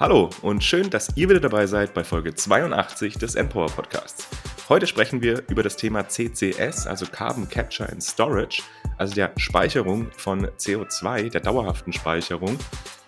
Hallo 0.00 0.30
und 0.42 0.62
schön, 0.62 0.90
dass 0.90 1.08
ihr 1.16 1.28
wieder 1.28 1.40
dabei 1.40 1.66
seid 1.66 1.92
bei 1.92 2.04
Folge 2.04 2.32
82 2.32 3.18
des 3.18 3.34
Empower 3.34 3.66
Podcasts. 3.66 4.28
Heute 4.68 4.86
sprechen 4.86 5.22
wir 5.22 5.42
über 5.48 5.64
das 5.64 5.74
Thema 5.74 6.08
CCS, 6.08 6.86
also 6.86 7.04
Carbon 7.06 7.48
Capture 7.48 7.90
and 7.90 8.00
Storage, 8.00 8.62
also 8.96 9.12
der 9.16 9.32
Speicherung 9.38 10.06
von 10.12 10.46
CO2, 10.46 11.30
der 11.30 11.40
dauerhaften 11.40 11.92
Speicherung. 11.92 12.56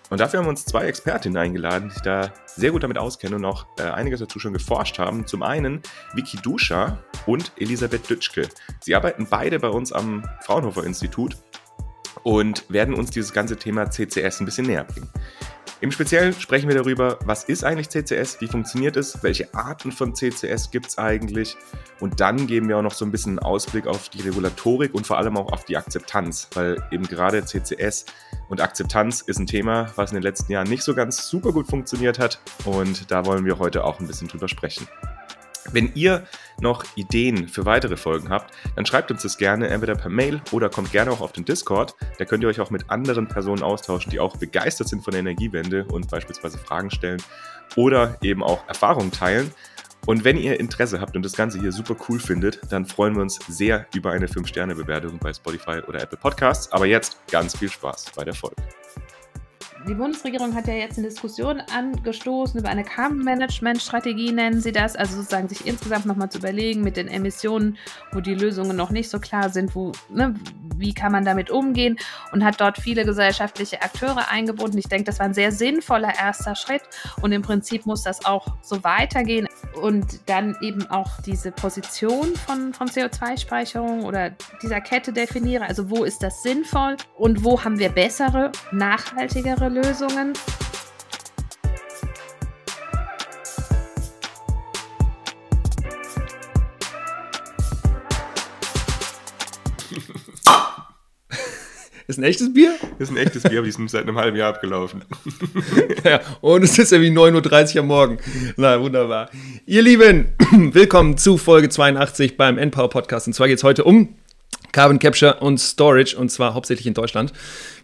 Und 0.09 0.19
dafür 0.19 0.39
haben 0.39 0.47
wir 0.47 0.49
uns 0.49 0.65
zwei 0.65 0.83
Expertinnen 0.83 1.37
eingeladen, 1.37 1.87
die 1.87 1.93
sich 1.93 2.03
da 2.03 2.33
sehr 2.45 2.71
gut 2.71 2.83
damit 2.83 2.97
auskennen 2.97 3.35
und 3.35 3.45
auch 3.45 3.67
äh, 3.79 3.83
einiges 3.83 4.19
dazu 4.19 4.37
schon 4.39 4.51
geforscht 4.51 4.99
haben. 4.99 5.25
Zum 5.25 5.43
einen 5.43 5.81
Vicky 6.13 6.39
Duscha 6.43 7.01
und 7.25 7.53
Elisabeth 7.55 8.09
Dütschke. 8.09 8.49
Sie 8.81 8.95
arbeiten 8.95 9.27
beide 9.29 9.59
bei 9.59 9.69
uns 9.69 9.93
am 9.93 10.27
Fraunhofer 10.41 10.83
Institut 10.83 11.37
und 12.23 12.69
werden 12.69 12.93
uns 12.93 13.11
dieses 13.11 13.31
ganze 13.31 13.55
Thema 13.55 13.89
CCS 13.89 14.41
ein 14.41 14.45
bisschen 14.45 14.67
näher 14.67 14.83
bringen. 14.83 15.09
Im 15.81 15.91
Speziellen 15.91 16.31
sprechen 16.33 16.69
wir 16.69 16.75
darüber, 16.75 17.17
was 17.25 17.43
ist 17.43 17.63
eigentlich 17.63 17.89
CCS, 17.89 18.39
wie 18.39 18.47
funktioniert 18.47 18.95
es, 18.97 19.23
welche 19.23 19.51
Arten 19.55 19.91
von 19.91 20.13
CCS 20.13 20.69
gibt 20.69 20.85
es 20.89 20.99
eigentlich? 20.99 21.57
Und 21.99 22.19
dann 22.19 22.45
geben 22.45 22.67
wir 22.69 22.77
auch 22.77 22.83
noch 22.83 22.93
so 22.93 23.03
ein 23.03 23.09
bisschen 23.09 23.39
einen 23.39 23.39
Ausblick 23.39 23.87
auf 23.87 24.07
die 24.09 24.21
Regulatorik 24.21 24.93
und 24.93 25.07
vor 25.07 25.17
allem 25.17 25.37
auch 25.37 25.51
auf 25.51 25.65
die 25.65 25.77
Akzeptanz, 25.77 26.49
weil 26.53 26.77
eben 26.91 27.07
gerade 27.07 27.43
CCS 27.43 28.05
und 28.47 28.61
Akzeptanz 28.61 29.21
ist 29.21 29.39
ein 29.39 29.47
Thema, 29.47 29.91
was 29.95 30.11
in 30.11 30.17
den 30.17 30.23
letzten 30.23 30.51
Jahren 30.51 30.69
nicht 30.69 30.83
so 30.83 30.93
ganz 30.93 31.27
super 31.27 31.51
gut 31.51 31.65
funktioniert 31.65 32.19
hat. 32.19 32.39
Und 32.65 33.09
da 33.09 33.25
wollen 33.25 33.45
wir 33.45 33.57
heute 33.57 33.83
auch 33.83 33.99
ein 33.99 34.05
bisschen 34.05 34.27
drüber 34.27 34.47
sprechen. 34.47 34.87
Wenn 35.71 35.91
ihr 35.95 36.25
noch 36.59 36.85
Ideen 36.95 37.47
für 37.47 37.65
weitere 37.65 37.97
Folgen 37.97 38.29
habt, 38.29 38.53
dann 38.75 38.85
schreibt 38.85 39.11
uns 39.11 39.23
das 39.23 39.37
gerne 39.37 39.67
entweder 39.67 39.95
per 39.95 40.09
Mail 40.09 40.41
oder 40.51 40.69
kommt 40.69 40.91
gerne 40.91 41.11
auch 41.11 41.21
auf 41.21 41.31
den 41.31 41.45
Discord. 41.45 41.95
Da 42.17 42.25
könnt 42.25 42.43
ihr 42.43 42.49
euch 42.49 42.59
auch 42.59 42.69
mit 42.71 42.89
anderen 42.89 43.27
Personen 43.27 43.63
austauschen, 43.63 44.11
die 44.11 44.19
auch 44.19 44.37
begeistert 44.37 44.87
sind 44.87 45.03
von 45.03 45.11
der 45.11 45.21
Energiewende 45.21 45.85
und 45.85 46.09
beispielsweise 46.09 46.57
Fragen 46.57 46.91
stellen 46.91 47.21
oder 47.75 48.17
eben 48.21 48.43
auch 48.43 48.67
Erfahrungen 48.67 49.11
teilen. 49.11 49.51
Und 50.07 50.23
wenn 50.23 50.37
ihr 50.37 50.59
Interesse 50.59 50.99
habt 50.99 51.15
und 51.15 51.23
das 51.23 51.33
Ganze 51.33 51.59
hier 51.59 51.71
super 51.71 51.95
cool 52.09 52.19
findet, 52.19 52.59
dann 52.71 52.85
freuen 52.85 53.15
wir 53.15 53.21
uns 53.21 53.39
sehr 53.47 53.85
über 53.93 54.11
eine 54.11 54.27
5-Sterne-Bewertung 54.27 55.19
bei 55.19 55.31
Spotify 55.31 55.81
oder 55.87 56.01
Apple 56.01 56.17
Podcasts. 56.17 56.71
Aber 56.71 56.87
jetzt 56.87 57.17
ganz 57.29 57.57
viel 57.57 57.69
Spaß 57.69 58.05
bei 58.15 58.23
der 58.23 58.33
Folge 58.33 58.55
die 59.87 59.95
Bundesregierung 59.95 60.53
hat 60.53 60.67
ja 60.67 60.73
jetzt 60.73 60.97
eine 60.97 61.07
Diskussion 61.07 61.61
angestoßen 61.73 62.59
über 62.59 62.69
eine 62.69 62.83
Carbon-Management-Strategie, 62.83 64.31
nennen 64.31 64.61
sie 64.61 64.71
das. 64.71 64.95
Also 64.95 65.17
sozusagen 65.17 65.47
sich 65.47 65.65
insgesamt 65.65 66.05
nochmal 66.05 66.29
zu 66.29 66.37
überlegen 66.37 66.83
mit 66.83 66.97
den 66.97 67.07
Emissionen, 67.07 67.77
wo 68.11 68.19
die 68.19 68.35
Lösungen 68.35 68.77
noch 68.77 68.91
nicht 68.91 69.09
so 69.09 69.19
klar 69.19 69.49
sind, 69.49 69.75
wo, 69.75 69.91
ne, 70.09 70.35
wie 70.77 70.93
kann 70.93 71.11
man 71.11 71.25
damit 71.25 71.49
umgehen 71.49 71.97
und 72.31 72.43
hat 72.43 72.61
dort 72.61 72.77
viele 72.77 73.05
gesellschaftliche 73.05 73.81
Akteure 73.81 74.29
eingebunden. 74.29 74.77
Ich 74.77 74.87
denke, 74.87 75.05
das 75.05 75.19
war 75.19 75.25
ein 75.25 75.33
sehr 75.33 75.51
sinnvoller 75.51 76.13
erster 76.15 76.55
Schritt 76.55 76.83
und 77.21 77.31
im 77.31 77.41
Prinzip 77.41 77.85
muss 77.85 78.03
das 78.03 78.25
auch 78.25 78.47
so 78.61 78.83
weitergehen 78.83 79.47
und 79.81 80.29
dann 80.29 80.55
eben 80.61 80.89
auch 80.89 81.21
diese 81.25 81.51
Position 81.51 82.35
von, 82.35 82.73
von 82.73 82.87
CO2-Speicherung 82.87 84.03
oder 84.03 84.31
dieser 84.61 84.81
Kette 84.81 85.13
definieren. 85.13 85.63
Also 85.63 85.89
wo 85.89 86.03
ist 86.03 86.21
das 86.23 86.43
sinnvoll 86.43 86.97
und 87.17 87.43
wo 87.43 87.63
haben 87.63 87.79
wir 87.79 87.89
bessere, 87.89 88.51
nachhaltigere 88.71 89.70
Lösungen? 89.71 90.33
Ist 102.07 102.17
ein 102.17 102.23
echtes 102.23 102.53
Bier? 102.53 102.73
Ist 102.99 103.09
ein 103.09 103.15
echtes 103.15 103.43
Bier, 103.43 103.59
aber 103.59 103.63
die 103.63 103.69
ist 103.69 103.79
seit 103.89 104.03
einem 104.03 104.17
halben 104.17 104.35
Jahr 104.35 104.49
abgelaufen. 104.49 105.05
ja, 106.03 106.19
und 106.41 106.63
es 106.63 106.77
ist 106.77 106.91
ja 106.91 106.99
wie 106.99 107.09
9.30 107.09 107.75
Uhr 107.75 107.81
am 107.81 107.87
Morgen. 107.87 108.17
Na, 108.57 108.81
wunderbar. 108.81 109.29
Ihr 109.65 109.81
Lieben, 109.81 110.33
willkommen 110.51 111.17
zu 111.17 111.37
Folge 111.37 111.69
82 111.69 112.35
beim 112.35 112.57
Endpower 112.57 112.89
Podcast. 112.89 113.27
Und 113.27 113.33
zwar 113.33 113.47
geht 113.47 113.59
es 113.59 113.63
heute 113.63 113.85
um 113.85 114.17
Carbon 114.71 114.99
Capture 114.99 115.35
und 115.41 115.59
Storage 115.59 116.15
und 116.17 116.29
zwar 116.29 116.53
hauptsächlich 116.53 116.87
in 116.87 116.93
Deutschland. 116.93 117.33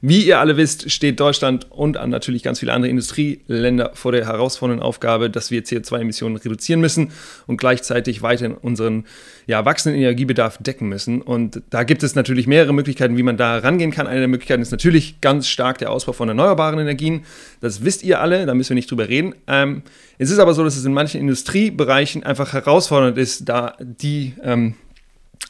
Wie 0.02 0.24
ihr 0.24 0.40
alle 0.40 0.58
wisst, 0.58 0.92
steht 0.92 1.20
Deutschland 1.20 1.70
und 1.72 1.94
natürlich 2.08 2.44
ganz 2.44 2.60
viele 2.60 2.74
andere 2.74 2.90
Industrieländer 2.90 3.92
vor 3.94 4.12
der 4.12 4.26
herausfordernden 4.26 4.86
Aufgabe, 4.86 5.30
dass 5.30 5.52
wir 5.52 5.64
CO2-Emissionen 5.64 6.38
reduzieren 6.38 6.80
müssen 6.80 7.12
und 7.48 7.58
gleichzeitig 7.58 8.22
weiterhin 8.22 8.54
unseren 8.54 9.06
ja, 9.48 9.66
wachsenden 9.66 10.00
Energiebedarf 10.00 10.60
decken 10.60 10.88
müssen. 10.88 11.22
Und 11.22 11.62
da 11.70 11.84
gibt 11.84 12.04
es 12.04 12.16
natürlich 12.16 12.48
mehrere 12.48 12.74
Möglichkeiten, 12.74 13.18
wie 13.18 13.24
man 13.24 13.38
da 13.38 13.58
rangehen 13.58 13.92
kann. 13.92 14.08
Eine 14.08 14.20
der 14.20 14.28
Möglichkeiten 14.28 14.62
ist 14.62 14.72
natürlich 14.72 15.20
ganz 15.20 15.48
stark 15.48 15.80
der 15.80 15.92
Ausbau 15.92 16.14
von 16.14 16.30
erneuerbaren 16.30 16.80
Energien. 16.80 17.26
Das 17.60 17.84
wisst 17.84 18.04
ihr 18.04 18.22
alle, 18.22 18.46
da 18.46 18.54
müssen 18.54 18.70
wir 18.70 18.76
nicht 18.76 18.92
drüber 18.92 19.10
reden. 19.10 19.36
Ähm, 19.48 19.82
es 20.20 20.32
ist 20.32 20.40
aber 20.40 20.54
so, 20.54 20.64
dass 20.64 20.78
es 20.78 20.86
in 20.86 20.94
manchen 20.94 21.20
Industriebereichen 21.22 22.24
einfach 22.24 22.54
herausfordernd 22.54 23.18
ist, 23.18 23.50
da 23.50 23.76
die 23.80 24.34
ähm, 24.44 24.76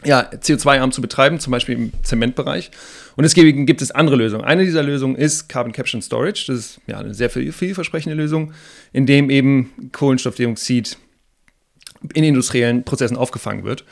ja, 0.03 0.29
CO2-arm 0.31 0.91
zu 0.91 1.01
betreiben, 1.01 1.39
zum 1.39 1.51
Beispiel 1.51 1.75
im 1.75 1.91
Zementbereich. 2.03 2.71
Und 3.15 3.23
deswegen 3.23 3.65
gibt 3.65 3.81
es 3.81 3.91
andere 3.91 4.15
Lösungen. 4.15 4.45
Eine 4.45 4.63
dieser 4.63 4.83
Lösungen 4.83 5.15
ist 5.15 5.49
Carbon 5.49 5.71
Capture 5.71 5.97
and 5.97 6.03
Storage. 6.03 6.45
Das 6.47 6.57
ist 6.57 6.81
ja 6.85 6.99
eine 6.99 7.13
sehr 7.13 7.29
viel, 7.29 7.51
vielversprechende 7.51 8.15
Lösung, 8.15 8.53
in 8.93 9.05
dem 9.05 9.29
eben 9.29 9.89
Kohlenstoffdioxid 9.91 10.97
in 12.13 12.23
industriellen 12.23 12.83
Prozessen 12.83 13.17
aufgefangen 13.17 13.63
wird. 13.63 13.85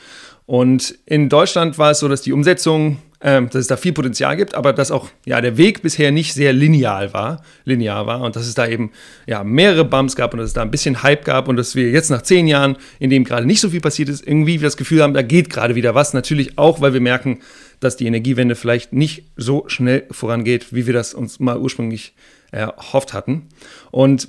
Und 0.46 0.96
in 1.06 1.28
Deutschland 1.28 1.76
war 1.78 1.90
es 1.90 1.98
so, 1.98 2.08
dass 2.08 2.22
die 2.22 2.32
Umsetzung 2.32 2.98
ähm, 3.20 3.46
dass 3.46 3.60
es 3.62 3.66
da 3.66 3.76
viel 3.76 3.92
Potenzial 3.92 4.36
gibt, 4.36 4.54
aber 4.54 4.72
dass 4.72 4.90
auch 4.90 5.08
ja, 5.24 5.40
der 5.40 5.56
Weg 5.56 5.82
bisher 5.82 6.12
nicht 6.12 6.34
sehr 6.34 6.52
lineal 6.52 7.12
war, 7.14 7.42
linear 7.64 8.06
war 8.06 8.20
und 8.20 8.36
dass 8.36 8.46
es 8.46 8.54
da 8.54 8.66
eben 8.66 8.92
ja, 9.26 9.42
mehrere 9.44 9.84
Bumps 9.84 10.16
gab 10.16 10.34
und 10.34 10.38
dass 10.38 10.48
es 10.48 10.54
da 10.54 10.62
ein 10.62 10.70
bisschen 10.70 11.02
Hype 11.02 11.24
gab 11.24 11.48
und 11.48 11.56
dass 11.56 11.74
wir 11.74 11.90
jetzt 11.90 12.10
nach 12.10 12.22
zehn 12.22 12.46
Jahren, 12.46 12.76
in 12.98 13.10
dem 13.10 13.24
gerade 13.24 13.46
nicht 13.46 13.60
so 13.60 13.70
viel 13.70 13.80
passiert 13.80 14.08
ist, 14.08 14.26
irgendwie 14.26 14.58
das 14.58 14.76
Gefühl 14.76 15.02
haben, 15.02 15.14
da 15.14 15.22
geht 15.22 15.50
gerade 15.50 15.74
wieder 15.74 15.94
was. 15.94 16.12
Natürlich 16.12 16.58
auch, 16.58 16.80
weil 16.80 16.92
wir 16.92 17.00
merken, 17.00 17.40
dass 17.80 17.96
die 17.96 18.06
Energiewende 18.06 18.54
vielleicht 18.54 18.92
nicht 18.92 19.24
so 19.36 19.64
schnell 19.68 20.04
vorangeht, 20.10 20.74
wie 20.74 20.86
wir 20.86 20.94
das 20.94 21.14
uns 21.14 21.40
mal 21.40 21.58
ursprünglich 21.58 22.14
erhofft 22.50 23.12
hatten. 23.12 23.48
Und 23.90 24.28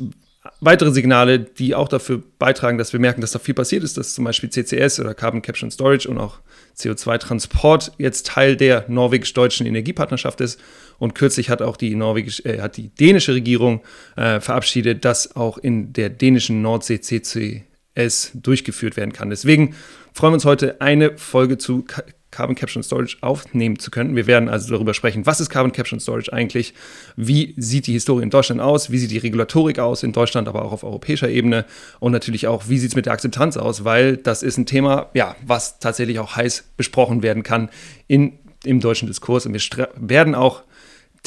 weitere 0.61 0.91
Signale, 0.91 1.39
die 1.39 1.75
auch 1.75 1.87
dafür 1.87 2.21
beitragen, 2.39 2.77
dass 2.77 2.93
wir 2.93 2.99
merken, 2.99 3.21
dass 3.21 3.31
da 3.31 3.39
viel 3.39 3.53
passiert 3.53 3.83
ist, 3.83 3.97
dass 3.97 4.13
zum 4.13 4.25
Beispiel 4.25 4.49
CCS 4.49 4.99
oder 4.99 5.13
Carbon 5.13 5.41
Capture 5.41 5.65
and 5.65 5.73
Storage 5.73 6.07
und 6.07 6.17
auch 6.17 6.39
CO2-Transport 6.77 7.93
jetzt 7.97 8.27
Teil 8.27 8.55
der 8.55 8.85
norwegisch-deutschen 8.87 9.65
Energiepartnerschaft 9.65 10.41
ist. 10.41 10.59
Und 10.99 11.15
kürzlich 11.15 11.49
hat 11.49 11.61
auch 11.61 11.77
die, 11.77 11.95
norwegisch, 11.95 12.41
äh, 12.45 12.61
hat 12.61 12.77
die 12.77 12.89
dänische 12.89 13.33
Regierung 13.33 13.81
äh, 14.15 14.39
verabschiedet, 14.39 15.05
dass 15.05 15.35
auch 15.35 15.57
in 15.57 15.93
der 15.93 16.09
dänischen 16.09 16.61
Nordsee 16.61 16.99
CCS 16.99 18.31
durchgeführt 18.33 18.97
werden 18.97 19.13
kann. 19.13 19.29
Deswegen 19.29 19.75
freuen 20.13 20.31
wir 20.31 20.35
uns 20.35 20.45
heute 20.45 20.81
eine 20.81 21.17
Folge 21.17 21.57
zu 21.57 21.85
Carbon 22.31 22.55
Capture 22.55 22.79
and 22.79 22.85
Storage 22.85 23.17
aufnehmen 23.21 23.79
zu 23.79 23.89
können. 23.89 24.15
Wir 24.15 24.27
werden 24.27 24.49
also 24.49 24.69
darüber 24.69 24.93
sprechen, 24.93 25.25
was 25.25 25.39
ist 25.39 25.49
Carbon 25.49 25.71
Capture 25.71 25.95
and 25.95 26.01
Storage 26.01 26.31
eigentlich, 26.31 26.73
wie 27.15 27.53
sieht 27.57 27.87
die 27.87 27.93
Historie 27.93 28.23
in 28.23 28.29
Deutschland 28.29 28.61
aus, 28.61 28.91
wie 28.91 28.97
sieht 28.97 29.11
die 29.11 29.17
Regulatorik 29.17 29.79
aus 29.79 30.03
in 30.03 30.11
Deutschland, 30.11 30.47
aber 30.47 30.63
auch 30.65 30.71
auf 30.71 30.83
europäischer 30.83 31.29
Ebene? 31.29 31.65
Und 31.99 32.11
natürlich 32.11 32.47
auch, 32.47 32.67
wie 32.67 32.77
sieht 32.77 32.89
es 32.89 32.95
mit 32.95 33.05
der 33.05 33.13
Akzeptanz 33.13 33.57
aus, 33.57 33.85
weil 33.85 34.17
das 34.17 34.43
ist 34.43 34.57
ein 34.57 34.65
Thema, 34.65 35.09
ja, 35.13 35.35
was 35.45 35.79
tatsächlich 35.79 36.19
auch 36.19 36.35
heiß 36.35 36.65
besprochen 36.75 37.23
werden 37.23 37.43
kann 37.43 37.69
in, 38.07 38.39
im 38.63 38.79
deutschen 38.81 39.07
Diskurs. 39.07 39.45
Und 39.45 39.53
wir 39.53 39.89
werden 39.95 40.35
auch 40.35 40.63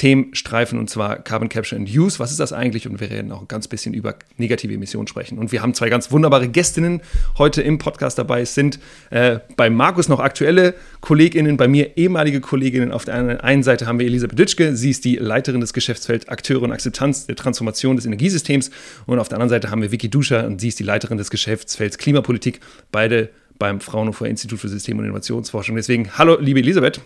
Themenstreifen 0.00 0.78
und 0.78 0.88
zwar 0.88 1.16
Carbon 1.16 1.50
Capture 1.50 1.78
and 1.78 1.86
Use. 1.94 2.18
Was 2.18 2.30
ist 2.30 2.40
das 2.40 2.54
eigentlich? 2.54 2.88
Und 2.88 3.00
wir 3.00 3.10
werden 3.10 3.30
auch 3.32 3.42
ein 3.42 3.48
ganz 3.48 3.68
bisschen 3.68 3.92
über 3.92 4.14
negative 4.38 4.72
Emissionen 4.72 5.06
sprechen. 5.06 5.36
Und 5.36 5.52
wir 5.52 5.60
haben 5.60 5.74
zwei 5.74 5.90
ganz 5.90 6.10
wunderbare 6.10 6.48
Gästinnen 6.48 7.02
heute 7.36 7.60
im 7.60 7.76
Podcast 7.76 8.18
dabei. 8.18 8.40
Es 8.40 8.54
sind 8.54 8.78
äh, 9.10 9.40
bei 9.56 9.68
Markus 9.68 10.08
noch 10.08 10.18
aktuelle 10.18 10.72
KollegInnen, 11.02 11.58
bei 11.58 11.68
mir 11.68 11.98
ehemalige 11.98 12.40
Kolleginnen. 12.40 12.92
Auf 12.92 13.04
der 13.04 13.44
einen 13.44 13.62
Seite 13.62 13.86
haben 13.86 13.98
wir 13.98 14.06
Elisabeth 14.06 14.38
Dütschke. 14.38 14.74
Sie 14.74 14.88
ist 14.88 15.04
die 15.04 15.16
Leiterin 15.16 15.60
des 15.60 15.74
Geschäftsfelds 15.74 16.28
Akteure 16.28 16.62
und 16.62 16.72
Akzeptanz 16.72 17.26
der 17.26 17.36
Transformation 17.36 17.96
des 17.96 18.06
Energiesystems. 18.06 18.70
Und 19.04 19.18
auf 19.18 19.28
der 19.28 19.36
anderen 19.36 19.50
Seite 19.50 19.70
haben 19.70 19.82
wir 19.82 19.92
Vicky 19.92 20.08
Duscher 20.08 20.46
und 20.46 20.62
sie 20.62 20.68
ist 20.68 20.78
die 20.78 20.84
Leiterin 20.84 21.18
des 21.18 21.28
Geschäftsfelds 21.28 21.98
Klimapolitik. 21.98 22.60
Beide 22.90 23.28
beim 23.58 23.80
Fraunhofer 23.80 24.28
Institut 24.28 24.60
für 24.60 24.68
System- 24.70 24.98
und 24.98 25.04
Innovationsforschung. 25.04 25.76
Deswegen, 25.76 26.16
hallo, 26.16 26.38
liebe 26.40 26.60
Elisabeth. 26.60 27.02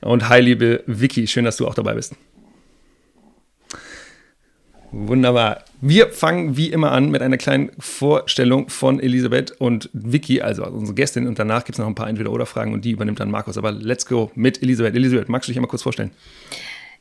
Und 0.00 0.28
hi, 0.28 0.40
liebe 0.40 0.82
Vicky, 0.86 1.26
schön, 1.26 1.44
dass 1.44 1.56
du 1.56 1.66
auch 1.66 1.74
dabei 1.74 1.94
bist. 1.94 2.14
Wunderbar. 4.92 5.64
Wir 5.80 6.08
fangen 6.08 6.56
wie 6.56 6.70
immer 6.70 6.90
an 6.90 7.10
mit 7.10 7.22
einer 7.22 7.36
kleinen 7.36 7.70
Vorstellung 7.78 8.68
von 8.68 8.98
Elisabeth 8.98 9.52
und 9.52 9.88
Vicky, 9.92 10.42
also 10.42 10.66
unsere 10.66 10.94
Gästin. 10.94 11.28
Und 11.28 11.38
danach 11.38 11.64
gibt 11.64 11.76
es 11.76 11.78
noch 11.78 11.86
ein 11.86 11.94
paar 11.94 12.08
Entweder-Oder-Fragen 12.08 12.72
und 12.72 12.84
die 12.84 12.90
übernimmt 12.90 13.20
dann 13.20 13.30
Markus. 13.30 13.56
Aber 13.56 13.70
let's 13.70 14.04
go 14.04 14.32
mit 14.34 14.62
Elisabeth. 14.62 14.96
Elisabeth, 14.96 15.28
magst 15.28 15.46
du 15.46 15.52
dich 15.52 15.58
einmal 15.58 15.68
kurz 15.68 15.84
vorstellen? 15.84 16.10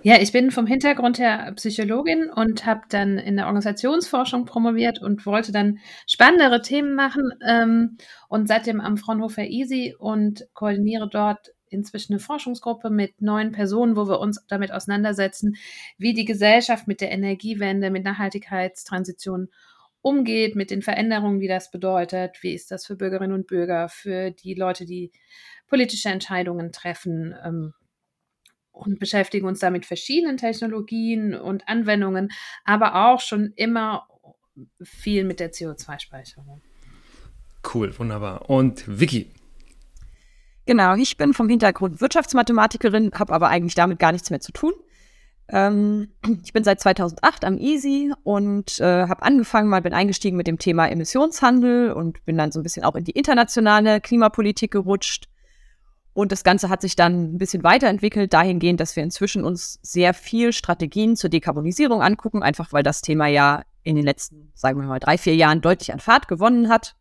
Ja, 0.02 0.22
ich 0.22 0.32
bin 0.32 0.52
vom 0.52 0.66
Hintergrund 0.66 1.20
her 1.20 1.52
Psychologin 1.56 2.30
und 2.34 2.66
habe 2.66 2.82
dann 2.90 3.18
in 3.18 3.36
der 3.36 3.48
Organisationsforschung 3.48 4.46
promoviert 4.46 5.02
und 5.02 5.26
wollte 5.26 5.52
dann 5.52 5.80
spannendere 6.08 6.62
Themen 6.62 6.96
machen 6.96 7.34
ähm, 7.46 7.98
und 8.30 8.48
seitdem 8.48 8.80
am 8.80 8.96
Fraunhofer 8.96 9.44
Easy 9.44 9.96
und 10.00 10.46
koordiniere 10.54 11.10
dort 11.12 11.50
inzwischen 11.70 12.14
eine 12.14 12.20
Forschungsgruppe 12.20 12.90
mit 12.90 13.22
neun 13.22 13.52
Personen, 13.52 13.96
wo 13.96 14.08
wir 14.08 14.20
uns 14.20 14.46
damit 14.48 14.72
auseinandersetzen, 14.72 15.56
wie 15.98 16.14
die 16.14 16.26
Gesellschaft 16.26 16.88
mit 16.88 17.02
der 17.02 17.12
Energiewende, 17.12 17.90
mit 17.90 18.04
Nachhaltigkeitstransition 18.04 19.50
umgeht, 20.02 20.56
mit 20.56 20.72
den 20.72 20.82
Veränderungen, 20.82 21.40
die 21.40 21.48
das 21.48 21.72
bedeutet. 21.72 22.38
Wie 22.42 22.54
ist 22.54 22.72
das 22.72 22.86
für 22.86 22.96
Bürgerinnen 22.96 23.34
und 23.34 23.48
Bürger, 23.48 23.90
für 23.90 24.32
die 24.32 24.54
Leute, 24.54 24.86
die 24.86 25.12
politische 25.68 26.10
Entscheidungen 26.10 26.72
treffen? 26.72 27.36
Ähm, 27.44 27.74
und 28.72 29.00
beschäftigen 29.00 29.46
uns 29.46 29.60
da 29.60 29.70
mit 29.70 29.86
verschiedenen 29.86 30.38
Technologien 30.38 31.36
und 31.36 31.68
Anwendungen, 31.68 32.30
aber 32.64 33.12
auch 33.12 33.20
schon 33.20 33.52
immer 33.56 34.08
viel 34.82 35.24
mit 35.26 35.40
der 35.40 35.52
CO2-Speicherung. 35.52 36.62
Cool, 37.74 37.98
wunderbar. 38.00 38.50
Und 38.50 38.84
Vicky, 38.88 39.30
Genau, 40.70 40.94
ich 40.94 41.18
bin 41.18 41.34
vom 41.34 41.50
Hintergrund 41.50 42.00
Wirtschaftsmathematikerin, 42.00 43.14
habe 43.16 43.34
aber 43.34 43.48
eigentlich 43.48 43.74
damit 43.74 43.98
gar 43.98 44.12
nichts 44.12 44.30
mehr 44.30 44.40
zu 44.40 44.52
tun. 44.52 44.74
Ähm, 45.48 46.10
ich 46.44 46.54
bin 46.54 46.64
seit 46.64 46.80
2008 46.80 47.44
am 47.44 47.58
EASY 47.58 48.14
und 48.22 48.80
äh, 48.80 49.08
habe 49.08 49.24
angefangen, 49.24 49.68
mal 49.68 49.82
bin 49.82 49.96
eingestiegen 49.96 50.38
mit 50.38 50.46
dem 50.46 50.60
Thema 50.60 50.88
Emissionshandel 50.88 51.92
und 51.92 52.24
bin 52.24 52.38
dann 52.38 52.52
so 52.52 52.60
ein 52.60 52.62
bisschen 52.62 52.84
auch 52.84 52.94
in 52.94 53.04
die 53.04 53.14
internationale 53.14 54.00
Klimapolitik 54.00 54.70
gerutscht. 54.70 55.28
Und 56.14 56.32
das 56.32 56.44
Ganze 56.44 56.70
hat 56.70 56.82
sich 56.82 56.96
dann 56.96 57.34
ein 57.34 57.38
bisschen 57.40 57.64
weiterentwickelt, 57.64 58.32
dahingehend, 58.32 58.80
dass 58.80 58.96
wir 58.96 59.02
inzwischen 59.02 59.44
uns 59.44 59.80
sehr 59.82 60.14
viel 60.14 60.54
Strategien 60.54 61.16
zur 61.16 61.32
Dekarbonisierung 61.32 62.04
angucken, 62.04 62.44
einfach 62.44 62.74
weil 62.74 62.84
das 62.84 63.02
Thema 63.02 63.26
ja 63.26 63.64
in 63.82 63.96
den 63.96 64.06
letzten, 64.06 64.52
sagen 64.54 64.80
wir 64.80 64.88
mal, 64.88 65.00
drei, 65.00 65.18
vier 65.18 65.36
Jahren 65.36 65.62
deutlich 65.62 65.92
an 65.94 66.00
Fahrt 66.00 66.28
gewonnen 66.28 66.70
hat. 66.70 66.96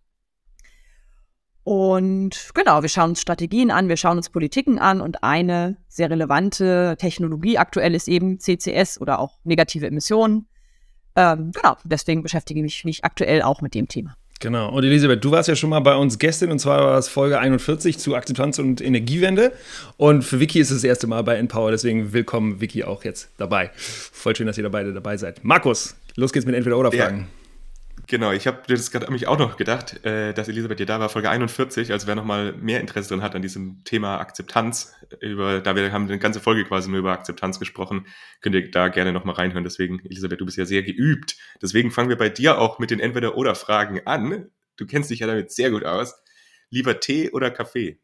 Und 1.69 2.53
genau, 2.55 2.81
wir 2.81 2.89
schauen 2.89 3.11
uns 3.11 3.21
Strategien 3.21 3.71
an, 3.71 3.91
wir 3.91 3.99
schauen 3.99 4.17
uns 4.17 4.31
Politiken 4.31 4.79
an 4.79 5.03
und 5.03 5.23
eine 5.23 5.77
sehr 5.87 6.09
relevante 6.09 6.97
Technologie 6.99 7.59
aktuell 7.59 7.95
ist 7.95 8.09
eben 8.09 8.41
CCS 8.41 8.99
oder 9.03 9.19
auch 9.19 9.39
negative 9.45 9.87
Emissionen. 9.87 10.47
Ähm, 11.15 11.53
genau, 11.53 11.77
deswegen 11.85 12.23
beschäftige 12.23 12.65
ich 12.65 12.87
mich 12.87 13.05
aktuell 13.05 13.43
auch 13.43 13.61
mit 13.61 13.75
dem 13.75 13.87
Thema. 13.87 14.17
Genau. 14.41 14.73
Und 14.73 14.83
Elisabeth, 14.83 15.23
du 15.23 15.31
warst 15.31 15.51
ja 15.51 15.57
schon 15.57 15.69
mal 15.69 15.81
bei 15.81 15.95
uns 15.95 16.19
Gästin 16.19 16.51
und 16.51 16.59
zwar 16.59 16.81
war 16.83 16.97
das 16.97 17.11
Folge 17.11 17.39
41 17.39 17.99
zu 17.99 18.15
Akzeptanz 18.15 18.59
und 18.59 18.81
Energiewende. 18.81 19.53
Und 19.99 20.23
für 20.23 20.41
Vicky 20.41 20.61
ist 20.61 20.71
es 20.71 20.79
das 20.79 20.85
erste 20.85 21.07
Mal 21.07 21.23
bei 21.23 21.37
Empower, 21.37 21.71
deswegen 21.71 22.15
willkommen 22.15 22.63
Vicky 22.63 22.85
auch 22.85 23.05
jetzt 23.05 23.29
dabei. 23.37 23.73
Voll 23.75 24.35
schön, 24.35 24.47
dass 24.47 24.57
ihr 24.57 24.67
beide 24.71 24.95
dabei 24.95 25.19
seid. 25.19 25.45
Markus, 25.45 25.97
los 26.17 26.33
geht's 26.33 26.47
mit 26.47 26.55
Entweder-Oder-Fragen. 26.55 27.19
Ja. 27.19 27.48
Genau, 28.11 28.33
ich 28.33 28.47
habe 28.47 28.63
das 28.67 28.91
gerade 28.91 29.13
mich 29.13 29.27
auch 29.27 29.39
noch 29.39 29.59
gedacht, 29.59 30.03
äh, 30.07 30.33
dass 30.33 30.49
Elisabeth 30.49 30.79
hier 30.79 30.87
da 30.87 30.99
war, 30.99 31.11
Folge 31.11 31.29
41. 31.29 31.93
Also 31.93 32.07
wer 32.07 32.15
noch 32.15 32.25
mal 32.25 32.55
mehr 32.55 32.81
Interesse 32.81 33.11
drin 33.11 33.21
hat 33.21 33.35
an 33.35 33.43
diesem 33.43 33.85
Thema 33.85 34.19
Akzeptanz, 34.19 34.95
über, 35.21 35.61
da 35.61 35.77
wir 35.77 35.93
haben 35.93 36.07
eine 36.07 36.19
ganze 36.19 36.41
Folge 36.41 36.65
quasi 36.65 36.89
nur 36.89 37.01
über 37.01 37.13
Akzeptanz 37.13 37.59
gesprochen, 37.59 38.07
könnt 38.41 38.55
ihr 38.55 38.71
da 38.71 38.89
gerne 38.89 39.13
noch 39.13 39.25
mal 39.25 39.35
reinhören. 39.35 39.63
Deswegen, 39.63 40.01
Elisabeth, 40.07 40.41
du 40.41 40.47
bist 40.47 40.57
ja 40.57 40.65
sehr 40.65 40.83
geübt. 40.83 41.37
Deswegen 41.61 41.91
fangen 41.91 42.09
wir 42.09 42.17
bei 42.17 42.31
dir 42.31 42.59
auch 42.59 42.79
mit 42.79 42.91
den 42.91 42.99
Entweder-Oder-Fragen 42.99 44.07
an. 44.07 44.51
Du 44.79 44.87
kennst 44.87 45.11
dich 45.11 45.19
ja 45.19 45.27
damit 45.27 45.53
sehr 45.53 45.71
gut 45.71 45.85
aus. 45.85 46.15
Lieber 46.71 47.01
Tee 47.01 47.31
oder 47.31 47.51
Kaffee? 47.51 48.01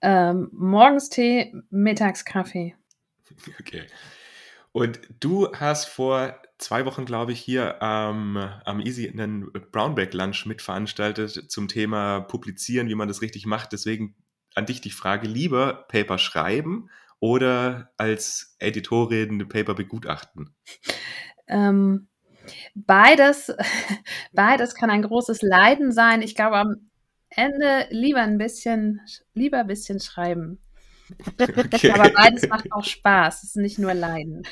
Ähm, 0.00 0.48
morgens 0.52 1.10
Tee, 1.10 1.52
mittags 1.68 2.24
Kaffee. 2.24 2.74
Okay. 3.60 3.84
Und 4.72 5.00
du 5.18 5.52
hast 5.52 5.86
vor 5.86 6.40
zwei 6.58 6.84
Wochen, 6.84 7.04
glaube 7.04 7.32
ich, 7.32 7.40
hier 7.40 7.78
ähm, 7.80 8.36
am 8.36 8.80
Easy 8.80 9.08
einen 9.08 9.50
Brownback 9.72 10.14
Lunch 10.14 10.46
mitveranstaltet 10.46 11.50
zum 11.50 11.66
Thema 11.68 12.20
Publizieren, 12.20 12.88
wie 12.88 12.94
man 12.94 13.08
das 13.08 13.22
richtig 13.22 13.46
macht. 13.46 13.72
Deswegen 13.72 14.14
an 14.54 14.66
dich 14.66 14.80
die 14.80 14.90
Frage, 14.90 15.26
lieber 15.26 15.86
Paper 15.88 16.18
schreiben 16.18 16.88
oder 17.18 17.90
als 17.96 18.56
Editorin 18.58 19.48
Paper 19.48 19.74
begutachten? 19.74 20.54
Ähm, 21.48 22.08
beides, 22.74 23.52
beides 24.32 24.74
kann 24.74 24.90
ein 24.90 25.02
großes 25.02 25.42
Leiden 25.42 25.92
sein. 25.92 26.22
Ich 26.22 26.34
glaube, 26.34 26.56
am 26.56 26.90
Ende 27.28 27.86
lieber 27.90 28.20
ein 28.20 28.38
bisschen, 28.38 29.00
lieber 29.34 29.58
ein 29.58 29.66
bisschen 29.66 30.00
schreiben. 30.00 30.60
Okay. 31.38 31.90
Aber 31.92 32.10
beides 32.10 32.48
macht 32.48 32.70
auch 32.72 32.84
Spaß. 32.84 33.42
Es 33.42 33.50
ist 33.50 33.56
nicht 33.56 33.78
nur 33.78 33.94
Leiden. 33.94 34.42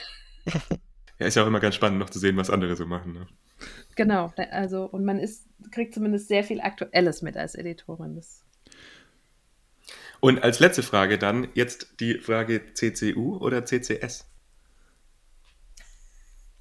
Ja, 1.19 1.27
ist 1.27 1.35
ja 1.35 1.43
auch 1.43 1.49
immer 1.49 1.61
ganz 1.61 1.75
spannend, 1.75 1.99
noch 1.99 2.11
zu 2.11 2.19
sehen, 2.19 2.37
was 2.37 2.49
andere 2.49 2.77
so 2.77 2.87
machen. 2.87 3.13
Ne? 3.13 3.27
Genau, 3.97 4.33
also 4.53 4.85
und 4.85 5.05
man 5.05 5.19
ist, 5.19 5.49
kriegt 5.73 5.93
zumindest 5.93 6.29
sehr 6.29 6.45
viel 6.45 6.61
Aktuelles 6.61 7.23
mit 7.23 7.37
als 7.37 7.57
Editorin. 7.57 8.15
Das 8.15 8.45
und 10.21 10.43
als 10.43 10.59
letzte 10.61 10.83
Frage 10.83 11.19
dann 11.19 11.49
jetzt 11.55 12.01
die 12.01 12.19
Frage 12.19 12.73
CCU 12.75 13.37
oder 13.39 13.65
CCS? 13.65 14.27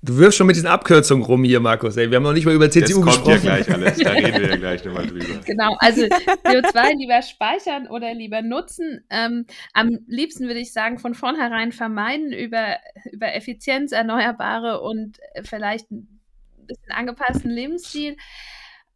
Du 0.03 0.15
wirfst 0.17 0.37
schon 0.37 0.45
mit 0.45 0.55
diesen 0.55 0.67
Abkürzungen 0.67 1.25
rum 1.25 1.43
hier, 1.43 1.59
Markus. 1.59 1.97
Ey. 1.97 2.11
Wir 2.11 2.17
haben 2.17 2.23
noch 2.23 2.33
nicht 2.33 2.45
mal 2.45 2.53
über 2.53 2.69
CCU 2.69 2.81
das 2.81 2.93
kommt 2.93 3.05
gesprochen. 3.05 3.31
ja 3.31 3.37
gleich 3.37 3.73
alles. 3.73 3.97
Da 3.97 4.11
reden 4.11 4.41
wir 4.41 4.49
ja 4.49 4.55
gleich 4.57 4.85
nochmal 4.85 5.07
drüber. 5.07 5.39
Genau, 5.43 5.75
also 5.79 6.03
CO2 6.03 6.97
lieber 6.97 7.21
speichern 7.23 7.87
oder 7.87 8.13
lieber 8.13 8.43
nutzen. 8.43 9.03
Ähm, 9.09 9.47
am 9.73 9.97
liebsten 10.05 10.45
würde 10.45 10.59
ich 10.59 10.71
sagen, 10.71 10.99
von 10.99 11.15
vornherein 11.15 11.71
vermeiden 11.71 12.31
über, 12.31 12.77
über 13.11 13.33
Effizienz, 13.33 13.91
Erneuerbare 13.91 14.81
und 14.81 15.17
vielleicht 15.43 15.89
ein 15.89 16.21
bisschen 16.67 16.91
angepassten 16.91 17.49
Lebensstil. 17.49 18.17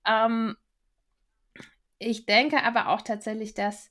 Ähm, 0.08 0.56
ich 1.98 2.28
denke 2.28 2.64
aber 2.64 2.90
auch 2.90 3.02
tatsächlich, 3.02 3.56
dass 3.56 3.90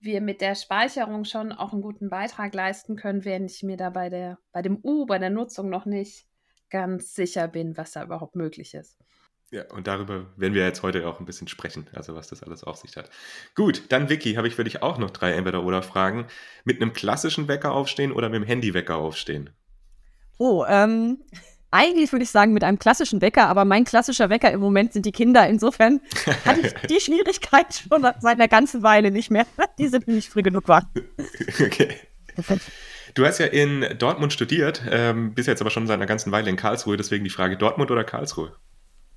wir 0.00 0.22
mit 0.22 0.40
der 0.40 0.54
Speicherung 0.54 1.24
schon 1.24 1.52
auch 1.52 1.74
einen 1.74 1.82
guten 1.82 2.08
Beitrag 2.08 2.54
leisten 2.54 2.96
können, 2.96 3.26
während 3.26 3.50
ich 3.50 3.62
mir 3.62 3.76
da 3.76 3.90
bei, 3.90 4.08
der, 4.08 4.38
bei 4.52 4.62
dem 4.62 4.78
U, 4.82 5.04
bei 5.04 5.18
der 5.18 5.30
Nutzung 5.30 5.68
noch 5.68 5.84
nicht 5.84 6.26
ganz 6.70 7.14
sicher 7.14 7.48
bin, 7.48 7.76
was 7.76 7.92
da 7.92 8.02
überhaupt 8.02 8.36
möglich 8.36 8.74
ist. 8.74 8.96
Ja, 9.52 9.62
und 9.72 9.86
darüber 9.86 10.26
werden 10.36 10.54
wir 10.54 10.64
jetzt 10.64 10.82
heute 10.82 11.06
auch 11.06 11.20
ein 11.20 11.26
bisschen 11.26 11.46
sprechen, 11.46 11.86
also 11.92 12.16
was 12.16 12.28
das 12.28 12.42
alles 12.42 12.64
auf 12.64 12.76
sich 12.78 12.96
hat. 12.96 13.10
Gut, 13.54 13.84
dann 13.90 14.08
Vicky, 14.08 14.34
habe 14.34 14.48
ich 14.48 14.56
für 14.56 14.64
dich 14.64 14.82
auch 14.82 14.98
noch 14.98 15.10
drei 15.10 15.32
Entweder-Oder-Fragen. 15.32 16.26
Mit 16.64 16.82
einem 16.82 16.92
klassischen 16.92 17.46
Wecker 17.46 17.72
aufstehen 17.72 18.10
oder 18.10 18.28
mit 18.28 18.36
einem 18.36 18.46
Handy-Wecker 18.46 18.96
aufstehen? 18.96 19.50
Oh, 20.38 20.64
ähm, 20.68 21.18
eigentlich 21.70 22.10
würde 22.10 22.24
ich 22.24 22.30
sagen 22.30 22.54
mit 22.54 22.64
einem 22.64 22.78
klassischen 22.78 23.20
Wecker, 23.20 23.46
aber 23.48 23.64
mein 23.64 23.84
klassischer 23.84 24.30
Wecker 24.30 24.50
im 24.50 24.60
Moment 24.60 24.92
sind 24.92 25.06
die 25.06 25.12
Kinder. 25.12 25.48
Insofern 25.48 26.00
hatte 26.44 26.60
ich 26.60 26.72
die 26.88 27.00
Schwierigkeit 27.00 27.84
schon 27.88 28.02
seit 28.02 28.24
einer 28.24 28.48
ganzen 28.48 28.82
Weile 28.82 29.12
nicht 29.12 29.30
mehr. 29.30 29.46
Die 29.78 29.86
sind 29.86 30.08
nicht 30.08 30.28
früh 30.28 30.42
genug 30.42 30.66
wach. 30.68 30.84
Okay. 31.64 31.94
Du 33.14 33.24
hast 33.24 33.38
ja 33.38 33.46
in 33.46 33.96
Dortmund 33.98 34.32
studiert, 34.32 34.82
ähm, 34.90 35.32
bist 35.32 35.48
jetzt 35.48 35.62
aber 35.62 35.70
schon 35.70 35.86
seit 35.86 35.94
einer 35.94 36.06
ganzen 36.06 36.32
Weile 36.32 36.50
in 36.50 36.56
Karlsruhe, 36.56 36.98
deswegen 36.98 37.24
die 37.24 37.30
Frage 37.30 37.56
Dortmund 37.56 37.90
oder 37.90 38.04
Karlsruhe? 38.04 38.54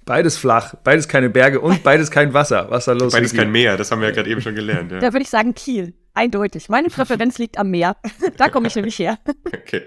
Beides 0.06 0.38
flach, 0.38 0.76
beides 0.84 1.08
keine 1.08 1.30
Berge 1.30 1.60
und 1.60 1.84
beides 1.84 2.10
kein 2.10 2.34
Wasser. 2.34 2.68
Was 2.70 2.86
da 2.86 2.94
los? 2.94 3.12
Beides 3.12 3.34
kein 3.34 3.52
Meer, 3.52 3.76
das 3.76 3.92
haben 3.92 4.00
wir 4.00 4.08
ja 4.10 4.16
gerade 4.16 4.30
eben 4.30 4.42
schon 4.42 4.56
gelernt. 4.56 4.92
Ja. 4.92 5.00
Da 5.00 5.12
würde 5.12 5.24
ich 5.24 5.30
sagen 5.30 5.54
Kiel, 5.54 5.96
eindeutig. 6.14 6.70
Meine 6.70 6.88
Präferenz 6.88 7.38
liegt 7.40 7.58
am 7.58 7.72
Meer. 7.72 7.98
da 8.38 8.48
komme 8.48 8.68
ich 8.68 8.76
nämlich 8.76 8.98
her. 9.00 9.20
Okay. 9.54 9.84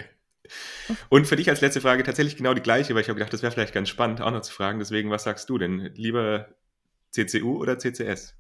Und 1.09 1.27
für 1.27 1.37
dich 1.37 1.49
als 1.49 1.61
letzte 1.61 1.81
Frage 1.81 2.03
tatsächlich 2.03 2.37
genau 2.37 2.55
die 2.55 2.61
gleiche, 2.61 2.95
weil 2.95 3.03
ich 3.03 3.09
habe 3.09 3.19
gedacht, 3.19 3.33
das 3.33 3.43
wäre 3.43 3.53
vielleicht 3.53 3.73
ganz 3.73 3.89
spannend 3.89 4.21
auch 4.21 4.31
noch 4.31 4.43
zu 4.43 4.53
fragen. 4.53 4.79
Deswegen, 4.79 5.11
was 5.11 5.25
sagst 5.25 5.49
du 5.49 5.57
denn? 5.57 5.91
Lieber 5.95 6.49
CCU 7.11 7.59
oder 7.59 7.79
CCS? 7.79 8.35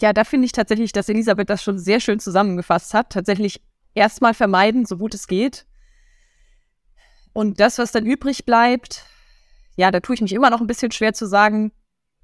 Ja, 0.00 0.12
da 0.12 0.24
finde 0.24 0.46
ich 0.46 0.52
tatsächlich, 0.52 0.92
dass 0.92 1.08
Elisabeth 1.08 1.50
das 1.50 1.62
schon 1.62 1.78
sehr 1.78 2.00
schön 2.00 2.20
zusammengefasst 2.20 2.94
hat. 2.94 3.10
Tatsächlich 3.10 3.62
erstmal 3.94 4.34
vermeiden, 4.34 4.86
so 4.86 4.96
gut 4.96 5.14
es 5.14 5.26
geht. 5.26 5.66
Und 7.32 7.60
das, 7.60 7.78
was 7.78 7.92
dann 7.92 8.06
übrig 8.06 8.44
bleibt, 8.44 9.04
ja, 9.76 9.90
da 9.90 10.00
tue 10.00 10.14
ich 10.14 10.20
mich 10.20 10.32
immer 10.32 10.50
noch 10.50 10.60
ein 10.60 10.66
bisschen 10.66 10.90
schwer 10.90 11.14
zu 11.14 11.26
sagen, 11.26 11.72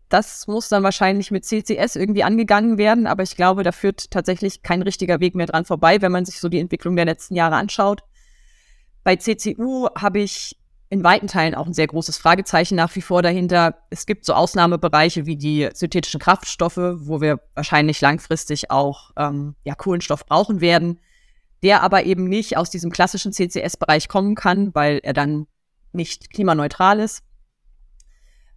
das 0.09 0.47
muss 0.47 0.69
dann 0.69 0.83
wahrscheinlich 0.83 1.31
mit 1.31 1.45
CCS 1.45 1.97
irgendwie 1.97 2.25
angegangen 2.25 2.79
werden, 2.79 3.07
aber 3.07 3.23
ich 3.23 3.37
glaube, 3.37 3.63
da 3.63 3.73
führt 3.73 4.11
tatsächlich 4.11 4.63
kein 4.63 4.83
richtiger 4.83 5.21
Weg 5.21 5.35
mehr 5.35 5.47
dran 5.47 5.65
vorbei, 5.65 6.03
wenn 6.03 6.13
man 6.13 6.25
sich 6.25 6.41
so 6.41 6.49
die 6.49 6.59
Entwicklung 6.59 6.95
der 6.97 7.05
letzten 7.05 7.35
Jahre 7.35 7.57
anschaut. 7.57 8.03
Bei 9.03 9.17
CCU 9.17 9.89
habe 9.97 10.21
ich 10.21 10.57
in 10.91 11.03
weiten 11.03 11.27
Teilen 11.27 11.55
auch 11.55 11.67
ein 11.67 11.73
sehr 11.73 11.87
großes 11.87 12.19
Fragezeichen 12.19 12.77
nach 12.77 12.95
wie 12.95 13.03
vor 13.03 13.23
dahinter. 13.23 13.77
Es 13.91 14.07
gibt 14.07 14.25
so 14.25 14.35
Ausnahmebereiche 14.35 15.27
wie 15.27 15.37
die 15.37 15.69
synthetischen 15.73 16.21
Kraftstoffe, 16.21 16.77
wo 16.77 17.21
wir 17.21 17.41
wahrscheinlich 17.55 18.01
langfristig 18.01 18.71
auch 18.71 19.11
ähm, 19.17 19.57
ja, 19.65 19.75
Kohlenstoff 19.75 20.27
brauchen 20.27 20.61
werden 20.61 21.01
der 21.65 21.83
aber 21.83 22.05
eben 22.05 22.25
nicht 22.25 22.59
aus 22.59 22.69
diesem 22.69 22.93
klassischen 22.93 23.33
CCS-Bereich 23.33 24.09
kommen 24.09 24.35
kann, 24.35 24.75
weil 24.75 25.01
er 25.03 25.15
dann 25.15 25.47
nicht 25.93 26.31
klimaneutral 26.31 27.01
ist. 27.01 27.25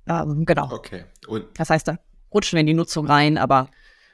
Ähm, 0.08 0.46
genau. 0.46 0.70
Okay. 0.72 1.06
Und 1.26 1.46
das 1.58 1.70
heißt, 1.70 1.88
da 1.88 2.00
rutschen 2.34 2.58
wir 2.58 2.62
in 2.62 2.68
die 2.68 2.74
Nutzung 2.74 3.08
rein, 3.08 3.38
aber. 3.38 3.70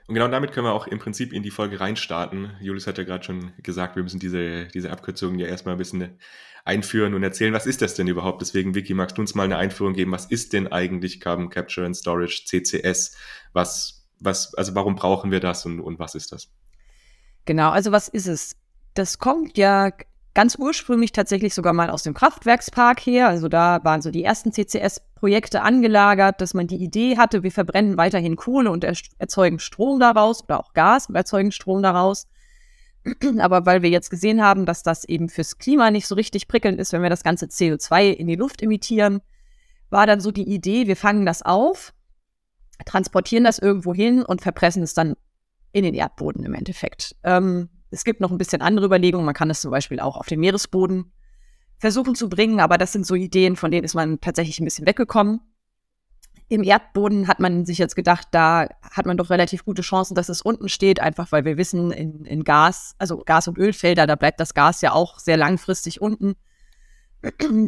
Und 0.08 0.13
genau 0.13 0.27
damit 0.27 0.51
können 0.51 0.67
wir 0.67 0.74
auch 0.74 0.86
im 0.86 1.00
Prinzip 1.00 1.34
in 1.34 1.41
die 1.41 1.50
Folge 1.50 1.79
reinstarten. 1.79 2.51
Julius 2.62 2.86
hat 2.86 3.00
ja 3.00 3.03
gerade 3.03 3.24
schon 3.24 3.51
gesagt, 3.63 3.96
wir 3.96 4.03
müssen 4.03 4.20
diese, 4.20 4.67
diese 4.67 4.91
Abkürzungen 4.91 5.39
ja 5.39 5.48
erstmal 5.48 5.74
ein 5.74 5.79
bisschen 5.79 6.20
einführen 6.65 7.13
und 7.13 7.24
erzählen, 7.24 7.53
was 7.53 7.65
ist 7.65 7.82
das 7.82 7.96
denn 7.96 8.08
überhaupt? 8.08 8.41
Deswegen, 8.41 8.75
Vicky, 8.75 8.93
magst 8.93 9.17
du 9.17 9.22
uns 9.22 9.36
mal 9.36 9.43
eine 9.43 9.58
Einführung 9.58 9.93
geben? 9.93 10.12
Was 10.12 10.25
ist 10.25 10.53
denn 10.53 10.67
eigentlich 10.67 11.20
Carbon 11.20 11.50
Capture 11.50 11.86
and 11.86 11.96
Storage, 11.96 12.43
CCS? 12.46 13.17
Was 13.51 14.03
was, 14.24 14.53
also 14.55 14.75
warum 14.75 14.96
brauchen 14.96 15.32
wir 15.32 15.39
das 15.39 15.65
und, 15.65 15.79
und 15.79 16.00
was 16.00 16.15
ist 16.15 16.32
das? 16.32 16.50
Genau, 17.46 17.70
also 17.70 17.91
was 17.91 18.08
ist 18.08 18.27
es? 18.27 18.55
Das 18.93 19.20
kommt 19.20 19.58
ja 19.58 19.91
ganz 20.34 20.55
ursprünglich 20.58 21.12
tatsächlich 21.12 21.53
sogar 21.53 21.74
mal 21.74 21.89
aus 21.89 22.03
dem 22.03 22.13
Kraftwerkspark 22.13 23.00
her. 23.01 23.27
Also 23.27 23.50
da 23.50 23.84
waren 23.84 24.01
so 24.01 24.12
die 24.12 24.24
ersten 24.24 24.51
CCS-Projekte 24.51 25.62
angelagert, 25.62 26.41
dass 26.41 26.53
man 26.53 26.67
die 26.67 26.77
Idee 26.77 27.17
hatte, 27.17 27.43
wir 27.43 27.51
verbrennen 27.51 27.98
weiterhin 27.98 28.36
Kohle 28.36 28.72
und 28.72 28.84
erzeugen 28.84 29.60
Strom 29.60 30.00
daraus 30.00 30.43
oder 30.43 30.60
auch 30.60 30.74
Gas 30.74 31.08
und 31.08 31.15
erzeugen 31.15 31.51
Strom 31.51 31.84
daraus. 31.84 32.27
Aber 33.39 33.65
weil 33.65 33.81
wir 33.81 33.89
jetzt 33.89 34.10
gesehen 34.10 34.41
haben, 34.41 34.65
dass 34.65 34.83
das 34.83 35.03
eben 35.03 35.29
fürs 35.29 35.57
Klima 35.57 35.91
nicht 35.91 36.07
so 36.07 36.15
richtig 36.15 36.48
prickelnd 36.48 36.79
ist, 36.79 36.93
wenn 36.93 37.01
wir 37.01 37.10
das 37.10 37.24
ganze 37.24 37.45
CO2 37.48 38.12
in 38.12 38.27
die 38.27 38.36
Luft 38.36 38.62
emittieren, 38.62 39.22
war 39.89 40.07
dann 40.07 40.19
so 40.19 40.31
die 40.31 40.48
Idee, 40.48 40.88
wir 40.88 40.95
fangen 40.95 41.25
das 41.25 41.41
auf, 41.41 41.93
transportieren 42.86 43.43
das 43.43 43.60
irgendwo 43.60 43.93
hin 43.93 44.24
und 44.24 44.41
verpressen 44.41 44.83
es 44.83 44.93
dann 44.93 45.15
in 45.72 45.83
den 45.83 45.93
Erdboden 45.93 46.43
im 46.43 46.53
Endeffekt. 46.53 47.15
Ähm, 47.24 47.69
es 47.89 48.03
gibt 48.03 48.22
noch 48.22 48.31
ein 48.31 48.38
bisschen 48.38 48.62
andere 48.62 48.88
Überlegungen. 48.88 49.25
Man 49.25 49.36
kann 49.36 49.50
es 49.50 49.62
zum 49.62 49.72
Beispiel 49.72 50.00
auch 50.00 50.17
auf 50.17 50.27
den 50.27 50.39
Meeresboden 50.39 51.12
versuchen 51.77 52.15
zu 52.15 52.29
bringen, 52.29 52.60
aber 52.60 52.77
das 52.77 52.91
sind 52.91 53.05
so 53.05 53.15
Ideen, 53.15 53.55
von 53.55 53.69
denen 53.69 53.83
ist 53.83 53.93
man 53.93 54.19
tatsächlich 54.19 54.60
ein 54.60 54.65
bisschen 54.65 54.88
weggekommen. 54.88 55.41
Im 56.50 56.63
Erdboden 56.63 57.27
hat 57.27 57.39
man 57.39 57.65
sich 57.65 57.77
jetzt 57.77 57.95
gedacht, 57.95 58.27
da 58.31 58.67
hat 58.81 59.05
man 59.05 59.17
doch 59.17 59.29
relativ 59.29 59.65
gute 59.65 59.81
Chancen, 59.81 60.15
dass 60.15 60.29
es 60.29 60.41
unten 60.41 60.69
steht, 60.69 61.00
einfach 61.00 61.31
weil 61.31 61.45
wir 61.45 61.57
wissen, 61.57 61.91
in, 61.91 62.25
in 62.25 62.43
Gas, 62.43 62.95
also 62.97 63.23
Gas- 63.25 63.47
und 63.47 63.57
Ölfelder, 63.57 64.07
da 64.07 64.15
bleibt 64.15 64.39
das 64.39 64.53
Gas 64.53 64.81
ja 64.81 64.91
auch 64.91 65.19
sehr 65.19 65.38
langfristig 65.38 66.01
unten. 66.01 66.35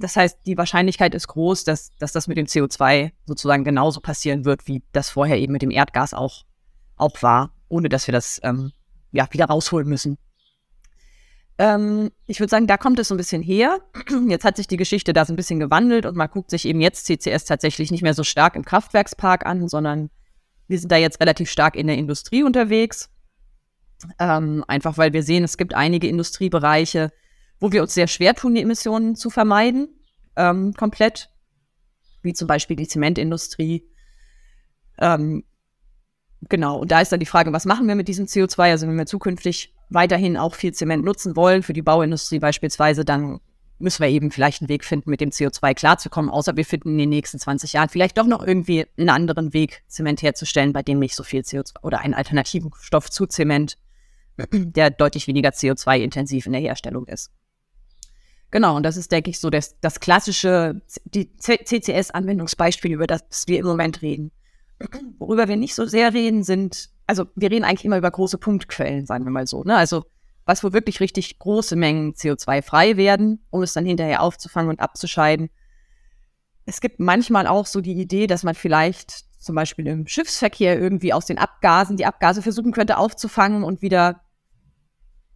Das 0.01 0.17
heißt, 0.17 0.39
die 0.45 0.57
Wahrscheinlichkeit 0.57 1.15
ist 1.15 1.29
groß, 1.29 1.63
dass, 1.63 1.91
dass 1.97 2.11
das 2.11 2.27
mit 2.27 2.37
dem 2.37 2.45
CO2 2.45 3.11
sozusagen 3.25 3.63
genauso 3.63 4.01
passieren 4.01 4.43
wird, 4.43 4.67
wie 4.67 4.83
das 4.91 5.09
vorher 5.09 5.37
eben 5.37 5.53
mit 5.53 5.61
dem 5.61 5.71
Erdgas 5.71 6.13
auch, 6.13 6.43
auch 6.97 7.21
war, 7.23 7.53
ohne 7.69 7.87
dass 7.87 8.05
wir 8.07 8.11
das 8.11 8.41
ähm, 8.43 8.73
ja, 9.11 9.27
wieder 9.31 9.45
rausholen 9.45 9.87
müssen. 9.87 10.17
Ähm, 11.57 12.11
ich 12.27 12.39
würde 12.39 12.49
sagen, 12.49 12.67
da 12.67 12.77
kommt 12.77 12.99
es 12.99 13.07
so 13.07 13.15
ein 13.15 13.17
bisschen 13.17 13.41
her. 13.41 13.79
Jetzt 14.27 14.43
hat 14.43 14.57
sich 14.57 14.67
die 14.67 14.77
Geschichte 14.77 15.13
da 15.13 15.25
so 15.25 15.33
ein 15.33 15.37
bisschen 15.37 15.59
gewandelt 15.59 16.05
und 16.05 16.15
man 16.15 16.29
guckt 16.29 16.49
sich 16.49 16.65
eben 16.65 16.81
jetzt 16.81 17.05
CCS 17.05 17.45
tatsächlich 17.45 17.91
nicht 17.91 18.03
mehr 18.03 18.13
so 18.13 18.23
stark 18.23 18.55
im 18.55 18.65
Kraftwerkspark 18.65 19.45
an, 19.45 19.69
sondern 19.69 20.09
wir 20.67 20.79
sind 20.79 20.91
da 20.91 20.97
jetzt 20.97 21.21
relativ 21.21 21.49
stark 21.49 21.75
in 21.75 21.87
der 21.87 21.97
Industrie 21.97 22.43
unterwegs. 22.43 23.09
Ähm, 24.19 24.65
einfach 24.67 24.97
weil 24.97 25.13
wir 25.13 25.23
sehen, 25.23 25.43
es 25.43 25.57
gibt 25.57 25.73
einige 25.73 26.07
Industriebereiche, 26.07 27.11
wo 27.59 27.71
wir 27.71 27.81
uns 27.81 27.93
sehr 27.93 28.07
schwer 28.07 28.33
tun, 28.33 28.55
die 28.55 28.61
Emissionen 28.61 29.15
zu 29.15 29.29
vermeiden, 29.29 29.87
ähm, 30.35 30.73
komplett, 30.73 31.29
wie 32.21 32.33
zum 32.33 32.47
Beispiel 32.47 32.75
die 32.75 32.87
Zementindustrie. 32.87 33.87
Ähm, 34.97 35.45
genau, 36.49 36.79
und 36.79 36.91
da 36.91 37.01
ist 37.01 37.11
dann 37.11 37.19
die 37.19 37.25
Frage, 37.25 37.53
was 37.53 37.65
machen 37.65 37.87
wir 37.87 37.95
mit 37.95 38.07
diesem 38.07 38.25
CO2? 38.25 38.71
Also 38.71 38.87
wenn 38.87 38.97
wir 38.97 39.05
zukünftig 39.05 39.73
weiterhin 39.89 40.37
auch 40.37 40.55
viel 40.55 40.73
Zement 40.73 41.03
nutzen 41.03 41.35
wollen, 41.35 41.63
für 41.63 41.73
die 41.73 41.81
Bauindustrie 41.81 42.39
beispielsweise, 42.39 43.05
dann 43.05 43.39
müssen 43.77 44.01
wir 44.01 44.09
eben 44.09 44.31
vielleicht 44.31 44.61
einen 44.61 44.69
Weg 44.69 44.85
finden, 44.85 45.09
mit 45.09 45.21
dem 45.21 45.31
CO2 45.31 45.73
klarzukommen, 45.73 46.31
außer 46.31 46.55
wir 46.55 46.65
finden 46.65 46.91
in 46.91 46.97
den 46.97 47.09
nächsten 47.09 47.39
20 47.39 47.73
Jahren 47.73 47.89
vielleicht 47.89 48.17
doch 48.17 48.25
noch 48.25 48.45
irgendwie 48.45 48.85
einen 48.97 49.09
anderen 49.09 49.53
Weg, 49.53 49.83
Zement 49.87 50.21
herzustellen, 50.21 50.73
bei 50.73 50.81
dem 50.81 50.99
nicht 50.99 51.15
so 51.15 51.23
viel 51.23 51.41
CO2 51.41 51.83
oder 51.83 51.99
einen 51.99 52.13
alternativen 52.13 52.71
Stoff 52.79 53.09
zu 53.09 53.25
Zement, 53.25 53.77
der 54.51 54.89
deutlich 54.91 55.27
weniger 55.27 55.49
CO2-intensiv 55.49 56.45
in 56.45 56.53
der 56.53 56.61
Herstellung 56.61 57.05
ist. 57.07 57.31
Genau, 58.51 58.77
und 58.77 58.83
das 58.83 58.95
ist, 58.95 59.11
denke 59.11 59.29
ich, 59.29 59.39
so 59.39 59.49
das, 59.49 59.79
das 59.81 59.99
klassische 59.99 60.81
CCS-Anwendungsbeispiel, 61.11 62.93
über 62.93 63.07
das 63.07 63.23
wir 63.47 63.59
im 63.59 63.65
Moment 63.65 64.01
reden. 64.01 64.31
Worüber 65.19 65.47
wir 65.47 65.55
nicht 65.55 65.75
so 65.75 65.85
sehr 65.85 66.13
reden, 66.13 66.43
sind, 66.43 66.89
also 67.07 67.25
wir 67.35 67.51
reden 67.51 67.63
eigentlich 67.63 67.85
immer 67.85 67.97
über 67.97 68.11
große 68.11 68.37
Punktquellen, 68.37 69.05
sagen 69.05 69.25
wir 69.25 69.31
mal 69.31 69.47
so. 69.47 69.63
Ne? 69.63 69.75
Also 69.75 70.03
was 70.45 70.63
wo 70.63 70.73
wirklich 70.73 70.99
richtig 70.99 71.39
große 71.39 71.75
Mengen 71.75 72.13
CO2 72.13 72.61
frei 72.61 72.97
werden, 72.97 73.43
um 73.49 73.63
es 73.63 73.73
dann 73.73 73.85
hinterher 73.85 74.21
aufzufangen 74.21 74.69
und 74.69 74.79
abzuscheiden. 74.79 75.49
Es 76.65 76.81
gibt 76.81 76.99
manchmal 76.99 77.47
auch 77.47 77.65
so 77.65 77.81
die 77.81 77.99
Idee, 77.99 78.27
dass 78.27 78.43
man 78.43 78.55
vielleicht 78.55 79.25
zum 79.39 79.55
Beispiel 79.55 79.87
im 79.87 80.07
Schiffsverkehr 80.07 80.79
irgendwie 80.79 81.13
aus 81.13 81.25
den 81.25 81.37
Abgasen 81.37 81.97
die 81.97 82.05
Abgase 82.05 82.41
versuchen 82.41 82.71
könnte 82.71 82.97
aufzufangen 82.97 83.63
und 83.63 83.81
wieder 83.81 84.21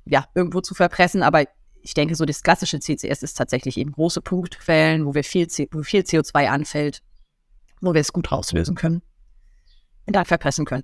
ja, 0.06 0.26
irgendwo 0.34 0.62
zu 0.62 0.74
verpressen. 0.74 1.24
Aber 1.24 1.44
ich 1.82 1.94
denke, 1.94 2.16
so 2.16 2.26
das 2.26 2.44
klassische 2.44 2.80
CCS 2.80 3.24
ist 3.24 3.38
tatsächlich 3.38 3.78
eben 3.78 3.92
große 3.92 4.22
Punktquellen, 4.22 5.06
wo 5.06 5.14
wir 5.14 5.24
viel, 5.24 5.48
wo 5.72 5.84
viel 5.84 6.02
CO2 6.02 6.48
anfällt, 6.48 7.02
wo 7.82 7.94
wir 7.94 8.02
es 8.02 8.14
gut 8.14 8.32
rauslösen 8.32 8.76
können 8.76 9.02
und 10.10 10.16
dann 10.16 10.26
verpressen 10.26 10.66
können. 10.66 10.84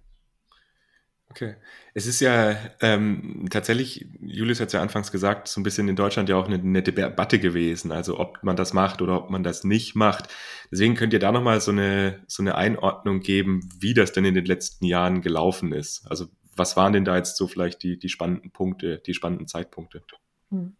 Okay. 1.31 1.55
Es 1.93 2.05
ist 2.05 2.21
ja 2.21 2.55
ähm, 2.81 3.47
tatsächlich, 3.49 4.07
Julius 4.21 4.59
hat 4.59 4.67
es 4.67 4.73
ja 4.73 4.81
anfangs 4.81 5.11
gesagt, 5.11 5.47
so 5.47 5.59
ein 5.59 5.63
bisschen 5.63 5.89
in 5.89 5.95
Deutschland 5.95 6.29
ja 6.29 6.37
auch 6.37 6.45
eine, 6.45 6.55
eine 6.55 6.83
Debatte 6.83 7.39
gewesen, 7.39 7.91
also 7.91 8.19
ob 8.19 8.41
man 8.43 8.55
das 8.55 8.73
macht 8.73 9.01
oder 9.01 9.17
ob 9.17 9.29
man 9.29 9.43
das 9.43 9.63
nicht 9.63 9.95
macht. 9.95 10.29
Deswegen 10.71 10.95
könnt 10.95 11.11
ihr 11.11 11.19
da 11.19 11.31
nochmal 11.31 11.59
so 11.59 11.71
eine, 11.71 12.23
so 12.27 12.43
eine 12.43 12.55
Einordnung 12.55 13.19
geben, 13.19 13.67
wie 13.79 13.93
das 13.93 14.13
denn 14.13 14.23
in 14.23 14.35
den 14.35 14.45
letzten 14.45 14.85
Jahren 14.85 15.21
gelaufen 15.21 15.73
ist. 15.73 16.05
Also 16.09 16.27
was 16.55 16.77
waren 16.77 16.93
denn 16.93 17.03
da 17.03 17.17
jetzt 17.17 17.35
so 17.35 17.47
vielleicht 17.47 17.83
die, 17.83 17.97
die 17.97 18.09
spannenden 18.09 18.51
Punkte, 18.51 19.01
die 19.05 19.13
spannenden 19.13 19.47
Zeitpunkte? 19.47 20.03
Hm. 20.51 20.77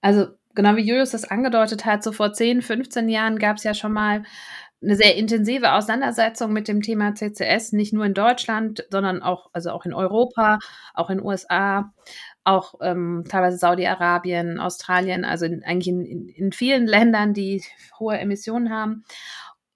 Also 0.00 0.28
genau 0.54 0.76
wie 0.76 0.86
Julius 0.86 1.10
das 1.10 1.24
angedeutet 1.24 1.84
hat, 1.84 2.02
so 2.02 2.12
vor 2.12 2.32
10, 2.32 2.62
15 2.62 3.08
Jahren 3.08 3.38
gab 3.38 3.56
es 3.56 3.64
ja 3.64 3.74
schon 3.74 3.92
mal 3.92 4.22
eine 4.82 4.96
sehr 4.96 5.16
intensive 5.16 5.72
Auseinandersetzung 5.72 6.52
mit 6.52 6.68
dem 6.68 6.82
Thema 6.82 7.14
CCS, 7.14 7.72
nicht 7.72 7.92
nur 7.92 8.04
in 8.04 8.14
Deutschland, 8.14 8.84
sondern 8.90 9.22
auch, 9.22 9.50
also 9.52 9.70
auch 9.70 9.86
in 9.86 9.94
Europa, 9.94 10.58
auch 10.94 11.10
in 11.10 11.22
USA, 11.22 11.92
auch 12.44 12.74
ähm, 12.80 13.24
teilweise 13.28 13.58
Saudi-Arabien, 13.58 14.58
Australien, 14.58 15.24
also 15.24 15.46
in, 15.46 15.62
eigentlich 15.64 15.88
in, 15.88 16.28
in, 16.28 16.52
vielen 16.52 16.86
Ländern, 16.86 17.34
die 17.34 17.62
hohe 17.98 18.18
Emissionen 18.18 18.70
haben. 18.70 19.04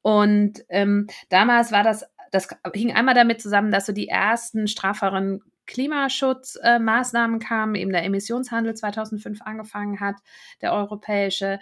Und 0.02 0.64
ähm, 0.68 1.06
damals 1.28 1.70
war 1.70 1.84
das, 1.84 2.04
das 2.32 2.48
hing 2.74 2.92
einmal 2.92 3.14
damit 3.14 3.40
zusammen, 3.40 3.70
dass 3.70 3.86
so 3.86 3.92
die 3.92 4.08
ersten 4.08 4.66
strafferen 4.66 5.40
Klimaschutzmaßnahmen 5.66 7.40
äh, 7.40 7.44
kamen, 7.44 7.74
eben 7.74 7.92
der 7.92 8.04
Emissionshandel 8.04 8.74
2005 8.74 9.42
angefangen 9.42 10.00
hat, 10.00 10.16
der 10.62 10.72
europäische, 10.72 11.58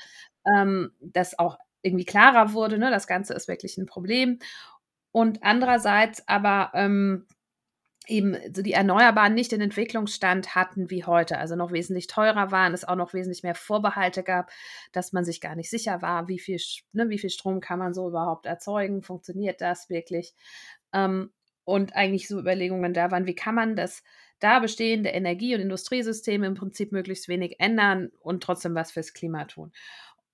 ähm, 0.47 0.93
dass 1.01 1.39
auch 1.39 1.59
irgendwie 1.85 2.05
klarer 2.05 2.53
wurde, 2.53 2.79
ne, 2.79 2.91
das 2.91 3.07
Ganze 3.07 3.35
ist 3.35 3.49
wirklich 3.49 3.79
ein 3.79 3.87
Problem. 3.87 4.38
Und 5.12 5.43
andererseits 5.43 6.26
aber 6.26 6.73
ähm, 6.75 7.26
eben 8.07 8.37
so 8.55 8.62
die 8.62 8.73
Erneuerbaren 8.73 9.35
nicht 9.35 9.53
den 9.53 9.61
Entwicklungsstand 9.61 10.55
hatten 10.55 10.91
wie 10.91 11.05
heute, 11.05 11.38
also 11.38 11.57
noch 11.57 11.73
wesentlich 11.73 12.07
teurer 12.07 12.50
waren, 12.50 12.75
es 12.75 12.85
auch 12.85 12.97
noch 12.97 13.14
wesentlich 13.14 13.43
mehr 13.43 13.55
Vorbehalte 13.55 14.23
gab, 14.23 14.50
dass 14.93 15.12
man 15.12 15.25
sich 15.25 15.41
gar 15.41 15.55
nicht 15.55 15.71
sicher 15.71 16.03
war, 16.03 16.29
wie 16.29 16.38
viel, 16.38 16.61
ne, 16.93 17.09
wie 17.09 17.19
viel 17.19 17.31
Strom 17.31 17.61
kann 17.61 17.79
man 17.79 17.95
so 17.95 18.09
überhaupt 18.09 18.47
erzeugen, 18.47 19.03
funktioniert 19.03 19.61
das 19.61 19.88
wirklich? 19.88 20.35
Ähm, 20.93 21.33
und 21.64 21.97
eigentlich 21.97 22.29
so 22.29 22.38
Überlegungen 22.38 22.93
da 22.93 23.11
waren, 23.11 23.26
wie 23.26 23.35
kann 23.35 23.55
man 23.55 23.76
das 23.76 24.03
da 24.38 24.59
bestehende 24.59 25.11
Energie- 25.11 25.55
und 25.55 25.62
Industriesysteme 25.62 26.47
im 26.47 26.55
Prinzip 26.55 26.93
möglichst 26.93 27.29
wenig 27.29 27.57
ändern 27.61 28.11
und 28.21 28.43
trotzdem 28.43 28.75
was 28.75 28.93
fürs 28.93 29.14
Klima 29.14 29.45
tun. 29.45 29.73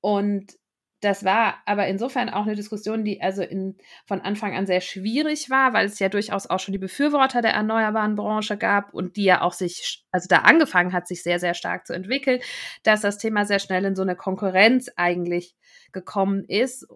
Und 0.00 0.58
das 1.00 1.24
war 1.24 1.62
aber 1.64 1.86
insofern 1.86 2.28
auch 2.28 2.44
eine 2.44 2.54
Diskussion, 2.54 3.04
die 3.04 3.22
also 3.22 3.42
in, 3.42 3.76
von 4.06 4.20
Anfang 4.20 4.54
an 4.54 4.66
sehr 4.66 4.82
schwierig 4.82 5.48
war, 5.48 5.72
weil 5.72 5.86
es 5.86 5.98
ja 5.98 6.10
durchaus 6.10 6.46
auch 6.46 6.60
schon 6.60 6.72
die 6.72 6.78
Befürworter 6.78 7.40
der 7.40 7.52
erneuerbaren 7.52 8.16
Branche 8.16 8.58
gab 8.58 8.92
und 8.92 9.16
die 9.16 9.24
ja 9.24 9.40
auch 9.40 9.54
sich, 9.54 10.04
also 10.10 10.26
da 10.28 10.38
angefangen 10.38 10.92
hat, 10.92 11.08
sich 11.08 11.22
sehr, 11.22 11.38
sehr 11.38 11.54
stark 11.54 11.86
zu 11.86 11.94
entwickeln, 11.94 12.40
dass 12.82 13.00
das 13.00 13.16
Thema 13.16 13.46
sehr 13.46 13.60
schnell 13.60 13.84
in 13.86 13.96
so 13.96 14.02
eine 14.02 14.14
Konkurrenz 14.14 14.90
eigentlich 14.96 15.56
gekommen 15.92 16.44
ist 16.46 16.86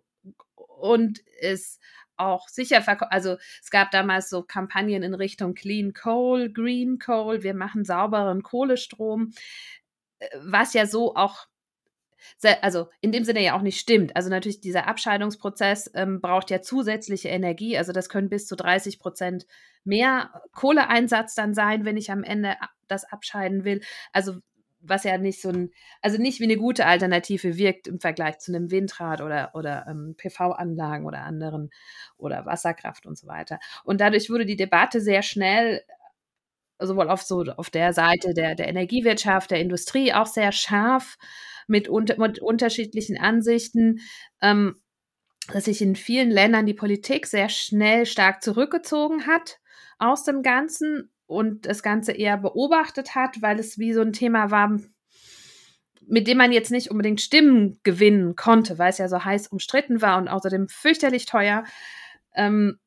und 0.54 1.20
es 1.40 1.80
auch 2.16 2.49
sicher, 2.49 2.84
also 3.11 3.37
es 3.62 3.70
gab 3.70 3.90
damals 3.90 4.28
so 4.28 4.42
Kampagnen 4.42 5.02
in 5.02 5.14
Richtung 5.14 5.54
Clean 5.54 5.92
Coal, 5.94 6.52
Green 6.52 6.99
Coal, 6.99 7.42
wir 7.42 7.54
machen 7.54 7.84
sauberen 7.84 8.42
Kohlestrom, 8.42 9.32
äh, 10.18 10.28
was 10.42 10.75
ja 10.75 10.87
so 10.87 11.14
auch 11.16 11.46
also 12.62 12.88
in 13.00 13.12
dem 13.12 13.25
Sinne 13.25 13.43
ja 13.43 13.57
auch 13.57 13.62
nicht 13.62 13.81
stimmt. 13.81 14.16
Also 14.16 14.31
natürlich 14.31 14.61
dieser 14.61 14.87
Abscheidungsprozess 14.87 15.90
ähm, 15.95 16.21
braucht 16.21 16.50
ja 16.50 16.62
zusätzliche 16.62 17.28
Energie. 17.28 17.76
Also 17.76 17.93
das 17.93 18.09
können 18.09 18.28
bis 18.28 18.47
zu 18.47 18.57
30 18.57 18.99
Prozent 18.99 19.47
mehr 19.85 20.31
Kohleeinsatz 20.52 21.35
dann 21.35 21.54
sein, 21.54 21.85
wenn 21.85 21.97
ich 21.97 22.11
am 22.11 22.25
Ende 22.25 22.57
das 22.88 23.04
abscheiden 23.04 23.64
will. 23.64 23.81
Also 24.12 24.37
was 24.87 25.04
ja 25.04 25.16
nicht 25.19 25.40
so 25.40 25.49
ein, 25.49 25.71
also 26.02 26.21
nicht 26.21 26.40
wie 26.40 26.45
eine 26.45 26.57
gute 26.57 26.87
Alternative 26.87 27.57
wirkt 27.57 27.87
im 27.87 28.00
Vergleich 28.00 28.38
zu 28.38 28.54
einem 28.54 28.71
Windrad 28.71 29.21
oder, 29.21 29.50
oder 29.54 29.87
ähm, 29.88 30.14
PV-Anlagen 30.16 31.07
oder 31.07 31.23
anderen 31.23 31.71
oder 32.16 32.45
Wasserkraft 32.47 33.07
und 33.07 33.16
so 33.16 33.26
weiter. 33.26 33.59
Und 33.85 34.00
dadurch 34.00 34.28
wurde 34.31 34.47
die 34.47 34.57
Debatte 34.57 35.00
sehr 35.00 35.23
schnell 35.23 35.83
sowohl 36.78 37.09
auf 37.09 37.23
so 37.23 37.43
auf 37.57 37.71
der 37.71 37.93
Seite 37.93 38.35
der, 38.35 38.54
der 38.54 38.69
Energiewirtschaft, 38.69 39.50
der 39.50 39.61
Industrie 39.61 40.12
auch 40.12 40.26
sehr 40.26 40.52
scharf 40.52 41.16
mit, 41.66 41.88
unter, 41.88 42.19
mit 42.19 42.40
unterschiedlichen 42.40 43.19
Ansichten, 43.19 44.00
ähm, 44.43 44.76
dass 45.52 45.66
sich 45.66 45.83
in 45.83 45.97
vielen 45.97 46.31
Ländern 46.31 46.66
die 46.66 46.75
Politik 46.75 47.26
sehr 47.26 47.49
schnell 47.49 48.07
stark 48.07 48.43
zurückgezogen 48.43 49.26
hat. 49.26 49.59
aus 49.99 50.25
dem 50.25 50.43
Ganzen 50.43 51.11
und 51.26 51.66
das 51.66 51.83
Ganze 51.83 52.12
eher 52.12 52.37
beobachtet 52.37 53.14
hat, 53.14 53.40
weil 53.43 53.59
es 53.59 53.78
wie 53.78 53.93
so 53.93 54.00
ein 54.00 54.12
Thema 54.12 54.50
war, 54.50 54.78
mit 56.07 56.26
dem 56.26 56.38
man 56.38 56.52
jetzt 56.52 56.71
nicht 56.71 56.90
unbedingt 56.90 57.21
Stimmen 57.21 57.78
gewinnen 57.83 58.37
konnte, 58.37 58.78
weil 58.78 58.90
es 58.90 58.99
ja 58.99 59.09
so 59.09 59.25
heiß 59.25 59.49
umstritten 59.49 60.02
war 60.02 60.19
und 60.19 60.28
außerdem 60.28 60.69
fürchterlich 60.69 61.26
teuer. 61.26 61.64
Ähm, 62.35 62.78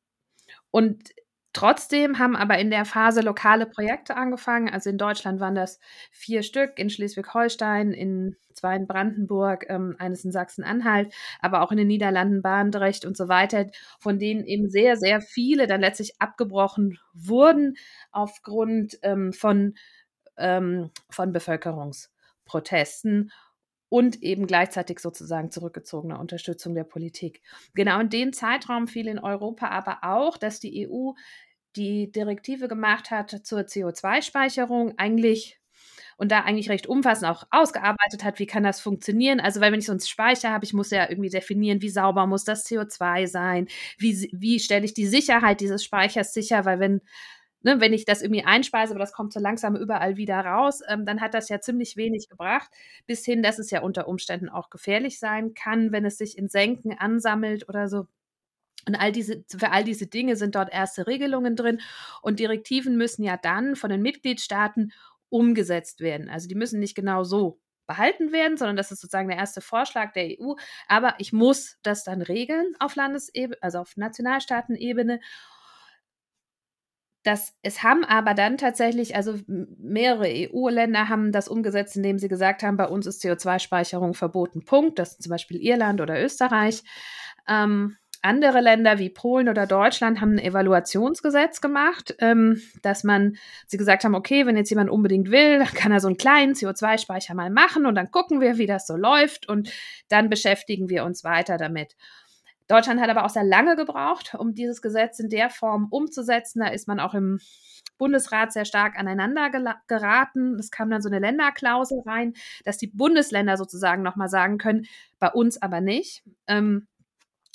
und 0.70 1.10
Trotzdem 1.54 2.18
haben 2.18 2.36
aber 2.36 2.58
in 2.58 2.70
der 2.70 2.84
Phase 2.84 3.20
lokale 3.22 3.66
Projekte 3.66 4.16
angefangen. 4.16 4.68
Also 4.68 4.90
in 4.90 4.98
Deutschland 4.98 5.40
waren 5.40 5.54
das 5.54 5.80
vier 6.10 6.42
Stück, 6.42 6.78
in 6.78 6.90
Schleswig-Holstein, 6.90 7.92
in 7.92 8.36
zwei 8.52 8.76
in 8.76 8.86
Brandenburg, 8.86 9.64
ähm, 9.68 9.96
eines 9.98 10.24
in 10.24 10.32
Sachsen-Anhalt, 10.32 11.12
aber 11.40 11.62
auch 11.62 11.72
in 11.72 11.78
den 11.78 11.86
Niederlanden, 11.88 12.42
Bahndrecht 12.42 13.04
und 13.06 13.16
so 13.16 13.28
weiter, 13.28 13.66
von 13.98 14.18
denen 14.18 14.44
eben 14.44 14.68
sehr, 14.68 14.96
sehr 14.96 15.20
viele 15.20 15.66
dann 15.66 15.80
letztlich 15.80 16.20
abgebrochen 16.20 16.98
wurden 17.14 17.76
aufgrund 18.10 18.98
ähm, 19.02 19.32
von, 19.32 19.74
ähm, 20.36 20.90
von 21.08 21.32
Bevölkerungsprotesten 21.32 23.30
und 23.88 24.22
eben 24.22 24.46
gleichzeitig 24.46 25.00
sozusagen 25.00 25.50
zurückgezogener 25.50 26.20
Unterstützung 26.20 26.74
der 26.74 26.84
Politik. 26.84 27.42
Genau 27.74 28.00
in 28.00 28.10
den 28.10 28.32
Zeitraum 28.32 28.88
fiel 28.88 29.08
in 29.08 29.18
Europa 29.18 29.68
aber 29.68 29.98
auch, 30.02 30.36
dass 30.36 30.60
die 30.60 30.88
EU 30.88 31.12
die 31.76 32.10
Direktive 32.10 32.68
gemacht 32.68 33.10
hat 33.10 33.30
zur 33.44 33.60
CO2-Speicherung, 33.60 34.94
eigentlich 34.98 35.58
und 36.18 36.32
da 36.32 36.40
eigentlich 36.40 36.68
recht 36.68 36.88
umfassend 36.88 37.30
auch 37.30 37.44
ausgearbeitet 37.50 38.24
hat, 38.24 38.40
wie 38.40 38.46
kann 38.46 38.64
das 38.64 38.80
funktionieren. 38.80 39.38
Also, 39.38 39.60
weil 39.60 39.70
wenn 39.70 39.78
ich 39.78 39.86
so 39.86 39.92
einen 39.92 40.00
Speicher 40.00 40.50
habe, 40.50 40.64
ich 40.64 40.74
muss 40.74 40.90
ja 40.90 41.08
irgendwie 41.08 41.30
definieren, 41.30 41.80
wie 41.80 41.88
sauber 41.90 42.26
muss 42.26 42.44
das 42.44 42.66
CO2 42.66 43.28
sein, 43.28 43.68
wie, 43.98 44.28
wie 44.32 44.58
stelle 44.58 44.84
ich 44.84 44.94
die 44.94 45.06
Sicherheit 45.06 45.60
dieses 45.60 45.84
Speichers 45.84 46.34
sicher, 46.34 46.64
weil 46.64 46.80
wenn 46.80 47.00
ne, 47.62 47.80
wenn 47.80 47.92
ich 47.92 48.04
das 48.04 48.22
irgendwie 48.22 48.44
einspeise, 48.44 48.92
aber 48.92 49.00
das 49.00 49.12
kommt 49.12 49.32
so 49.32 49.40
langsam 49.40 49.76
überall 49.76 50.16
wieder 50.16 50.40
raus, 50.40 50.80
ähm, 50.88 51.04
dann 51.06 51.20
hat 51.20 51.34
das 51.34 51.48
ja 51.48 51.60
ziemlich 51.60 51.96
wenig 51.96 52.28
gebracht, 52.28 52.70
bis 53.06 53.24
hin, 53.24 53.42
dass 53.42 53.58
es 53.58 53.70
ja 53.70 53.82
unter 53.82 54.08
Umständen 54.08 54.48
auch 54.48 54.70
gefährlich 54.70 55.18
sein 55.18 55.54
kann, 55.54 55.92
wenn 55.92 56.04
es 56.04 56.18
sich 56.18 56.38
in 56.38 56.48
Senken 56.48 56.92
ansammelt 56.98 57.68
oder 57.68 57.88
so. 57.88 58.06
Und 58.86 58.96
all 58.96 59.12
diese, 59.12 59.44
für 59.48 59.70
all 59.70 59.84
diese 59.84 60.06
Dinge 60.06 60.36
sind 60.36 60.54
dort 60.54 60.72
erste 60.72 61.06
Regelungen 61.06 61.56
drin. 61.56 61.80
Und 62.22 62.40
Direktiven 62.40 62.96
müssen 62.96 63.22
ja 63.22 63.36
dann 63.36 63.76
von 63.76 63.90
den 63.90 64.00
Mitgliedstaaten 64.02 64.92
umgesetzt 65.28 66.00
werden. 66.00 66.30
Also 66.30 66.48
die 66.48 66.54
müssen 66.54 66.80
nicht 66.80 66.94
genau 66.94 67.22
so 67.22 67.60
behalten 67.86 68.32
werden, 68.32 68.56
sondern 68.56 68.76
das 68.76 68.90
ist 68.92 69.00
sozusagen 69.00 69.28
der 69.28 69.38
erste 69.38 69.60
Vorschlag 69.60 70.12
der 70.12 70.38
EU. 70.40 70.54
Aber 70.88 71.14
ich 71.18 71.32
muss 71.32 71.78
das 71.82 72.04
dann 72.04 72.22
regeln 72.22 72.74
auf 72.78 72.96
Landesebene, 72.96 73.58
also 73.60 73.78
auf 73.80 73.96
Nationalstaatenebene. 73.96 75.20
Das, 77.28 77.52
es 77.60 77.82
haben 77.82 78.06
aber 78.06 78.32
dann 78.32 78.56
tatsächlich, 78.56 79.14
also 79.14 79.34
mehrere 79.46 80.28
EU-Länder 80.28 81.10
haben 81.10 81.30
das 81.30 81.46
umgesetzt, 81.46 81.94
indem 81.94 82.18
sie 82.18 82.28
gesagt 82.28 82.62
haben, 82.62 82.78
bei 82.78 82.86
uns 82.86 83.04
ist 83.04 83.22
CO2-Speicherung 83.22 84.14
verboten. 84.14 84.64
Punkt. 84.64 84.98
Das 84.98 85.10
sind 85.10 85.24
zum 85.24 85.30
Beispiel 85.32 85.60
Irland 85.60 86.00
oder 86.00 86.24
Österreich. 86.24 86.82
Ähm, 87.46 87.98
andere 88.22 88.62
Länder 88.62 88.98
wie 88.98 89.10
Polen 89.10 89.50
oder 89.50 89.66
Deutschland 89.66 90.22
haben 90.22 90.36
ein 90.36 90.38
Evaluationsgesetz 90.38 91.60
gemacht, 91.60 92.16
ähm, 92.20 92.62
dass 92.80 93.04
man, 93.04 93.36
sie 93.66 93.76
gesagt 93.76 94.04
haben, 94.04 94.14
okay, 94.14 94.46
wenn 94.46 94.56
jetzt 94.56 94.70
jemand 94.70 94.88
unbedingt 94.88 95.30
will, 95.30 95.62
kann 95.74 95.92
er 95.92 96.00
so 96.00 96.08
einen 96.08 96.16
kleinen 96.16 96.54
CO2-Speicher 96.54 97.34
mal 97.34 97.50
machen 97.50 97.84
und 97.84 97.94
dann 97.94 98.10
gucken 98.10 98.40
wir, 98.40 98.56
wie 98.56 98.66
das 98.66 98.86
so 98.86 98.96
läuft 98.96 99.50
und 99.50 99.70
dann 100.08 100.30
beschäftigen 100.30 100.88
wir 100.88 101.04
uns 101.04 101.24
weiter 101.24 101.58
damit. 101.58 101.94
Deutschland 102.68 103.00
hat 103.00 103.08
aber 103.08 103.24
auch 103.24 103.30
sehr 103.30 103.44
lange 103.44 103.76
gebraucht, 103.76 104.34
um 104.38 104.54
dieses 104.54 104.82
Gesetz 104.82 105.18
in 105.18 105.30
der 105.30 105.50
Form 105.50 105.88
umzusetzen. 105.90 106.60
Da 106.60 106.68
ist 106.68 106.86
man 106.86 107.00
auch 107.00 107.14
im 107.14 107.40
Bundesrat 107.96 108.52
sehr 108.52 108.64
stark 108.64 108.98
aneinander 108.98 109.50
geraten. 109.88 110.58
Es 110.58 110.70
kam 110.70 110.90
dann 110.90 111.02
so 111.02 111.08
eine 111.08 111.18
Länderklausel 111.18 112.02
rein, 112.06 112.34
dass 112.64 112.76
die 112.78 112.86
Bundesländer 112.86 113.56
sozusagen 113.56 114.02
nochmal 114.02 114.28
sagen 114.28 114.58
können, 114.58 114.86
bei 115.18 115.30
uns 115.30 115.60
aber 115.60 115.80
nicht. 115.80 116.22
Ähm, 116.46 116.86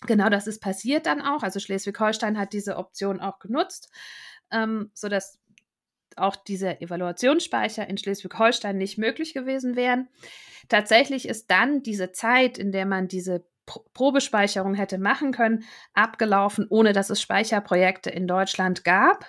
genau 0.06 0.30
das 0.30 0.48
ist 0.48 0.62
passiert 0.62 1.06
dann 1.06 1.22
auch. 1.22 1.44
Also 1.44 1.60
Schleswig-Holstein 1.60 2.38
hat 2.38 2.52
diese 2.54 2.78
Option 2.78 3.22
auch 3.22 3.40
genutzt, 3.40 3.90
ähm, 4.52 4.92
sodass 4.94 5.40
auch 6.16 6.36
diese 6.36 6.82
Evaluationsspeicher 6.82 7.88
in 7.88 7.98
Schleswig-Holstein 7.98 8.78
nicht 8.78 8.98
möglich 8.98 9.34
gewesen 9.34 9.76
wären. 9.76 10.10
Tatsächlich 10.70 11.28
ist 11.28 11.50
dann 11.50 11.84
diese 11.84 12.12
Zeit, 12.12 12.58
in 12.58 12.72
der 12.72 12.86
man 12.86 13.08
diese 13.08 13.46
Probespeicherung 13.66 14.74
hätte 14.76 14.98
machen 14.98 15.32
können, 15.32 15.64
abgelaufen, 15.94 16.68
ohne 16.70 16.94
dass 16.94 17.10
es 17.10 17.22
Speicherprojekte 17.22 18.10
in 18.10 18.28
Deutschland 18.28 18.84
gab. 18.84 19.26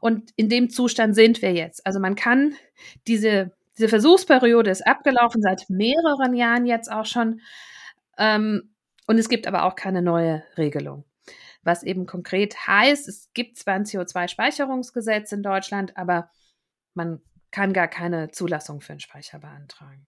Und 0.00 0.30
in 0.36 0.48
dem 0.48 0.70
Zustand 0.70 1.14
sind 1.14 1.42
wir 1.42 1.52
jetzt. 1.52 1.86
Also 1.86 2.00
man 2.00 2.14
kann 2.14 2.54
diese, 3.06 3.52
diese 3.78 3.88
Versuchsperiode 3.88 4.70
ist 4.70 4.86
abgelaufen 4.86 5.42
seit 5.42 5.68
mehreren 5.68 6.34
Jahren 6.34 6.66
jetzt 6.66 6.90
auch 6.90 7.06
schon. 7.06 7.40
Ähm, 8.18 8.74
und 9.06 9.18
es 9.18 9.28
gibt 9.28 9.46
aber 9.46 9.64
auch 9.64 9.74
keine 9.74 10.02
neue 10.02 10.44
Regelung. 10.56 11.04
Was 11.62 11.82
eben 11.82 12.06
konkret 12.06 12.66
heißt, 12.66 13.08
es 13.08 13.30
gibt 13.34 13.58
zwar 13.58 13.74
ein 13.74 13.84
CO2-Speicherungsgesetz 13.84 15.32
in 15.32 15.42
Deutschland, 15.42 15.96
aber 15.96 16.30
man 16.94 17.20
kann 17.50 17.72
gar 17.72 17.88
keine 17.88 18.30
Zulassung 18.30 18.80
für 18.80 18.92
einen 18.92 19.00
Speicher 19.00 19.38
beantragen. 19.38 20.06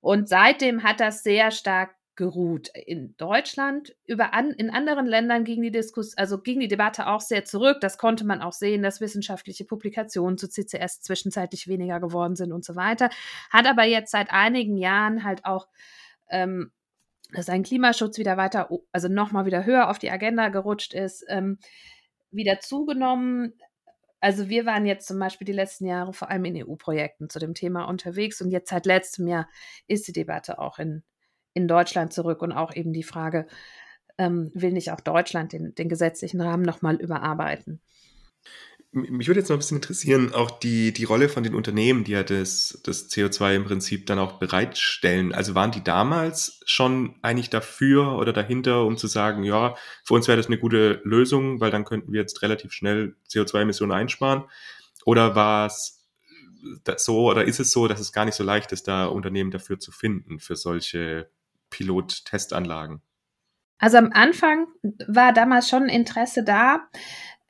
Und 0.00 0.28
seitdem 0.28 0.82
hat 0.82 1.00
das 1.00 1.22
sehr 1.22 1.50
stark 1.50 1.97
geruht. 2.18 2.68
In 2.74 3.16
Deutschland, 3.16 3.96
über 4.04 4.34
an, 4.34 4.50
in 4.50 4.70
anderen 4.70 5.06
Ländern 5.06 5.44
ging 5.44 5.62
die 5.62 5.70
Diskus, 5.70 6.18
also 6.18 6.38
ging 6.38 6.58
die 6.58 6.68
Debatte 6.68 7.06
auch 7.06 7.20
sehr 7.20 7.44
zurück. 7.44 7.78
Das 7.80 7.96
konnte 7.96 8.26
man 8.26 8.42
auch 8.42 8.52
sehen, 8.52 8.82
dass 8.82 9.00
wissenschaftliche 9.00 9.64
Publikationen 9.64 10.36
zu 10.36 10.48
CCS 10.48 11.00
zwischenzeitlich 11.00 11.68
weniger 11.68 12.00
geworden 12.00 12.34
sind 12.34 12.52
und 12.52 12.64
so 12.64 12.74
weiter. 12.74 13.08
Hat 13.50 13.66
aber 13.66 13.84
jetzt 13.84 14.10
seit 14.10 14.32
einigen 14.32 14.76
Jahren 14.76 15.22
halt 15.22 15.44
auch 15.44 15.68
ähm, 16.28 16.72
dass 17.32 17.48
ein 17.48 17.62
Klimaschutz 17.62 18.18
wieder 18.18 18.36
weiter, 18.36 18.68
also 18.90 19.08
nochmal 19.08 19.46
wieder 19.46 19.64
höher 19.64 19.90
auf 19.90 19.98
die 19.98 20.10
Agenda 20.10 20.48
gerutscht 20.48 20.94
ist, 20.94 21.24
ähm, 21.28 21.58
wieder 22.30 22.60
zugenommen. 22.60 23.54
Also 24.20 24.48
wir 24.48 24.66
waren 24.66 24.86
jetzt 24.86 25.06
zum 25.06 25.18
Beispiel 25.18 25.44
die 25.44 25.52
letzten 25.52 25.86
Jahre 25.86 26.12
vor 26.12 26.30
allem 26.30 26.44
in 26.46 26.66
EU-Projekten 26.66 27.30
zu 27.30 27.38
dem 27.38 27.54
Thema 27.54 27.84
unterwegs 27.84 28.40
und 28.40 28.50
jetzt 28.50 28.70
seit 28.70 28.86
letztem 28.86 29.28
Jahr 29.28 29.48
ist 29.86 30.08
die 30.08 30.12
Debatte 30.12 30.58
auch 30.58 30.78
in 30.78 31.04
in 31.58 31.68
Deutschland 31.68 32.12
zurück 32.12 32.40
und 32.40 32.52
auch 32.52 32.74
eben 32.74 32.92
die 32.92 33.02
Frage, 33.02 33.46
ähm, 34.16 34.50
will 34.54 34.72
nicht 34.72 34.92
auch 34.92 35.00
Deutschland 35.00 35.52
den, 35.52 35.74
den 35.74 35.88
gesetzlichen 35.88 36.40
Rahmen 36.40 36.62
nochmal 36.62 36.96
überarbeiten? 36.96 37.80
Mich 38.90 39.26
würde 39.26 39.40
jetzt 39.40 39.50
noch 39.50 39.56
ein 39.56 39.58
bisschen 39.58 39.76
interessieren, 39.76 40.32
auch 40.32 40.50
die, 40.50 40.94
die 40.94 41.04
Rolle 41.04 41.28
von 41.28 41.42
den 41.42 41.54
Unternehmen, 41.54 42.04
die 42.04 42.12
ja 42.12 42.22
das, 42.22 42.80
das 42.84 43.10
CO2 43.10 43.56
im 43.56 43.64
Prinzip 43.64 44.06
dann 44.06 44.18
auch 44.18 44.38
bereitstellen. 44.38 45.34
Also 45.34 45.54
waren 45.54 45.72
die 45.72 45.84
damals 45.84 46.60
schon 46.64 47.16
eigentlich 47.20 47.50
dafür 47.50 48.16
oder 48.16 48.32
dahinter, 48.32 48.86
um 48.86 48.96
zu 48.96 49.06
sagen, 49.06 49.44
ja, 49.44 49.74
für 50.04 50.14
uns 50.14 50.26
wäre 50.26 50.38
das 50.38 50.46
eine 50.46 50.58
gute 50.58 51.02
Lösung, 51.04 51.60
weil 51.60 51.70
dann 51.70 51.84
könnten 51.84 52.12
wir 52.12 52.20
jetzt 52.20 52.40
relativ 52.40 52.72
schnell 52.72 53.14
CO2-Emissionen 53.28 53.92
einsparen? 53.92 54.44
Oder 55.04 55.34
war 55.34 55.66
es 55.66 55.98
so 56.96 57.30
oder 57.30 57.44
ist 57.44 57.60
es 57.60 57.70
so, 57.70 57.88
dass 57.88 58.00
es 58.00 58.12
gar 58.12 58.24
nicht 58.24 58.34
so 58.34 58.44
leicht 58.44 58.72
ist, 58.72 58.88
da 58.88 59.06
Unternehmen 59.06 59.50
dafür 59.50 59.78
zu 59.78 59.92
finden, 59.92 60.40
für 60.40 60.56
solche 60.56 61.28
Pilot-Testanlagen? 61.70 63.02
Also 63.78 63.98
am 63.98 64.10
Anfang 64.12 64.66
war 65.06 65.32
damals 65.32 65.68
schon 65.68 65.88
Interesse 65.88 66.42
da, 66.42 66.88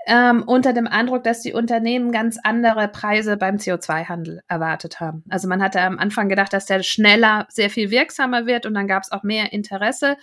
ähm, 0.07 0.42
unter 0.46 0.72
dem 0.72 0.87
Eindruck, 0.87 1.24
dass 1.24 1.42
die 1.42 1.52
Unternehmen 1.52 2.12
ganz 2.12 2.38
andere 2.42 2.88
Preise 2.88 3.37
beim 3.37 3.57
CO2-Handel 3.57 4.40
erwartet 4.48 5.00
haben. 5.00 5.22
Also 5.28 5.48
man 5.48 5.62
hatte 5.62 5.81
am 5.83 5.98
Anfang 5.98 6.28
gedacht, 6.31 6.52
dass 6.52 6.64
der 6.64 6.83
schneller 6.83 7.46
sehr 7.50 7.68
viel 7.68 7.90
wirksamer 7.90 8.46
wird 8.46 8.64
und 8.64 8.74
dann 8.74 8.87
gab 8.87 9.02
es 9.02 9.12
auch 9.12 9.22
mehr 9.22 9.52
Interesse. 9.52 10.16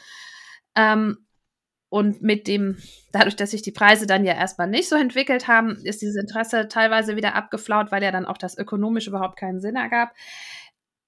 Ähm, 0.75 1.17
und 1.89 2.21
mit 2.21 2.47
dem, 2.47 2.77
dadurch, 3.11 3.35
dass 3.35 3.51
sich 3.51 3.61
die 3.61 3.71
Preise 3.71 4.07
dann 4.07 4.25
ja 4.25 4.33
erstmal 4.33 4.67
nicht 4.67 4.89
so 4.89 4.95
entwickelt 4.95 5.47
haben, 5.47 5.77
ist 5.83 6.01
dieses 6.01 6.15
Interesse 6.15 6.67
teilweise 6.67 7.15
wieder 7.15 7.35
abgeflaut, 7.35 7.91
weil 7.91 8.03
ja 8.03 8.11
dann 8.11 8.25
auch 8.25 8.37
das 8.37 8.57
ökonomisch 8.57 9.07
überhaupt 9.07 9.37
keinen 9.37 9.61
Sinn 9.61 9.75
ergab. 9.75 10.13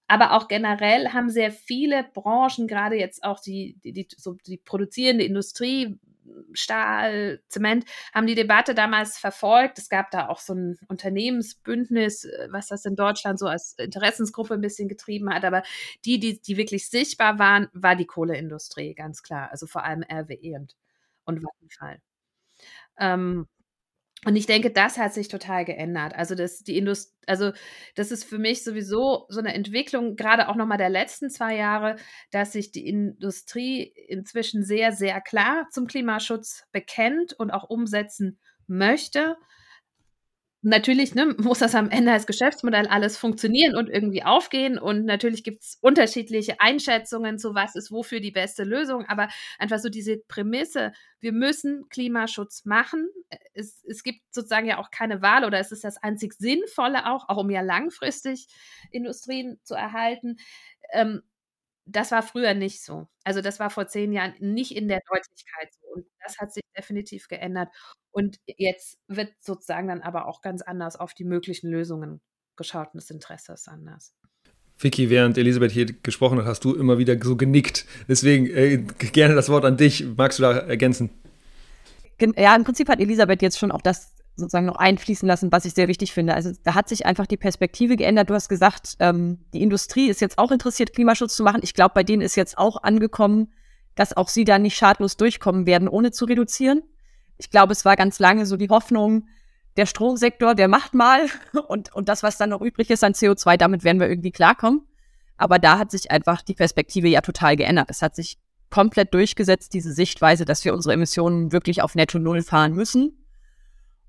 Aber 0.08 0.34
auch 0.34 0.48
generell 0.48 1.10
haben 1.10 1.30
sehr 1.30 1.52
viele 1.52 2.06
Branchen, 2.14 2.68
gerade 2.68 2.96
jetzt 2.96 3.24
auch 3.24 3.40
die, 3.40 3.78
die, 3.84 3.92
die, 3.94 4.08
so 4.16 4.34
die 4.46 4.58
produzierende 4.58 5.26
Industrie, 5.26 6.00
Stahl, 6.54 7.42
Zement, 7.48 7.86
haben 8.14 8.28
die 8.28 8.36
Debatte 8.36 8.76
damals 8.76 9.18
verfolgt. 9.18 9.80
Es 9.80 9.90
gab 9.90 10.12
da 10.12 10.28
auch 10.30 10.40
so 10.40 10.54
ein 10.54 10.78
Unternehmensbündnis, 10.88 12.26
äh, 12.26 12.48
was 12.52 12.68
das 12.68 12.86
in 12.86 12.96
Deutschland 12.96 13.40
so 13.40 13.48
als 13.48 13.74
Interessensgruppe 13.78 14.54
ein 14.54 14.62
bisschen 14.62 14.88
getrieben 14.88 15.34
hat. 15.34 15.46
Aber 15.46 15.64
die, 16.06 16.20
die, 16.20 16.42
die 16.42 16.58
wirklich 16.58 16.90
sichtbar 16.90 17.40
waren, 17.40 17.68
war 17.74 17.96
die 17.96 18.06
Kohleindustrie, 18.06 18.94
ganz 18.94 19.24
klar. 19.24 19.50
Also 19.52 19.68
vor 19.68 19.84
allem 19.84 20.04
RWE 20.04 20.56
und, 20.56 20.76
und 21.26 21.44
Vattenfall. 21.44 22.02
Ähm, 23.00 23.48
und 24.26 24.36
ich 24.36 24.48
denke, 24.48 24.72
das 24.72 24.98
hat 24.98 25.14
sich 25.14 25.28
total 25.28 25.64
geändert. 25.64 26.16
Also 26.16 26.34
das, 26.34 26.64
die 26.64 26.78
Indust 26.78 27.18
also 27.28 27.52
das 27.96 28.12
ist 28.12 28.24
für 28.24 28.40
mich 28.40 28.64
sowieso 28.64 29.26
so 29.30 29.40
eine 29.40 29.54
Entwicklung, 29.54 30.16
gerade 30.16 30.48
auch 30.48 30.56
nochmal 30.56 30.78
der 30.78 30.90
letzten 30.90 31.30
zwei 31.30 31.56
Jahre, 31.56 31.98
dass 32.32 32.54
sich 32.54 32.72
die 32.72 32.88
Industrie 32.88 33.94
inzwischen 34.08 34.64
sehr, 34.64 34.94
sehr 34.94 35.22
klar 35.22 35.68
zum 35.72 35.88
Klimaschutz 35.88 36.64
bekennt 36.72 37.34
und 37.34 37.52
auch 37.52 37.70
umsetzen 37.70 38.40
möchte. 38.66 39.38
Natürlich 40.68 41.16
ne, 41.16 41.34
muss 41.38 41.60
das 41.60 41.76
am 41.76 41.90
Ende 41.90 42.12
als 42.12 42.28
Geschäftsmodell 42.28 42.88
alles 42.88 43.18
funktionieren 43.18 43.76
und 43.76 43.90
irgendwie 43.90 44.24
aufgehen. 44.24 44.78
Und 44.78 45.06
natürlich 45.06 45.44
gibt 45.44 45.64
es 45.64 45.78
unterschiedliche 45.82 46.60
Einschätzungen 46.60 47.40
zu 47.40 47.56
was 47.56 47.76
ist 47.76 47.92
wofür 47.92 48.20
die 48.20 48.32
beste 48.32 48.64
Lösung. 48.64 49.06
Aber 49.06 49.30
einfach 49.58 49.80
so 49.80 49.90
diese 49.90 50.18
Prämisse, 50.18 50.92
wir 51.20 51.32
müssen 51.32 51.88
Klimaschutz 51.90 52.66
machen. 52.66 53.10
Es, 53.54 53.84
es 53.86 54.04
gibt 54.04 54.22
sozusagen 54.32 54.68
ja 54.68 54.78
auch 54.78 54.92
keine 54.92 55.22
Wahl 55.22 55.46
oder 55.46 55.60
es 55.60 55.72
ist 55.72 55.84
das 55.84 55.98
einzig 55.98 56.34
Sinnvolle 56.34 57.08
auch, 57.08 57.30
auch 57.30 57.38
um 57.38 57.50
ja 57.50 57.62
langfristig 57.62 58.48
Industrien 58.92 59.60
zu 59.64 59.74
erhalten. 59.74 60.38
Ähm, 60.92 61.22
das 61.88 62.12
war 62.12 62.22
früher 62.22 62.54
nicht 62.54 62.84
so. 62.84 63.08
Also 63.24 63.42
das 63.42 63.60
war 63.60 63.70
vor 63.70 63.88
zehn 63.88 64.12
Jahren 64.12 64.34
nicht 64.40 64.76
in 64.76 64.88
der 64.88 65.02
Deutlichkeit 65.10 65.70
so. 65.74 65.88
Und 65.96 66.06
das 66.24 66.38
hat 66.38 66.54
sich 66.54 66.64
definitiv 66.78 67.28
geändert. 67.28 67.70
Und 68.12 68.38
jetzt 68.46 69.00
wird 69.08 69.34
sozusagen 69.40 69.88
dann 69.88 70.02
aber 70.02 70.28
auch 70.28 70.42
ganz 70.42 70.62
anders 70.62 70.96
auf 70.96 71.14
die 71.14 71.24
möglichen 71.24 71.70
Lösungen 71.70 72.22
geschaut 72.56 72.90
und 72.94 73.02
das 73.02 73.10
Interesse 73.10 73.54
ist 73.54 73.68
anders. 73.68 74.14
Vicky, 74.80 75.10
während 75.10 75.38
Elisabeth 75.38 75.72
hier 75.72 75.86
gesprochen 75.86 76.38
hat, 76.38 76.46
hast 76.46 76.64
du 76.64 76.76
immer 76.76 76.98
wieder 76.98 77.18
so 77.22 77.36
genickt. 77.36 77.86
Deswegen 78.08 78.48
äh, 78.48 78.78
gerne 79.12 79.34
das 79.34 79.50
Wort 79.50 79.66
an 79.66 79.78
dich. 79.78 80.06
Magst 80.18 80.40
du 80.40 80.44
da 80.44 80.58
ergänzen? 80.58 81.10
Ja, 82.36 82.56
im 82.56 82.64
Prinzip 82.64 82.90
hat 82.90 83.00
Elisabeth 83.00 83.42
jetzt 83.42 83.60
schon 83.60 83.72
auch 83.72 83.82
das 83.82 84.17
sozusagen 84.38 84.68
noch 84.68 84.78
einfließen 84.78 85.28
lassen, 85.28 85.52
was 85.52 85.66
ich 85.66 85.74
sehr 85.74 85.88
wichtig 85.88 86.14
finde. 86.14 86.34
Also 86.34 86.52
da 86.64 86.76
hat 86.76 86.88
sich 86.88 87.06
einfach 87.06 87.26
die 87.26 87.38
Perspektive 87.38 87.98
geändert. 87.98 88.30
Du 88.30 88.34
hast 88.34 88.48
gesagt, 88.48 88.96
ähm, 89.00 89.40
die 89.54 89.62
Industrie 89.62 90.10
ist 90.10 90.22
jetzt 90.22 90.38
auch 90.38 90.52
interessiert, 90.52 90.94
Klimaschutz 90.94 91.36
zu 91.36 91.44
machen. 91.44 91.62
Ich 91.64 91.74
glaube, 91.74 91.94
bei 91.96 92.04
denen 92.04 92.22
ist 92.22 92.36
jetzt 92.36 92.58
auch 92.58 92.84
angekommen, 92.84 93.52
dass 93.96 94.16
auch 94.16 94.30
sie 94.30 94.46
da 94.46 94.60
nicht 94.60 94.78
schadlos 94.78 95.18
durchkommen 95.18 95.66
werden, 95.66 95.88
ohne 95.88 96.12
zu 96.12 96.26
reduzieren. 96.26 96.84
Ich 97.38 97.50
glaube, 97.50 97.74
es 97.74 97.84
war 97.84 97.96
ganz 97.96 98.20
lange 98.20 98.46
so 98.46 98.56
die 98.56 98.70
Hoffnung, 98.70 99.28
der 99.76 99.86
Stromsektor, 99.86 100.56
der 100.56 100.68
macht 100.68 100.94
mal 100.94 101.28
und, 101.68 101.94
und 101.94 102.08
das, 102.08 102.24
was 102.24 102.38
dann 102.38 102.52
noch 102.52 102.62
übrig 102.62 102.90
ist 102.90 103.04
an 103.04 103.14
CO2, 103.14 103.58
damit 103.58 103.84
werden 103.84 104.00
wir 104.00 104.08
irgendwie 104.08 104.32
klarkommen. 104.32 104.82
Aber 105.38 105.60
da 105.60 105.78
hat 105.78 105.92
sich 105.92 106.10
einfach 106.10 106.42
die 106.42 106.56
Perspektive 106.56 107.08
ja 107.08 107.22
total 107.22 107.56
geändert. 107.56 107.90
Es 107.90 108.02
hat 108.02 108.16
sich 108.16 108.40
komplett 108.70 109.14
durchgesetzt, 109.14 109.74
diese 109.74 109.94
Sichtweise, 109.94 110.46
dass 110.46 110.66
wir 110.66 110.74
unsere 110.74 110.94
Emissionen 110.94 111.52
wirklich 111.52 111.82
auf 111.82 111.96
Netto 111.96 112.20
Null 112.20 112.42
fahren 112.42 112.74
müssen. 112.74 113.27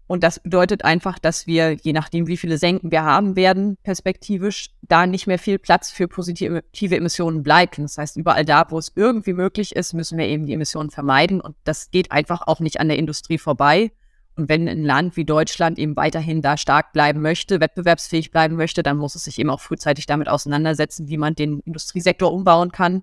Und 0.09 0.25
das 0.25 0.41
bedeutet 0.41 0.87
einfach, 0.87 1.19
dass 1.19 1.47
wir, 1.47 1.75
je 1.75 1.93
nachdem, 1.93 2.27
wie 2.27 2.39
viele 2.39 2.57
Senken 2.57 2.91
wir 2.91 3.05
haben 3.05 3.37
werden, 3.37 3.77
perspektivisch, 3.83 4.71
da 4.81 5.07
nicht 5.07 5.27
mehr 5.27 5.39
viel 5.39 5.59
Platz 5.59 5.91
für 5.91 6.09
positive 6.09 6.63
Emissionen 6.73 7.43
bleibt. 7.43 7.79
Und 7.79 7.85
das 7.85 7.99
heißt, 7.99 8.17
überall 8.17 8.47
da, 8.47 8.67
wo 8.71 8.79
es 8.79 8.91
irgendwie 8.97 9.35
möglich 9.35 9.77
ist, 9.77 9.93
müssen 9.93 10.17
wir 10.17 10.27
eben 10.27 10.47
die 10.47 10.55
Emissionen 10.55 10.91
vermeiden. 10.91 11.43
Und 11.43 11.57
das 11.65 11.91
geht 11.91 12.11
einfach 12.11 12.47
auch 12.47 12.59
nicht 12.59 12.81
an 12.81 12.89
der 12.89 12.97
Industrie 12.97 13.37
vorbei. 13.37 13.93
Und 14.35 14.49
wenn 14.49 14.67
ein 14.67 14.83
Land 14.83 15.19
wie 15.19 15.27
Deutschland 15.27 15.79
eben 15.79 15.95
weiterhin 15.95 16.41
da 16.41 16.57
stark 16.57 16.95
bleiben 16.95 17.21
möchte, 17.21 17.61
wettbewerbsfähig 17.61 18.31
bleiben 18.31 18.57
möchte, 18.57 18.83
dann 18.83 18.97
muss 18.97 19.15
es 19.15 19.25
sich 19.25 19.39
eben 19.39 19.51
auch 19.51 19.61
frühzeitig 19.61 20.07
damit 20.07 20.31
auseinandersetzen, 20.31 21.09
wie 21.09 21.19
man 21.19 21.35
den 21.35 21.61
Industriesektor 21.61 22.33
umbauen 22.33 22.73
kann, 22.73 23.03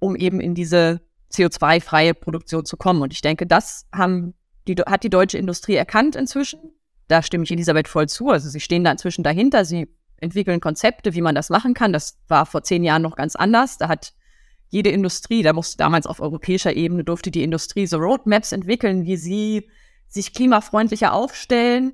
um 0.00 0.16
eben 0.16 0.40
in 0.40 0.56
diese 0.56 1.00
CO2-freie 1.32 2.14
Produktion 2.14 2.64
zu 2.64 2.76
kommen. 2.76 3.02
Und 3.02 3.12
ich 3.12 3.20
denke, 3.20 3.46
das 3.46 3.86
haben 3.92 4.34
die, 4.68 4.74
hat 4.74 5.02
die 5.02 5.10
deutsche 5.10 5.38
Industrie 5.38 5.74
erkannt 5.74 6.16
inzwischen. 6.16 6.60
Da 7.08 7.22
stimme 7.22 7.44
ich 7.44 7.50
Elisabeth 7.50 7.88
voll 7.88 8.08
zu. 8.08 8.30
Also 8.30 8.48
sie 8.48 8.60
stehen 8.60 8.84
da 8.84 8.92
inzwischen 8.92 9.22
dahinter. 9.22 9.64
Sie 9.64 9.88
entwickeln 10.18 10.60
Konzepte, 10.60 11.14
wie 11.14 11.20
man 11.20 11.34
das 11.34 11.50
machen 11.50 11.74
kann. 11.74 11.92
Das 11.92 12.18
war 12.28 12.46
vor 12.46 12.62
zehn 12.62 12.84
Jahren 12.84 13.02
noch 13.02 13.16
ganz 13.16 13.36
anders. 13.36 13.76
Da 13.78 13.88
hat 13.88 14.14
jede 14.68 14.90
Industrie, 14.90 15.42
da 15.42 15.52
musste 15.52 15.76
damals 15.76 16.06
auf 16.06 16.20
europäischer 16.20 16.74
Ebene, 16.74 17.04
durfte 17.04 17.30
die 17.30 17.42
Industrie 17.42 17.86
so 17.86 17.98
Roadmaps 17.98 18.52
entwickeln, 18.52 19.04
wie 19.04 19.16
sie 19.16 19.68
sich 20.08 20.32
klimafreundlicher 20.32 21.12
aufstellen. 21.12 21.92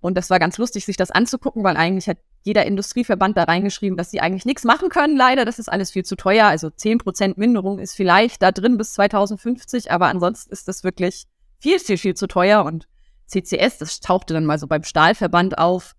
Und 0.00 0.16
das 0.16 0.30
war 0.30 0.38
ganz 0.38 0.58
lustig, 0.58 0.84
sich 0.84 0.96
das 0.96 1.10
anzugucken, 1.10 1.62
weil 1.62 1.76
eigentlich 1.76 2.08
hat 2.08 2.18
jeder 2.42 2.66
Industrieverband 2.66 3.36
da 3.36 3.44
reingeschrieben, 3.44 3.96
dass 3.96 4.10
sie 4.10 4.20
eigentlich 4.20 4.46
nichts 4.46 4.64
machen 4.64 4.88
können. 4.88 5.16
Leider, 5.16 5.44
das 5.44 5.58
ist 5.58 5.68
alles 5.68 5.90
viel 5.90 6.04
zu 6.04 6.16
teuer. 6.16 6.46
Also 6.46 6.68
10% 6.68 7.34
Minderung 7.36 7.78
ist 7.78 7.94
vielleicht 7.94 8.42
da 8.42 8.52
drin 8.52 8.78
bis 8.78 8.94
2050, 8.94 9.90
aber 9.90 10.06
ansonsten 10.06 10.52
ist 10.52 10.66
das 10.66 10.82
wirklich 10.82 11.26
viel, 11.58 11.78
viel, 11.78 11.98
viel 11.98 12.14
zu 12.14 12.26
teuer 12.26 12.64
und 12.64 12.88
CCS, 13.26 13.78
das 13.78 14.00
tauchte 14.00 14.34
dann 14.34 14.46
mal 14.46 14.58
so 14.58 14.66
beim 14.66 14.84
Stahlverband 14.84 15.58
auf. 15.58 15.94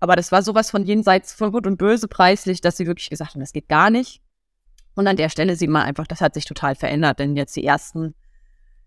Aber 0.00 0.16
das 0.16 0.32
war 0.32 0.42
sowas 0.42 0.70
von 0.70 0.84
jenseits 0.84 1.32
von 1.32 1.52
Gut 1.52 1.66
und 1.66 1.78
Böse 1.78 2.08
preislich, 2.08 2.60
dass 2.60 2.76
sie 2.76 2.86
wirklich 2.86 3.10
gesagt 3.10 3.34
haben, 3.34 3.40
das 3.40 3.52
geht 3.52 3.68
gar 3.68 3.90
nicht. 3.90 4.20
Und 4.94 5.06
an 5.06 5.16
der 5.16 5.28
Stelle 5.28 5.56
sieht 5.56 5.70
man 5.70 5.82
einfach, 5.82 6.06
das 6.06 6.20
hat 6.20 6.34
sich 6.34 6.44
total 6.44 6.74
verändert, 6.74 7.18
denn 7.18 7.36
jetzt 7.36 7.56
die 7.56 7.64
ersten 7.64 8.14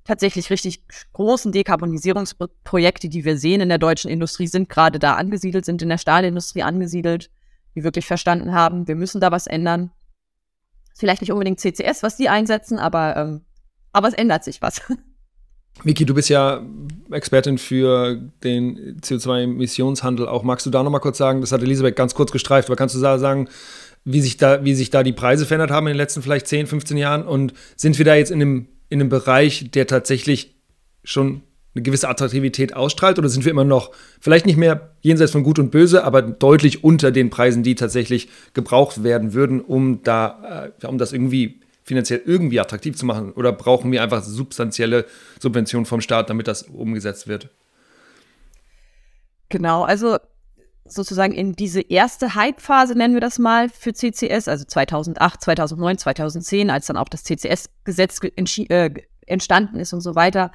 tatsächlich 0.04 0.50
richtig 0.50 0.84
großen 1.14 1.52
Dekarbonisierungsprojekte, 1.52 3.10
die 3.10 3.26
wir 3.26 3.38
sehen 3.38 3.62
in 3.62 3.70
der 3.70 3.78
deutschen 3.78 4.10
Industrie, 4.10 4.48
sind 4.48 4.70
gerade 4.70 5.00
da 5.00 5.16
angesiedelt, 5.16 5.66
sind 5.66 5.82
in 5.82 5.90
der 5.90 5.98
Stahlindustrie 5.98 6.64
angesiedelt, 6.64 7.30
die 7.76 7.84
wirklich 7.84 8.06
verstanden 8.06 8.54
haben, 8.54 8.88
wir 8.88 8.96
müssen 8.96 9.20
da 9.20 9.32
was 9.32 9.48
ändern. 9.48 9.92
Vielleicht 10.96 11.22
nicht 11.22 11.32
unbedingt 11.32 11.60
CCS, 11.60 12.04
was 12.04 12.16
die 12.16 12.30
einsetzen, 12.30 12.80
aber, 12.80 13.18
ähm, 13.18 13.46
aber 13.92 14.08
es 14.08 14.14
ändert 14.14 14.44
sich 14.44 14.62
was. 14.62 14.82
Miki, 15.84 16.06
du 16.06 16.14
bist 16.14 16.30
ja 16.30 16.62
Expertin 17.12 17.58
für 17.58 18.20
den 18.44 19.00
CO2-Emissionshandel. 19.02 20.28
Auch 20.28 20.44
magst 20.44 20.66
du 20.66 20.70
da 20.70 20.84
noch 20.84 20.92
mal 20.92 21.00
kurz 21.00 21.18
sagen, 21.18 21.42
das 21.42 21.52
hat 21.52 21.62
Elisabeth 21.62 21.96
ganz 21.96 22.16
kurz 22.16 22.32
gestreift, 22.32 22.70
aber 22.70 22.76
kannst 22.76 22.96
du 22.96 23.00
da 23.00 23.20
sagen, 23.20 23.48
wie 24.04 24.22
sich 24.22 24.38
da, 24.38 24.64
wie 24.64 24.74
sich 24.74 24.90
da 24.90 25.04
die 25.04 25.14
Preise 25.14 25.46
verändert 25.46 25.72
haben 25.72 25.88
in 25.88 25.94
den 25.94 25.98
letzten 25.98 26.22
vielleicht 26.22 26.48
10, 26.48 26.68
15 26.68 26.98
Jahren? 26.98 27.24
Und 27.24 27.54
sind 27.76 27.98
wir 27.98 28.06
da 28.06 28.16
jetzt 28.16 28.32
in 28.32 28.42
einem, 28.42 28.68
in 28.90 29.02
einem 29.02 29.10
Bereich, 29.10 29.72
der 29.72 29.88
tatsächlich 29.88 30.56
schon 31.04 31.42
eine 31.76 31.84
gewisse 31.84 32.10
Attraktivität 32.10 32.76
ausstrahlt? 32.76 33.20
Oder 33.20 33.30
sind 33.30 33.46
wir 33.46 33.52
immer 33.52 33.66
noch 33.66 33.92
vielleicht 34.20 34.46
nicht 34.46 34.58
mehr 34.58 34.92
jenseits 35.02 35.32
von 35.32 35.44
Gut 35.44 35.60
und 35.60 35.72
Böse, 35.72 36.04
aber 36.04 36.22
deutlich 36.22 36.84
unter 36.84 37.12
den 37.12 37.30
Preisen, 37.30 37.64
die 37.64 37.76
tatsächlich 37.76 38.30
gebraucht 38.54 39.04
werden 39.04 39.34
würden, 39.34 39.62
um 39.62 40.02
da, 40.04 40.72
äh, 40.82 40.88
um 40.88 40.98
das 40.98 41.14
irgendwie 41.14 41.60
finanziell 41.88 42.22
irgendwie 42.26 42.60
attraktiv 42.60 42.98
zu 42.98 43.06
machen? 43.06 43.32
Oder 43.32 43.54
brauchen 43.54 43.92
wir 43.92 44.04
einfach 44.04 44.22
substanzielle 44.22 45.06
Subventionen 45.40 45.86
vom 45.86 46.02
Staat, 46.02 46.30
damit 46.30 46.48
das 46.48 46.64
umgesetzt 46.64 47.28
wird? 47.28 47.50
Genau, 49.48 49.84
also 49.84 50.18
sozusagen 50.86 51.34
in 51.34 51.54
diese 51.54 51.82
erste 51.82 52.36
Hype-Phase, 52.36 52.96
nennen 52.96 53.14
wir 53.14 53.22
das 53.22 53.40
mal, 53.40 53.70
für 53.70 53.94
CCS, 53.94 54.50
also 54.50 54.66
2008, 54.66 55.42
2009, 55.42 55.98
2010, 55.98 56.70
als 56.70 56.88
dann 56.88 56.98
auch 56.98 57.10
das 57.10 57.24
CCS-Gesetz 57.24 58.20
äh, 58.24 58.90
entstanden 59.26 59.80
ist 59.80 59.94
und 59.94 60.02
so 60.02 60.16
weiter, 60.16 60.52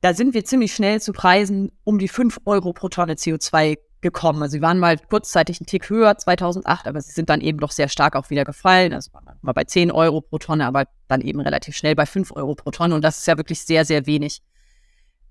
da 0.00 0.14
sind 0.14 0.32
wir 0.32 0.46
ziemlich 0.46 0.74
schnell 0.74 1.02
zu 1.02 1.12
Preisen 1.12 1.70
um 1.84 1.98
die 1.98 2.08
5 2.08 2.40
Euro 2.46 2.72
pro 2.72 2.88
Tonne 2.88 3.14
CO2 3.14 3.76
gekommen. 4.00 4.42
Also 4.42 4.52
sie 4.52 4.62
waren 4.62 4.78
mal 4.78 4.98
kurzzeitig 4.98 5.60
einen 5.60 5.66
Tick 5.66 5.90
höher 5.90 6.16
2008, 6.16 6.86
aber 6.86 7.00
sie 7.00 7.12
sind 7.12 7.28
dann 7.28 7.40
eben 7.40 7.58
doch 7.58 7.70
sehr 7.70 7.88
stark 7.88 8.16
auch 8.16 8.30
wieder 8.30 8.44
gefallen. 8.44 8.92
Also 8.92 9.12
waren 9.12 9.38
mal 9.42 9.52
bei 9.52 9.64
10 9.64 9.90
Euro 9.90 10.20
pro 10.20 10.38
Tonne, 10.38 10.66
aber 10.66 10.84
dann 11.08 11.20
eben 11.20 11.40
relativ 11.40 11.76
schnell 11.76 11.94
bei 11.94 12.06
5 12.06 12.32
Euro 12.32 12.54
pro 12.54 12.70
Tonne 12.70 12.94
und 12.94 13.02
das 13.02 13.18
ist 13.18 13.26
ja 13.26 13.36
wirklich 13.36 13.62
sehr, 13.62 13.84
sehr 13.84 14.06
wenig. 14.06 14.42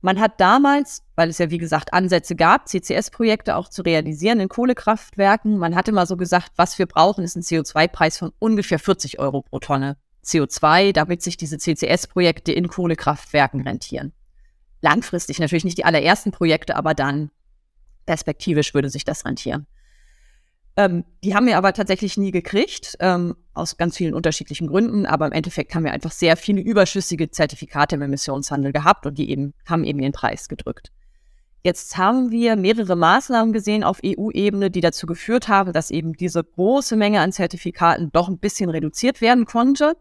Man 0.01 0.19
hat 0.19 0.39
damals, 0.39 1.03
weil 1.15 1.29
es 1.29 1.39
ja 1.39 1.49
wie 1.49 1.57
gesagt 1.57 1.93
Ansätze 1.93 2.35
gab, 2.35 2.69
CCS-Projekte 2.69 3.57
auch 3.57 3.67
zu 3.67 3.81
realisieren 3.81 4.39
in 4.39 4.47
Kohlekraftwerken, 4.47 5.57
man 5.57 5.75
hatte 5.75 5.91
mal 5.91 6.05
so 6.05 6.15
gesagt, 6.15 6.51
was 6.55 6.79
wir 6.79 6.85
brauchen, 6.85 7.23
ist 7.23 7.35
ein 7.35 7.41
CO2-Preis 7.41 8.17
von 8.17 8.31
ungefähr 8.39 8.79
40 8.79 9.19
Euro 9.19 9.41
pro 9.41 9.59
Tonne 9.59 9.97
CO2, 10.23 10.93
damit 10.93 11.21
sich 11.21 11.35
diese 11.35 11.57
CCS-Projekte 11.57 12.53
in 12.53 12.69
Kohlekraftwerken 12.69 13.61
rentieren. 13.61 14.13
Langfristig 14.81 15.39
natürlich 15.39 15.65
nicht 15.65 15.77
die 15.77 15.85
allerersten 15.85 16.31
Projekte, 16.31 16.77
aber 16.77 16.93
dann 16.93 17.31
perspektivisch 18.09 18.73
würde 18.73 18.89
sich 18.89 19.05
das 19.05 19.23
rentieren. 19.23 19.67
Ähm, 20.75 21.05
die 21.23 21.35
haben 21.35 21.45
wir 21.45 21.57
aber 21.57 21.73
tatsächlich 21.73 22.17
nie 22.17 22.31
gekriegt, 22.31 22.97
ähm, 23.01 23.35
aus 23.53 23.77
ganz 23.77 23.97
vielen 23.97 24.15
unterschiedlichen 24.15 24.65
Gründen. 24.65 25.05
Aber 25.05 25.27
im 25.27 25.31
Endeffekt 25.31 25.75
haben 25.75 25.83
wir 25.83 25.91
einfach 25.91 26.11
sehr 26.11 26.35
viele 26.35 26.59
überschüssige 26.59 27.29
Zertifikate 27.29 27.97
im 27.97 28.01
Emissionshandel 28.01 28.71
gehabt 28.71 29.05
und 29.05 29.19
die 29.19 29.29
eben, 29.29 29.53
haben 29.67 29.83
eben 29.83 29.99
den 30.01 30.11
Preis 30.11 30.49
gedrückt. 30.49 30.91
Jetzt 31.63 31.97
haben 31.97 32.31
wir 32.31 32.55
mehrere 32.55 32.95
Maßnahmen 32.95 33.53
gesehen 33.53 33.83
auf 33.83 33.99
EU-Ebene, 34.03 34.71
die 34.71 34.81
dazu 34.81 35.05
geführt 35.05 35.47
haben, 35.47 35.71
dass 35.71 35.91
eben 35.91 36.13
diese 36.13 36.43
große 36.43 36.95
Menge 36.95 37.21
an 37.21 37.31
Zertifikaten 37.31 38.11
doch 38.11 38.27
ein 38.27 38.39
bisschen 38.39 38.71
reduziert 38.71 39.21
werden 39.21 39.45
konnte, 39.45 39.97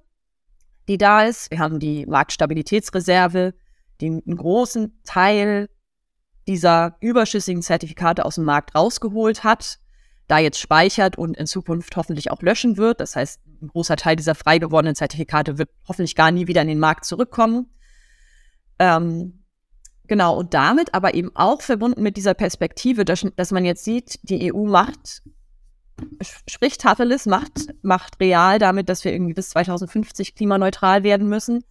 die 0.88 0.96
da 0.96 1.24
ist. 1.24 1.50
Wir 1.50 1.58
haben 1.58 1.78
die 1.78 2.06
Marktstabilitätsreserve, 2.06 3.52
die 4.00 4.06
einen 4.06 4.36
großen 4.36 4.98
Teil 5.04 5.68
dieser 6.48 6.96
überschüssigen 7.00 7.62
Zertifikate 7.62 8.24
aus 8.24 8.36
dem 8.36 8.44
Markt 8.44 8.74
rausgeholt 8.74 9.44
hat, 9.44 9.78
da 10.26 10.38
jetzt 10.38 10.58
speichert 10.58 11.16
und 11.16 11.36
in 11.36 11.46
Zukunft 11.46 11.96
hoffentlich 11.96 12.30
auch 12.30 12.42
löschen 12.42 12.76
wird. 12.76 13.00
Das 13.00 13.16
heißt, 13.16 13.40
ein 13.62 13.68
großer 13.68 13.96
Teil 13.96 14.16
dieser 14.16 14.34
frei 14.34 14.58
gewordenen 14.58 14.94
Zertifikate 14.94 15.58
wird 15.58 15.70
hoffentlich 15.86 16.16
gar 16.16 16.30
nie 16.30 16.46
wieder 16.46 16.62
in 16.62 16.68
den 16.68 16.78
Markt 16.78 17.04
zurückkommen. 17.04 17.70
Ähm, 18.78 19.44
genau, 20.06 20.36
und 20.36 20.54
damit 20.54 20.94
aber 20.94 21.14
eben 21.14 21.30
auch 21.34 21.60
verbunden 21.60 22.02
mit 22.02 22.16
dieser 22.16 22.34
Perspektive, 22.34 23.04
dass, 23.04 23.26
dass 23.36 23.50
man 23.52 23.64
jetzt 23.64 23.84
sieht, 23.84 24.18
die 24.22 24.52
EU 24.52 24.64
macht, 24.64 25.22
spricht 26.46 26.80
Tacheles, 26.80 27.26
macht, 27.26 27.74
macht 27.82 28.20
real 28.20 28.58
damit, 28.58 28.88
dass 28.88 29.04
wir 29.04 29.12
irgendwie 29.12 29.34
bis 29.34 29.50
2050 29.50 30.34
klimaneutral 30.34 31.02
werden 31.02 31.28
müssen. 31.28 31.64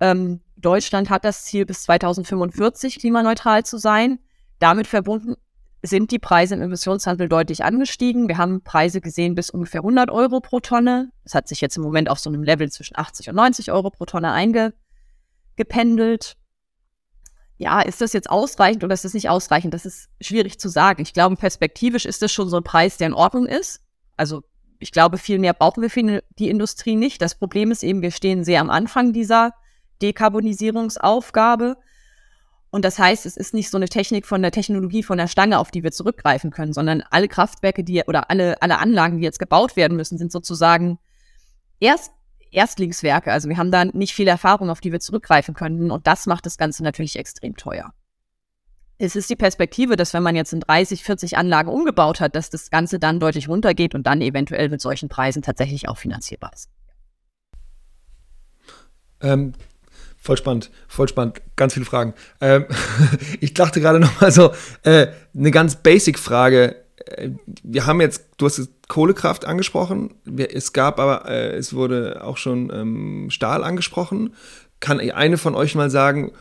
Ähm, 0.00 0.40
Deutschland 0.56 1.10
hat 1.10 1.24
das 1.24 1.44
Ziel, 1.44 1.66
bis 1.66 1.82
2045 1.82 2.98
klimaneutral 2.98 3.64
zu 3.64 3.78
sein. 3.78 4.18
damit 4.60 4.88
verbunden 4.88 5.36
sind 5.82 6.10
die 6.10 6.18
Preise 6.18 6.54
im 6.54 6.62
Emissionshandel 6.62 7.28
deutlich 7.28 7.64
angestiegen. 7.64 8.28
Wir 8.28 8.38
haben 8.38 8.62
Preise 8.62 9.00
gesehen 9.00 9.34
bis 9.34 9.50
ungefähr 9.50 9.80
100 9.80 10.10
Euro 10.10 10.40
pro 10.40 10.60
Tonne. 10.60 11.12
Das 11.22 11.34
hat 11.34 11.46
sich 11.46 11.60
jetzt 11.60 11.76
im 11.76 11.82
Moment 11.82 12.10
auf 12.10 12.18
so 12.18 12.30
einem 12.30 12.42
Level 12.42 12.70
zwischen 12.70 12.98
80 12.98 13.28
und 13.28 13.36
90 13.36 13.70
Euro 13.70 13.90
pro 13.90 14.04
Tonne 14.04 14.32
eingependelt. 14.32 16.36
Ja, 17.58 17.80
ist 17.80 18.00
das 18.00 18.12
jetzt 18.12 18.30
ausreichend 18.30 18.84
oder 18.84 18.94
ist 18.94 19.04
das 19.04 19.14
nicht 19.14 19.28
ausreichend? 19.28 19.74
Das 19.74 19.86
ist 19.86 20.08
schwierig 20.20 20.58
zu 20.58 20.68
sagen. 20.68 21.02
Ich 21.02 21.12
glaube, 21.12 21.36
perspektivisch 21.36 22.06
ist 22.06 22.22
das 22.22 22.32
schon 22.32 22.48
so 22.48 22.56
ein 22.56 22.64
Preis, 22.64 22.96
der 22.96 23.08
in 23.08 23.14
Ordnung 23.14 23.46
ist. 23.46 23.80
Also 24.16 24.42
ich 24.78 24.92
glaube, 24.92 25.18
viel 25.18 25.38
mehr 25.38 25.54
brauchen 25.54 25.82
wir 25.82 25.90
für 25.90 26.22
die 26.38 26.50
Industrie 26.50 26.96
nicht. 26.96 27.20
Das 27.20 27.36
Problem 27.36 27.70
ist 27.70 27.82
eben, 27.82 28.02
wir 28.02 28.12
stehen 28.12 28.44
sehr 28.44 28.60
am 28.60 28.70
Anfang 28.70 29.12
dieser 29.12 29.52
Dekarbonisierungsaufgabe. 30.02 31.76
Und 32.70 32.84
das 32.84 32.98
heißt, 32.98 33.24
es 33.24 33.36
ist 33.36 33.54
nicht 33.54 33.70
so 33.70 33.78
eine 33.78 33.88
Technik 33.88 34.26
von 34.26 34.42
der 34.42 34.50
Technologie 34.50 35.02
von 35.02 35.18
der 35.18 35.28
Stange, 35.28 35.58
auf 35.58 35.70
die 35.70 35.82
wir 35.82 35.90
zurückgreifen 35.90 36.50
können, 36.50 36.72
sondern 36.72 37.02
alle 37.10 37.28
Kraftwerke, 37.28 37.82
die 37.82 38.02
oder 38.06 38.30
alle, 38.30 38.60
alle 38.60 38.78
Anlagen, 38.78 39.18
die 39.18 39.24
jetzt 39.24 39.38
gebaut 39.38 39.76
werden 39.76 39.96
müssen, 39.96 40.18
sind 40.18 40.30
sozusagen 40.30 40.98
erst 41.80 42.12
Erstlingswerke. 42.50 43.32
Also 43.32 43.48
wir 43.48 43.56
haben 43.56 43.70
da 43.70 43.84
nicht 43.84 44.14
viel 44.14 44.28
Erfahrung, 44.28 44.70
auf 44.70 44.80
die 44.80 44.92
wir 44.92 45.00
zurückgreifen 45.00 45.54
können. 45.54 45.90
Und 45.90 46.06
das 46.06 46.26
macht 46.26 46.46
das 46.46 46.58
Ganze 46.58 46.82
natürlich 46.82 47.18
extrem 47.18 47.56
teuer. 47.56 47.92
Es 48.98 49.14
ist 49.14 49.30
die 49.30 49.36
Perspektive, 49.36 49.96
dass 49.96 50.12
wenn 50.12 50.22
man 50.22 50.34
jetzt 50.34 50.52
in 50.52 50.60
30, 50.60 51.04
40 51.04 51.36
Anlagen 51.36 51.68
umgebaut 51.68 52.20
hat, 52.20 52.34
dass 52.34 52.50
das 52.50 52.70
Ganze 52.70 52.98
dann 52.98 53.20
deutlich 53.20 53.48
runtergeht 53.48 53.94
und 53.94 54.06
dann 54.06 54.20
eventuell 54.20 54.68
mit 54.68 54.80
solchen 54.80 55.08
Preisen 55.08 55.40
tatsächlich 55.42 55.88
auch 55.88 55.96
finanzierbar 55.96 56.52
ist. 56.52 56.68
Ähm, 59.20 59.52
voll 60.28 60.36
spannend, 60.36 60.70
voll 60.88 61.08
spannend, 61.08 61.40
ganz 61.56 61.72
viele 61.72 61.86
Fragen. 61.86 62.12
Ähm, 62.42 62.66
ich 63.40 63.54
dachte 63.54 63.80
gerade 63.80 63.98
noch 63.98 64.20
mal 64.20 64.30
so, 64.30 64.52
äh, 64.82 65.06
eine 65.34 65.50
ganz 65.50 65.76
basic 65.76 66.18
Frage. 66.18 66.76
Äh, 67.06 67.30
wir 67.62 67.86
haben 67.86 68.02
jetzt, 68.02 68.26
du 68.36 68.44
hast 68.44 68.68
Kohlekraft 68.88 69.46
angesprochen, 69.46 70.16
es 70.36 70.74
gab 70.74 71.00
aber, 71.00 71.26
äh, 71.30 71.56
es 71.56 71.72
wurde 71.72 72.22
auch 72.22 72.36
schon 72.36 72.70
ähm, 72.70 73.30
Stahl 73.30 73.64
angesprochen. 73.64 74.34
Kann 74.80 75.00
eine 75.00 75.38
von 75.38 75.54
euch 75.54 75.74
mal 75.74 75.88
sagen, 75.88 76.32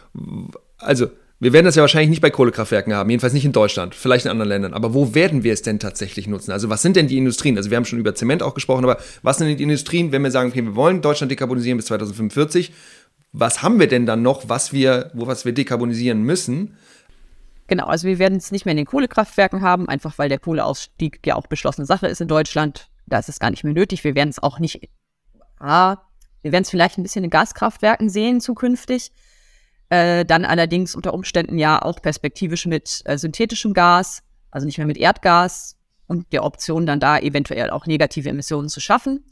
also 0.77 1.07
wir 1.39 1.53
werden 1.53 1.65
das 1.65 1.75
ja 1.75 1.81
wahrscheinlich 1.81 2.09
nicht 2.09 2.21
bei 2.21 2.31
Kohlekraftwerken 2.31 2.93
haben, 2.93 3.09
jedenfalls 3.09 3.33
nicht 3.33 3.45
in 3.45 3.51
Deutschland, 3.51 3.93
vielleicht 3.93 4.25
in 4.25 4.31
anderen 4.31 4.49
Ländern. 4.49 4.73
Aber 4.73 4.93
wo 4.95 5.13
werden 5.13 5.43
wir 5.43 5.53
es 5.53 5.61
denn 5.61 5.79
tatsächlich 5.79 6.27
nutzen? 6.27 6.51
Also 6.51 6.69
was 6.69 6.81
sind 6.81 6.95
denn 6.95 7.07
die 7.07 7.17
Industrien? 7.17 7.55
Also 7.57 7.69
wir 7.69 7.77
haben 7.77 7.85
schon 7.85 7.99
über 7.99 8.15
Zement 8.15 8.41
auch 8.41 8.55
gesprochen, 8.55 8.83
aber 8.83 8.97
was 9.21 9.37
sind 9.37 9.47
denn 9.47 9.57
die 9.57 9.63
Industrien, 9.63 10.11
wenn 10.11 10.23
wir 10.23 10.31
sagen, 10.31 10.49
okay, 10.49 10.63
wir 10.63 10.75
wollen 10.75 11.01
Deutschland 11.01 11.31
dekarbonisieren 11.31 11.77
bis 11.77 11.85
2045? 11.85 12.73
Was 13.39 13.61
haben 13.61 13.79
wir 13.79 13.87
denn 13.87 14.07
dann 14.07 14.23
noch, 14.23 14.49
was 14.49 14.73
wir, 14.73 15.11
wo 15.13 15.27
was 15.27 15.45
wir 15.45 15.53
dekarbonisieren 15.53 16.23
müssen? 16.23 16.75
Genau, 17.67 17.85
also 17.85 18.07
wir 18.07 18.17
werden 18.17 18.39
es 18.39 18.51
nicht 18.51 18.65
mehr 18.65 18.71
in 18.71 18.77
den 18.77 18.87
Kohlekraftwerken 18.87 19.61
haben, 19.61 19.87
einfach 19.87 20.17
weil 20.17 20.27
der 20.27 20.39
Kohleausstieg 20.39 21.19
ja 21.23 21.35
auch 21.35 21.45
beschlossene 21.45 21.85
Sache 21.85 22.07
ist 22.07 22.19
in 22.19 22.27
Deutschland. 22.27 22.89
Da 23.05 23.19
ist 23.19 23.29
es 23.29 23.39
gar 23.39 23.51
nicht 23.51 23.63
mehr 23.63 23.73
nötig. 23.73 24.03
Wir 24.03 24.15
werden 24.15 24.29
es 24.29 24.41
auch 24.41 24.57
nicht, 24.57 24.89
ah, 25.59 25.97
wir 26.41 26.51
werden 26.51 26.63
es 26.63 26.71
vielleicht 26.71 26.97
ein 26.97 27.03
bisschen 27.03 27.23
in 27.25 27.29
Gaskraftwerken 27.29 28.09
sehen 28.09 28.41
zukünftig. 28.41 29.11
Äh, 29.89 30.25
dann 30.25 30.43
allerdings 30.43 30.95
unter 30.95 31.13
Umständen 31.13 31.59
ja 31.59 31.79
auch 31.79 32.01
perspektivisch 32.01 32.65
mit 32.65 33.03
äh, 33.05 33.19
synthetischem 33.19 33.75
Gas, 33.75 34.23
also 34.49 34.65
nicht 34.65 34.79
mehr 34.79 34.87
mit 34.87 34.97
Erdgas 34.97 35.77
und 36.07 36.33
der 36.33 36.43
Option 36.43 36.87
dann 36.87 36.99
da 36.99 37.19
eventuell 37.19 37.69
auch 37.69 37.85
negative 37.85 38.29
Emissionen 38.29 38.69
zu 38.69 38.79
schaffen. 38.79 39.25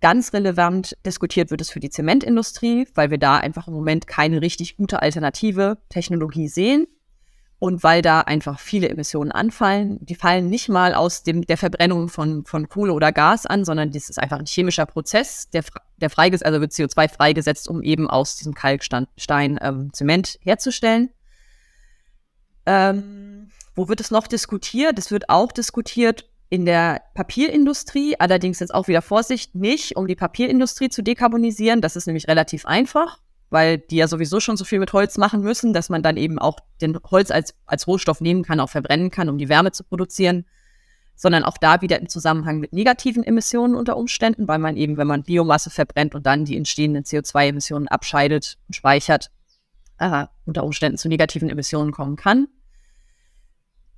Ganz 0.00 0.32
relevant 0.32 0.96
diskutiert 1.06 1.50
wird 1.50 1.60
es 1.60 1.70
für 1.70 1.80
die 1.80 1.90
Zementindustrie, 1.90 2.86
weil 2.94 3.10
wir 3.10 3.18
da 3.18 3.38
einfach 3.38 3.66
im 3.66 3.74
Moment 3.74 4.06
keine 4.06 4.42
richtig 4.42 4.76
gute 4.76 5.00
alternative 5.00 5.78
Technologie 5.88 6.48
sehen 6.48 6.86
und 7.58 7.82
weil 7.82 8.02
da 8.02 8.20
einfach 8.20 8.60
viele 8.60 8.88
Emissionen 8.88 9.32
anfallen. 9.32 9.98
Die 10.04 10.14
fallen 10.14 10.50
nicht 10.50 10.68
mal 10.68 10.94
aus 10.94 11.22
dem, 11.22 11.42
der 11.42 11.56
Verbrennung 11.56 12.08
von, 12.08 12.44
von 12.44 12.68
Kohle 12.68 12.92
oder 12.92 13.12
Gas 13.12 13.46
an, 13.46 13.64
sondern 13.64 13.90
das 13.90 14.10
ist 14.10 14.18
einfach 14.18 14.38
ein 14.38 14.46
chemischer 14.46 14.84
Prozess, 14.84 15.48
der, 15.50 15.64
der 15.96 16.10
freigesetzt, 16.10 16.44
also 16.44 16.60
wird 16.60 16.72
CO2 16.72 17.08
freigesetzt, 17.08 17.68
um 17.68 17.82
eben 17.82 18.10
aus 18.10 18.36
diesem 18.36 18.54
Kalkstein 18.54 19.58
ähm, 19.62 19.90
Zement 19.94 20.38
herzustellen. 20.42 21.10
Ähm, 22.66 23.50
wo 23.74 23.88
wird 23.88 24.00
es 24.00 24.10
noch 24.10 24.26
diskutiert? 24.26 24.98
Es 24.98 25.10
wird 25.10 25.30
auch 25.30 25.52
diskutiert 25.52 26.28
in 26.48 26.64
der 26.64 27.02
Papierindustrie, 27.14 28.16
allerdings 28.18 28.60
jetzt 28.60 28.74
auch 28.74 28.88
wieder 28.88 29.02
Vorsicht, 29.02 29.54
nicht 29.54 29.96
um 29.96 30.06
die 30.06 30.14
Papierindustrie 30.14 30.88
zu 30.88 31.02
dekarbonisieren. 31.02 31.80
Das 31.80 31.96
ist 31.96 32.06
nämlich 32.06 32.28
relativ 32.28 32.66
einfach 32.66 33.18
weil 33.50 33.78
die 33.78 33.96
ja 33.96 34.08
sowieso 34.08 34.40
schon 34.40 34.56
so 34.56 34.64
viel 34.64 34.78
mit 34.78 34.92
Holz 34.92 35.18
machen 35.18 35.40
müssen, 35.42 35.72
dass 35.72 35.88
man 35.88 36.02
dann 36.02 36.16
eben 36.16 36.38
auch 36.38 36.58
den 36.80 36.98
Holz 37.10 37.30
als, 37.30 37.54
als 37.66 37.86
Rohstoff 37.86 38.20
nehmen 38.20 38.42
kann, 38.42 38.60
auch 38.60 38.70
verbrennen 38.70 39.10
kann, 39.10 39.28
um 39.28 39.38
die 39.38 39.48
Wärme 39.48 39.72
zu 39.72 39.84
produzieren, 39.84 40.44
sondern 41.14 41.44
auch 41.44 41.56
da 41.56 41.80
wieder 41.80 42.00
im 42.00 42.08
Zusammenhang 42.08 42.58
mit 42.58 42.72
negativen 42.72 43.22
Emissionen 43.22 43.74
unter 43.74 43.96
Umständen, 43.96 44.48
weil 44.48 44.58
man 44.58 44.76
eben, 44.76 44.96
wenn 44.96 45.06
man 45.06 45.22
Biomasse 45.22 45.70
verbrennt 45.70 46.14
und 46.14 46.26
dann 46.26 46.44
die 46.44 46.56
entstehenden 46.56 47.04
CO2-Emissionen 47.04 47.88
abscheidet 47.88 48.58
und 48.68 48.74
speichert, 48.74 49.30
äh, 49.98 50.26
unter 50.44 50.64
Umständen 50.64 50.98
zu 50.98 51.08
negativen 51.08 51.48
Emissionen 51.48 51.92
kommen 51.92 52.16
kann. 52.16 52.48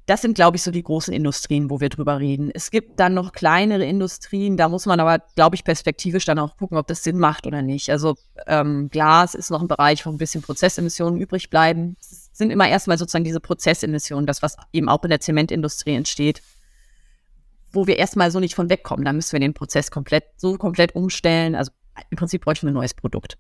Das 0.08 0.22
sind, 0.22 0.34
glaube 0.34 0.56
ich, 0.56 0.62
so 0.62 0.70
die 0.70 0.82
großen 0.82 1.12
Industrien, 1.12 1.68
wo 1.68 1.80
wir 1.80 1.90
drüber 1.90 2.18
reden. 2.18 2.50
Es 2.54 2.70
gibt 2.70 2.98
dann 2.98 3.12
noch 3.12 3.32
kleinere 3.32 3.84
Industrien, 3.84 4.56
da 4.56 4.70
muss 4.70 4.86
man 4.86 5.00
aber, 5.00 5.22
glaube 5.36 5.54
ich, 5.54 5.64
perspektivisch 5.64 6.24
dann 6.24 6.38
auch 6.38 6.56
gucken, 6.56 6.78
ob 6.78 6.86
das 6.86 7.04
Sinn 7.04 7.18
macht 7.18 7.46
oder 7.46 7.60
nicht. 7.60 7.90
Also 7.90 8.16
ähm, 8.46 8.88
Glas 8.88 9.34
ist 9.34 9.50
noch 9.50 9.60
ein 9.60 9.68
Bereich, 9.68 10.06
wo 10.06 10.10
ein 10.10 10.16
bisschen 10.16 10.40
Prozessemissionen 10.40 11.20
übrig 11.20 11.50
bleiben. 11.50 11.98
Es 12.00 12.30
sind 12.32 12.50
immer 12.50 12.66
erstmal 12.66 12.96
sozusagen 12.96 13.24
diese 13.24 13.38
Prozessemissionen, 13.38 14.24
das, 14.24 14.40
was 14.40 14.56
eben 14.72 14.88
auch 14.88 15.04
in 15.04 15.10
der 15.10 15.20
Zementindustrie 15.20 15.94
entsteht, 15.94 16.40
wo 17.70 17.86
wir 17.86 17.98
erstmal 17.98 18.30
so 18.30 18.40
nicht 18.40 18.54
von 18.54 18.70
wegkommen. 18.70 19.04
Da 19.04 19.12
müssen 19.12 19.32
wir 19.32 19.40
den 19.40 19.52
Prozess 19.52 19.90
komplett, 19.90 20.24
so 20.38 20.56
komplett 20.56 20.94
umstellen. 20.94 21.54
Also 21.54 21.70
im 22.08 22.16
Prinzip 22.16 22.42
bräuchten 22.42 22.66
wir 22.66 22.70
ein 22.70 22.76
neues 22.76 22.94
Produkt. 22.94 23.36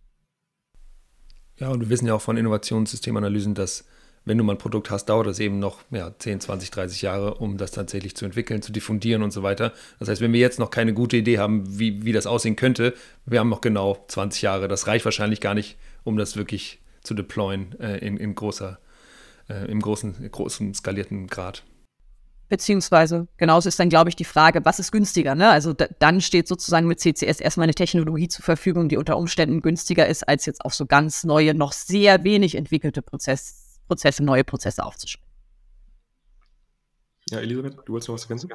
Ja, 1.56 1.70
und 1.70 1.80
wir 1.80 1.88
wissen 1.88 2.06
ja 2.06 2.12
auch 2.12 2.20
von 2.20 2.36
Innovationssystemanalysen, 2.36 3.54
dass 3.54 3.86
wenn 4.28 4.36
du 4.36 4.44
mal 4.44 4.52
ein 4.52 4.58
Produkt 4.58 4.90
hast, 4.90 5.06
dauert 5.06 5.26
das 5.26 5.40
eben 5.40 5.58
noch 5.58 5.80
ja, 5.90 6.12
10, 6.16 6.40
20, 6.40 6.70
30 6.70 7.02
Jahre, 7.02 7.34
um 7.34 7.56
das 7.56 7.70
tatsächlich 7.70 8.14
zu 8.14 8.26
entwickeln, 8.26 8.60
zu 8.60 8.72
diffundieren 8.72 9.22
und 9.22 9.30
so 9.30 9.42
weiter. 9.42 9.72
Das 9.98 10.08
heißt, 10.08 10.20
wenn 10.20 10.34
wir 10.34 10.40
jetzt 10.40 10.58
noch 10.58 10.70
keine 10.70 10.92
gute 10.92 11.16
Idee 11.16 11.38
haben, 11.38 11.78
wie, 11.78 12.04
wie 12.04 12.12
das 12.12 12.26
aussehen 12.26 12.54
könnte, 12.54 12.94
wir 13.24 13.40
haben 13.40 13.48
noch 13.48 13.62
genau 13.62 14.04
20 14.08 14.42
Jahre. 14.42 14.68
Das 14.68 14.86
reicht 14.86 15.06
wahrscheinlich 15.06 15.40
gar 15.40 15.54
nicht, 15.54 15.78
um 16.04 16.18
das 16.18 16.36
wirklich 16.36 16.78
zu 17.02 17.14
deployen 17.14 17.74
äh, 17.80 17.98
in, 17.98 18.18
in 18.18 18.34
großer, 18.34 18.78
äh, 19.48 19.70
im 19.70 19.80
großen, 19.80 20.30
großen 20.30 20.74
skalierten 20.74 21.26
Grad. 21.28 21.64
Beziehungsweise, 22.50 23.28
genauso 23.38 23.68
ist 23.68 23.78
dann, 23.78 23.88
glaube 23.88 24.10
ich, 24.10 24.16
die 24.16 24.24
Frage, 24.24 24.62
was 24.64 24.78
ist 24.78 24.92
günstiger? 24.92 25.34
Ne? 25.34 25.48
Also 25.48 25.74
dann 25.74 26.20
steht 26.20 26.48
sozusagen 26.48 26.86
mit 26.86 27.00
CCS 27.00 27.40
erstmal 27.40 27.64
eine 27.64 27.74
Technologie 27.74 28.28
zur 28.28 28.44
Verfügung, 28.44 28.90
die 28.90 28.98
unter 28.98 29.16
Umständen 29.16 29.62
günstiger 29.62 30.06
ist, 30.06 30.28
als 30.28 30.44
jetzt 30.44 30.64
auch 30.64 30.72
so 30.72 30.84
ganz 30.84 31.24
neue, 31.24 31.54
noch 31.54 31.72
sehr 31.72 32.24
wenig 32.24 32.54
entwickelte 32.54 33.00
Prozesse 33.02 33.67
Prozesse, 33.88 34.22
neue 34.22 34.44
Prozesse 34.44 34.84
aufzuschreiben. 34.84 35.26
Ja, 37.30 37.40
Elisabeth, 37.40 37.76
du 37.84 37.92
wolltest 37.92 38.08
noch 38.08 38.14
was 38.14 38.24
ergänzen? 38.24 38.50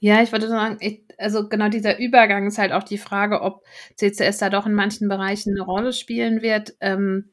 Ja, 0.00 0.22
ich 0.22 0.32
wollte 0.32 0.48
sagen, 0.48 0.76
ich, 0.80 1.02
also 1.16 1.48
genau 1.48 1.68
dieser 1.68 1.98
Übergang 1.98 2.46
ist 2.46 2.58
halt 2.58 2.72
auch 2.72 2.82
die 2.82 2.98
Frage, 2.98 3.40
ob 3.40 3.64
CCS 3.96 4.38
da 4.38 4.50
doch 4.50 4.66
in 4.66 4.74
manchen 4.74 5.08
Bereichen 5.08 5.54
eine 5.54 5.62
Rolle 5.62 5.92
spielen 5.92 6.42
wird. 6.42 6.74
Ähm, 6.80 7.30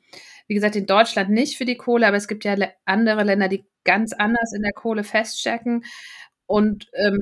wie 0.47 0.55
gesagt, 0.55 0.75
in 0.75 0.85
Deutschland 0.85 1.29
nicht 1.31 1.57
für 1.57 1.65
die 1.65 1.75
Kohle, 1.75 2.07
aber 2.07 2.17
es 2.17 2.27
gibt 2.27 2.45
ja 2.45 2.55
andere 2.85 3.23
Länder, 3.23 3.49
die 3.49 3.65
ganz 3.83 4.13
anders 4.13 4.53
in 4.53 4.61
der 4.61 4.73
Kohle 4.73 5.03
feststecken. 5.03 5.83
Und 6.45 6.87
ähm, 6.93 7.19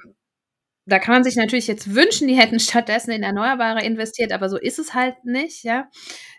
da 0.85 0.99
kann 0.99 1.15
man 1.15 1.23
sich 1.23 1.37
natürlich 1.37 1.67
jetzt 1.67 1.95
wünschen, 1.95 2.27
die 2.27 2.35
hätten 2.35 2.59
stattdessen 2.59 3.11
in 3.11 3.23
Erneuerbare 3.23 3.83
investiert, 3.83 4.33
aber 4.33 4.49
so 4.49 4.57
ist 4.57 4.79
es 4.79 4.93
halt 4.93 5.23
nicht, 5.23 5.63
ja. 5.63 5.89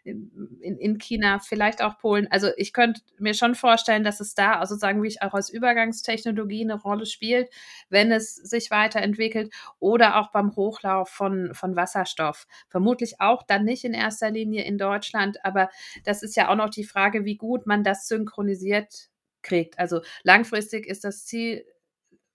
In, 0.04 0.76
in 0.78 0.98
China, 0.98 1.38
vielleicht 1.38 1.82
auch 1.82 1.96
Polen. 1.96 2.28
Also 2.30 2.48
ich 2.58 2.74
könnte 2.74 3.00
mir 3.18 3.32
schon 3.32 3.54
vorstellen, 3.54 4.04
dass 4.04 4.20
es 4.20 4.34
da 4.34 4.64
sozusagen 4.66 5.02
wie 5.02 5.08
ich 5.08 5.22
auch 5.22 5.32
als 5.32 5.48
Übergangstechnologie 5.48 6.62
eine 6.62 6.74
Rolle 6.74 7.06
spielt, 7.06 7.48
wenn 7.88 8.12
es 8.12 8.34
sich 8.34 8.70
weiterentwickelt 8.70 9.50
oder 9.78 10.16
auch 10.16 10.30
beim 10.30 10.54
Hochlauf 10.56 11.08
von, 11.08 11.54
von 11.54 11.74
Wasserstoff. 11.74 12.46
Vermutlich 12.68 13.20
auch 13.20 13.44
dann 13.44 13.64
nicht 13.64 13.84
in 13.84 13.94
erster 13.94 14.30
Linie 14.30 14.64
in 14.64 14.76
Deutschland, 14.76 15.42
aber 15.42 15.70
das 16.04 16.22
ist 16.22 16.36
ja 16.36 16.50
auch 16.50 16.56
noch 16.56 16.70
die 16.70 16.84
Frage, 16.84 17.24
wie 17.24 17.36
gut 17.36 17.66
man 17.66 17.82
das 17.82 18.06
synchronisiert 18.06 19.08
kriegt. 19.40 19.78
Also 19.78 20.02
langfristig 20.22 20.86
ist 20.86 21.04
das 21.04 21.24
Ziel 21.24 21.64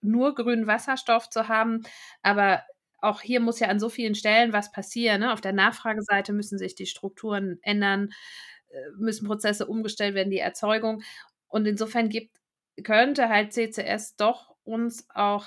nur 0.02 0.34
grünen 0.34 0.66
Wasserstoff 0.66 1.28
zu 1.30 1.48
haben. 1.48 1.82
Aber 2.22 2.62
auch 2.98 3.20
hier 3.20 3.40
muss 3.40 3.60
ja 3.60 3.68
an 3.68 3.80
so 3.80 3.88
vielen 3.88 4.14
Stellen 4.14 4.52
was 4.52 4.72
passieren. 4.72 5.20
Ne? 5.20 5.32
Auf 5.32 5.40
der 5.40 5.52
Nachfrageseite 5.52 6.32
müssen 6.32 6.58
sich 6.58 6.74
die 6.74 6.86
Strukturen 6.86 7.58
ändern, 7.62 8.10
äh, 8.68 8.78
müssen 8.98 9.26
Prozesse 9.26 9.66
umgestellt 9.66 10.14
werden, 10.14 10.30
die 10.30 10.38
Erzeugung. 10.38 11.02
Und 11.48 11.66
insofern 11.66 12.08
gibt, 12.08 12.36
könnte 12.84 13.28
halt 13.28 13.52
CCS 13.52 14.16
doch 14.16 14.54
uns 14.64 15.06
auch 15.14 15.46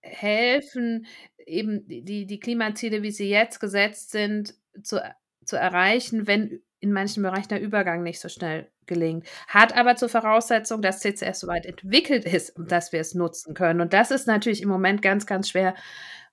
helfen, 0.00 1.06
eben 1.38 1.86
die, 1.86 2.26
die 2.26 2.40
Klimaziele, 2.40 3.02
wie 3.02 3.12
sie 3.12 3.28
jetzt 3.28 3.60
gesetzt 3.60 4.10
sind, 4.10 4.54
zu, 4.82 5.00
zu 5.44 5.56
erreichen, 5.56 6.26
wenn 6.26 6.62
in 6.82 6.92
manchen 6.92 7.22
Bereichen 7.22 7.48
der 7.48 7.60
Übergang 7.60 8.02
nicht 8.02 8.20
so 8.20 8.28
schnell 8.28 8.68
gelingt. 8.86 9.26
Hat 9.46 9.74
aber 9.76 9.94
zur 9.94 10.08
Voraussetzung, 10.08 10.82
dass 10.82 11.00
CCS 11.00 11.40
so 11.40 11.46
weit 11.46 11.64
entwickelt 11.64 12.24
ist 12.24 12.54
dass 12.58 12.92
wir 12.92 13.00
es 13.00 13.14
nutzen 13.14 13.54
können. 13.54 13.80
Und 13.80 13.92
das 13.92 14.10
ist 14.10 14.26
natürlich 14.26 14.62
im 14.62 14.68
Moment 14.68 15.00
ganz, 15.00 15.24
ganz 15.24 15.48
schwer 15.48 15.74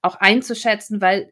auch 0.02 0.16
einzuschätzen, 0.16 1.02
weil 1.02 1.32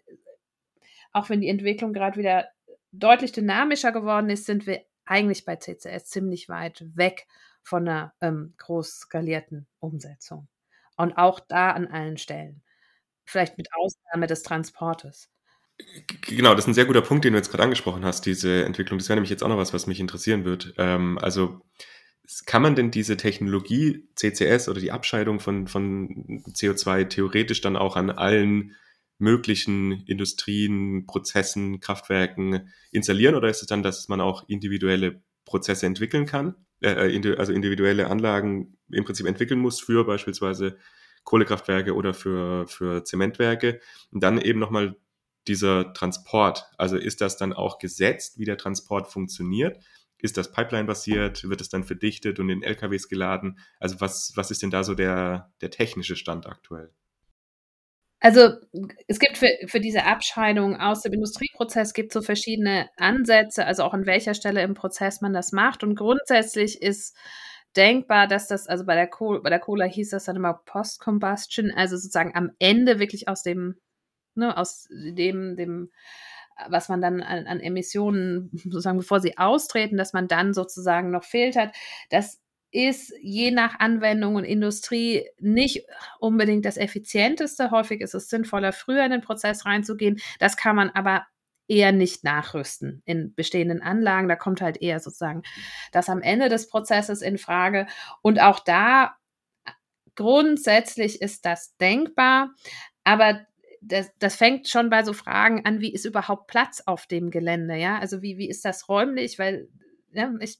auch 1.13 1.29
wenn 1.29 1.41
die 1.41 1.49
Entwicklung 1.49 1.93
gerade 1.93 2.17
wieder 2.17 2.47
deutlich 2.91 3.31
dynamischer 3.31 3.91
geworden 3.91 4.29
ist, 4.29 4.45
sind 4.45 4.67
wir 4.67 4.85
eigentlich 5.05 5.45
bei 5.45 5.55
CCS 5.55 6.05
ziemlich 6.05 6.47
weit 6.47 6.85
weg 6.95 7.25
von 7.63 7.87
einer 7.87 8.13
ähm, 8.21 8.53
groß 8.57 8.99
skalierten 8.99 9.67
Umsetzung. 9.79 10.47
Und 10.95 11.17
auch 11.17 11.39
da 11.39 11.71
an 11.71 11.87
allen 11.87 12.17
Stellen. 12.17 12.61
Vielleicht 13.25 13.57
mit 13.57 13.69
Ausnahme 13.73 14.27
des 14.27 14.43
Transportes. 14.43 15.29
Genau, 16.21 16.55
das 16.55 16.65
ist 16.65 16.69
ein 16.69 16.73
sehr 16.73 16.85
guter 16.85 17.01
Punkt, 17.01 17.23
den 17.23 17.33
du 17.33 17.39
jetzt 17.39 17.49
gerade 17.49 17.63
angesprochen 17.63 18.03
hast, 18.03 18.25
diese 18.25 18.65
Entwicklung. 18.65 18.97
Das 18.97 19.09
wäre 19.09 19.17
nämlich 19.17 19.29
jetzt 19.29 19.43
auch 19.43 19.49
noch 19.49 19.57
was, 19.57 19.73
was 19.73 19.87
mich 19.87 19.99
interessieren 19.99 20.43
wird. 20.43 20.73
Ähm, 20.77 21.17
also 21.19 21.61
kann 22.45 22.61
man 22.61 22.75
denn 22.75 22.91
diese 22.91 23.15
Technologie 23.15 24.07
CCS 24.15 24.69
oder 24.69 24.81
die 24.81 24.91
Abscheidung 24.91 25.39
von, 25.39 25.67
von 25.67 26.43
CO2 26.51 27.05
theoretisch 27.05 27.61
dann 27.61 27.77
auch 27.77 27.95
an 27.95 28.09
allen 28.09 28.75
möglichen 29.17 30.03
Industrien, 30.05 31.05
Prozessen, 31.07 31.79
Kraftwerken 31.79 32.69
installieren 32.91 33.35
oder 33.35 33.49
ist 33.49 33.61
es 33.61 33.67
dann, 33.67 33.83
dass 33.83 34.07
man 34.09 34.21
auch 34.21 34.47
individuelle 34.47 35.21
Prozesse 35.45 35.85
entwickeln 35.85 36.25
kann, 36.25 36.55
äh, 36.81 37.15
äh 37.15 37.37
also 37.37 37.53
individuelle 37.53 38.09
Anlagen 38.09 38.77
im 38.91 39.05
Prinzip 39.05 39.25
entwickeln 39.25 39.59
muss 39.59 39.79
für 39.79 40.05
beispielsweise 40.05 40.77
Kohlekraftwerke 41.23 41.95
oder 41.95 42.13
für, 42.13 42.67
für 42.67 43.03
Zementwerke 43.03 43.79
und 44.11 44.21
dann 44.21 44.39
eben 44.39 44.59
nochmal 44.59 44.97
dieser 45.47 45.93
Transport, 45.93 46.65
also 46.77 46.97
ist 46.97 47.21
das 47.21 47.37
dann 47.37 47.53
auch 47.53 47.79
gesetzt, 47.79 48.37
wie 48.37 48.45
der 48.45 48.57
Transport 48.57 49.07
funktioniert? 49.07 49.79
Ist 50.19 50.37
das 50.37 50.51
Pipeline-basiert? 50.51 51.47
Wird 51.47 51.61
es 51.61 51.69
dann 51.69 51.83
verdichtet 51.83 52.39
und 52.39 52.49
in 52.49 52.63
LKWs 52.63 53.07
geladen? 53.07 53.59
Also 53.79 54.01
was, 54.01 54.33
was 54.35 54.49
ist 54.49 54.63
denn 54.63 54.71
da 54.71 54.83
so 54.83 54.95
der, 54.95 55.51
der 55.61 55.69
technische 55.69 56.15
Stand 56.15 56.47
aktuell? 56.47 56.91
Also 58.19 58.53
es 59.07 59.19
gibt 59.19 59.37
für, 59.37 59.49
für 59.67 59.79
diese 59.79 60.05
Abscheidung 60.05 60.75
aus 60.75 61.03
dem 61.03 61.13
Industrieprozess 61.13 61.93
gibt 61.93 62.11
so 62.11 62.23
verschiedene 62.23 62.89
Ansätze, 62.97 63.65
also 63.65 63.83
auch 63.83 63.93
an 63.93 64.07
welcher 64.07 64.33
Stelle 64.33 64.63
im 64.63 64.73
Prozess 64.73 65.21
man 65.21 65.33
das 65.33 65.51
macht. 65.51 65.83
Und 65.83 65.95
grundsätzlich 65.95 66.81
ist 66.81 67.15
denkbar, 67.75 68.27
dass 68.27 68.47
das, 68.47 68.67
also 68.67 68.85
bei 68.85 68.95
der 68.95 69.07
Cola, 69.07 69.39
bei 69.41 69.51
der 69.51 69.59
Cola 69.59 69.85
hieß 69.85 70.09
das 70.09 70.25
dann 70.25 70.35
immer 70.35 70.55
Post-Combustion, 70.65 71.71
also 71.71 71.95
sozusagen 71.95 72.35
am 72.35 72.49
Ende 72.57 72.99
wirklich 72.99 73.27
aus 73.27 73.43
dem 73.43 73.75
ne, 74.37 74.57
aus 74.57 74.87
dem, 74.91 75.55
dem, 75.55 75.91
was 76.69 76.89
man 76.89 77.01
dann 77.01 77.21
an, 77.21 77.47
an 77.47 77.59
Emissionen, 77.59 78.49
sozusagen 78.63 78.97
bevor 78.97 79.19
sie 79.19 79.37
austreten, 79.37 79.97
dass 79.97 80.13
man 80.13 80.27
dann 80.27 80.53
sozusagen 80.53 81.11
noch 81.11 81.23
filtert. 81.23 81.75
Das 82.09 82.39
ist 82.71 83.13
je 83.21 83.51
nach 83.51 83.79
Anwendung 83.79 84.35
und 84.35 84.43
Industrie 84.43 85.25
nicht 85.39 85.85
unbedingt 86.19 86.65
das 86.65 86.77
effizienteste. 86.77 87.71
Häufig 87.71 88.01
ist 88.01 88.13
es 88.13 88.29
sinnvoller, 88.29 88.73
früher 88.73 89.05
in 89.05 89.11
den 89.11 89.21
Prozess 89.21 89.65
reinzugehen. 89.65 90.19
Das 90.39 90.57
kann 90.57 90.75
man 90.75 90.89
aber 90.89 91.25
eher 91.67 91.91
nicht 91.91 92.23
nachrüsten 92.23 93.01
in 93.05 93.33
bestehenden 93.35 93.81
Anlagen. 93.81 94.27
Da 94.27 94.35
kommt 94.35 94.61
halt 94.61 94.81
eher 94.81 94.99
sozusagen 94.99 95.43
das 95.91 96.09
am 96.09 96.21
Ende 96.21 96.49
des 96.49 96.67
Prozesses 96.67 97.21
in 97.21 97.37
Frage. 97.37 97.87
Und 98.21 98.41
auch 98.41 98.59
da 98.59 99.15
grundsätzlich 100.15 101.21
ist 101.21 101.45
das 101.45 101.77
denkbar, 101.77 102.53
aber 103.03 103.45
das, 103.81 104.11
das 104.19 104.35
fängt 104.35 104.67
schon 104.67 104.89
bei 104.89 105.03
so 105.03 105.13
Fragen 105.13 105.65
an, 105.65 105.81
wie 105.81 105.93
ist 105.93 106.05
überhaupt 106.05 106.47
Platz 106.47 106.81
auf 106.85 107.05
dem 107.07 107.31
Gelände, 107.31 107.75
ja? 107.75 107.99
Also 107.99 108.21
wie, 108.21 108.37
wie 108.37 108.49
ist 108.49 108.65
das 108.65 108.89
räumlich? 108.89 109.39
Weil 109.39 109.69
ja, 110.11 110.33
ich 110.39 110.59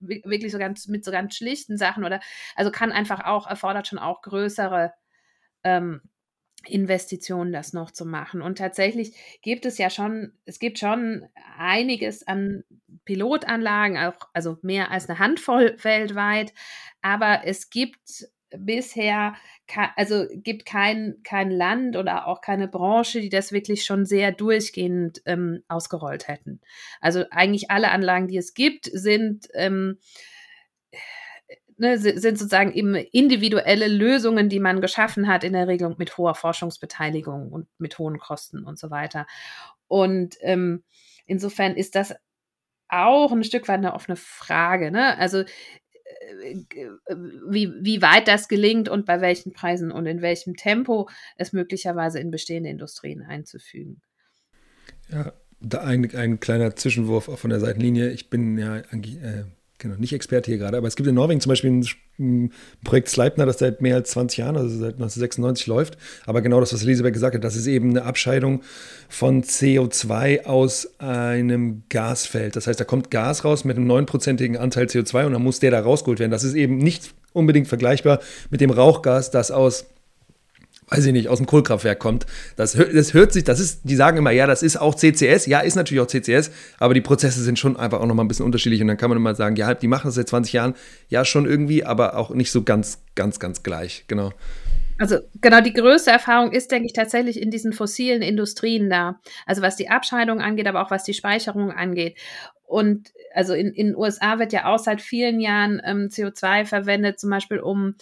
wirklich 0.00 0.52
so 0.52 0.58
ganz 0.58 0.88
mit 0.88 1.04
so 1.04 1.10
ganz 1.10 1.34
schlichten 1.34 1.78
Sachen 1.78 2.04
oder 2.04 2.20
also 2.54 2.70
kann 2.70 2.92
einfach 2.92 3.24
auch, 3.24 3.46
erfordert 3.46 3.88
schon 3.88 3.98
auch 3.98 4.22
größere 4.22 4.92
ähm, 5.64 6.02
Investitionen, 6.68 7.52
das 7.52 7.72
noch 7.72 7.90
zu 7.90 8.04
machen. 8.04 8.42
Und 8.42 8.58
tatsächlich 8.58 9.14
gibt 9.42 9.66
es 9.66 9.78
ja 9.78 9.90
schon, 9.90 10.32
es 10.44 10.58
gibt 10.58 10.78
schon 10.78 11.28
einiges 11.58 12.26
an 12.26 12.64
Pilotanlagen, 13.04 13.96
auch, 13.98 14.28
also 14.32 14.58
mehr 14.62 14.90
als 14.90 15.08
eine 15.08 15.18
Handvoll 15.18 15.76
weltweit, 15.82 16.52
aber 17.02 17.42
es 17.44 17.70
gibt 17.70 18.28
bisher, 18.58 19.34
also 19.96 20.26
gibt 20.32 20.66
kein, 20.66 21.16
kein 21.22 21.50
Land 21.50 21.96
oder 21.96 22.26
auch 22.26 22.40
keine 22.40 22.68
Branche, 22.68 23.20
die 23.20 23.28
das 23.28 23.52
wirklich 23.52 23.84
schon 23.84 24.04
sehr 24.04 24.32
durchgehend 24.32 25.22
ähm, 25.26 25.62
ausgerollt 25.68 26.28
hätten. 26.28 26.60
Also 27.00 27.24
eigentlich 27.30 27.70
alle 27.70 27.90
Anlagen, 27.90 28.28
die 28.28 28.36
es 28.36 28.54
gibt, 28.54 28.86
sind, 28.86 29.48
ähm, 29.54 29.98
ne, 31.76 31.98
sind 31.98 32.38
sozusagen 32.38 32.72
eben 32.72 32.94
individuelle 32.94 33.88
Lösungen, 33.88 34.48
die 34.48 34.60
man 34.60 34.80
geschaffen 34.80 35.28
hat, 35.28 35.44
in 35.44 35.52
der 35.52 35.68
Regel 35.68 35.94
mit 35.98 36.16
hoher 36.16 36.34
Forschungsbeteiligung 36.34 37.52
und 37.52 37.68
mit 37.78 37.98
hohen 37.98 38.18
Kosten 38.18 38.64
und 38.64 38.78
so 38.78 38.90
weiter. 38.90 39.26
Und 39.88 40.36
ähm, 40.40 40.82
insofern 41.26 41.76
ist 41.76 41.94
das 41.94 42.14
auch 42.88 43.32
ein 43.32 43.44
Stück 43.44 43.68
weit 43.68 43.78
eine 43.78 43.94
offene 43.94 44.16
Frage. 44.16 44.90
Ne? 44.90 45.18
Also 45.18 45.44
wie, 47.48 47.72
wie 47.80 48.02
weit 48.02 48.28
das 48.28 48.48
gelingt 48.48 48.88
und 48.88 49.06
bei 49.06 49.20
welchen 49.20 49.52
Preisen 49.52 49.90
und 49.90 50.06
in 50.06 50.22
welchem 50.22 50.56
Tempo 50.56 51.08
es 51.36 51.52
möglicherweise 51.52 52.18
in 52.20 52.30
bestehende 52.30 52.70
Industrien 52.70 53.22
einzufügen. 53.22 54.00
Ja, 55.08 55.32
da 55.60 55.82
ein, 55.82 56.14
ein 56.14 56.40
kleiner 56.40 56.76
Zwischenwurf 56.76 57.28
auch 57.28 57.38
von 57.38 57.50
der 57.50 57.60
Seitenlinie. 57.60 58.10
Ich 58.10 58.30
bin 58.30 58.58
ja 58.58 58.78
äh, 58.78 59.44
genau, 59.78 59.94
nicht 59.98 60.12
Experte 60.12 60.50
hier 60.50 60.58
gerade, 60.58 60.76
aber 60.76 60.88
es 60.88 60.96
gibt 60.96 61.08
in 61.08 61.14
Norwegen 61.14 61.40
zum 61.40 61.50
Beispiel 61.50 61.70
ein, 61.70 61.86
ein 62.18 62.52
Projekt 62.84 63.08
Sleipner, 63.08 63.46
das 63.46 63.58
seit 63.58 63.80
mehr 63.82 63.96
als 63.96 64.10
20 64.10 64.38
Jahren, 64.38 64.56
also 64.56 64.68
seit 64.68 64.94
1996 64.94 65.66
läuft. 65.66 65.98
Aber 66.24 66.42
genau 66.42 66.60
das, 66.60 66.72
was 66.72 66.82
Elisabeth 66.82 67.12
gesagt 67.12 67.34
hat, 67.34 67.44
das 67.44 67.56
ist 67.56 67.66
eben 67.66 67.90
eine 67.90 68.04
Abscheidung 68.04 68.62
von 69.08 69.42
CO2 69.42 70.44
aus 70.44 70.98
einem 70.98 71.82
Gasfeld. 71.88 72.56
Das 72.56 72.66
heißt, 72.66 72.80
da 72.80 72.84
kommt 72.84 73.10
Gas 73.10 73.44
raus 73.44 73.64
mit 73.64 73.76
einem 73.76 73.86
neunprozentigen 73.86 74.56
Anteil 74.56 74.86
CO2 74.86 75.26
und 75.26 75.32
dann 75.32 75.42
muss 75.42 75.60
der 75.60 75.70
da 75.70 75.80
rausgeholt 75.80 76.18
werden. 76.18 76.30
Das 76.30 76.44
ist 76.44 76.54
eben 76.54 76.78
nicht 76.78 77.14
unbedingt 77.32 77.68
vergleichbar 77.68 78.20
mit 78.50 78.60
dem 78.60 78.70
Rauchgas, 78.70 79.30
das 79.30 79.50
aus 79.50 79.86
weiß 80.88 81.06
ich 81.06 81.12
nicht, 81.12 81.28
aus 81.28 81.38
dem 81.38 81.46
Kohlkraftwerk 81.46 81.98
kommt. 81.98 82.26
Das, 82.56 82.72
das 82.72 83.14
hört 83.14 83.32
sich, 83.32 83.44
das 83.44 83.58
ist, 83.60 83.80
die 83.84 83.96
sagen 83.96 84.18
immer, 84.18 84.30
ja, 84.30 84.46
das 84.46 84.62
ist 84.62 84.76
auch 84.76 84.94
CCS. 84.94 85.46
Ja, 85.46 85.60
ist 85.60 85.74
natürlich 85.74 86.00
auch 86.00 86.06
CCS, 86.06 86.50
aber 86.78 86.94
die 86.94 87.00
Prozesse 87.00 87.42
sind 87.42 87.58
schon 87.58 87.76
einfach 87.76 88.00
auch 88.00 88.06
nochmal 88.06 88.24
ein 88.24 88.28
bisschen 88.28 88.46
unterschiedlich. 88.46 88.80
Und 88.80 88.88
dann 88.88 88.96
kann 88.96 89.10
man 89.10 89.18
immer 89.18 89.34
sagen, 89.34 89.56
ja, 89.56 89.74
die 89.74 89.88
machen 89.88 90.06
das 90.06 90.14
seit 90.14 90.28
20 90.28 90.52
Jahren, 90.52 90.74
ja, 91.08 91.24
schon 91.24 91.46
irgendwie, 91.46 91.84
aber 91.84 92.16
auch 92.16 92.30
nicht 92.30 92.52
so 92.52 92.62
ganz, 92.62 93.02
ganz, 93.14 93.40
ganz 93.40 93.62
gleich. 93.62 94.04
Genau. 94.06 94.32
Also 94.98 95.18
genau, 95.42 95.60
die 95.60 95.74
größte 95.74 96.10
Erfahrung 96.10 96.52
ist, 96.52 96.70
denke 96.70 96.86
ich, 96.86 96.94
tatsächlich 96.94 97.40
in 97.40 97.50
diesen 97.50 97.72
fossilen 97.72 98.22
Industrien 98.22 98.88
da. 98.88 99.20
Also 99.44 99.60
was 99.60 99.76
die 99.76 99.90
Abscheidung 99.90 100.40
angeht, 100.40 100.66
aber 100.66 100.82
auch 100.82 100.90
was 100.90 101.04
die 101.04 101.14
Speicherung 101.14 101.70
angeht. 101.70 102.16
Und 102.64 103.12
also 103.34 103.52
in 103.54 103.74
den 103.74 103.94
USA 103.94 104.38
wird 104.38 104.52
ja 104.52 104.66
auch 104.66 104.78
seit 104.78 105.00
vielen 105.00 105.40
Jahren 105.40 105.80
ähm, 105.84 106.08
CO2 106.10 106.64
verwendet, 106.64 107.20
zum 107.20 107.30
Beispiel 107.30 107.60
um 107.60 107.94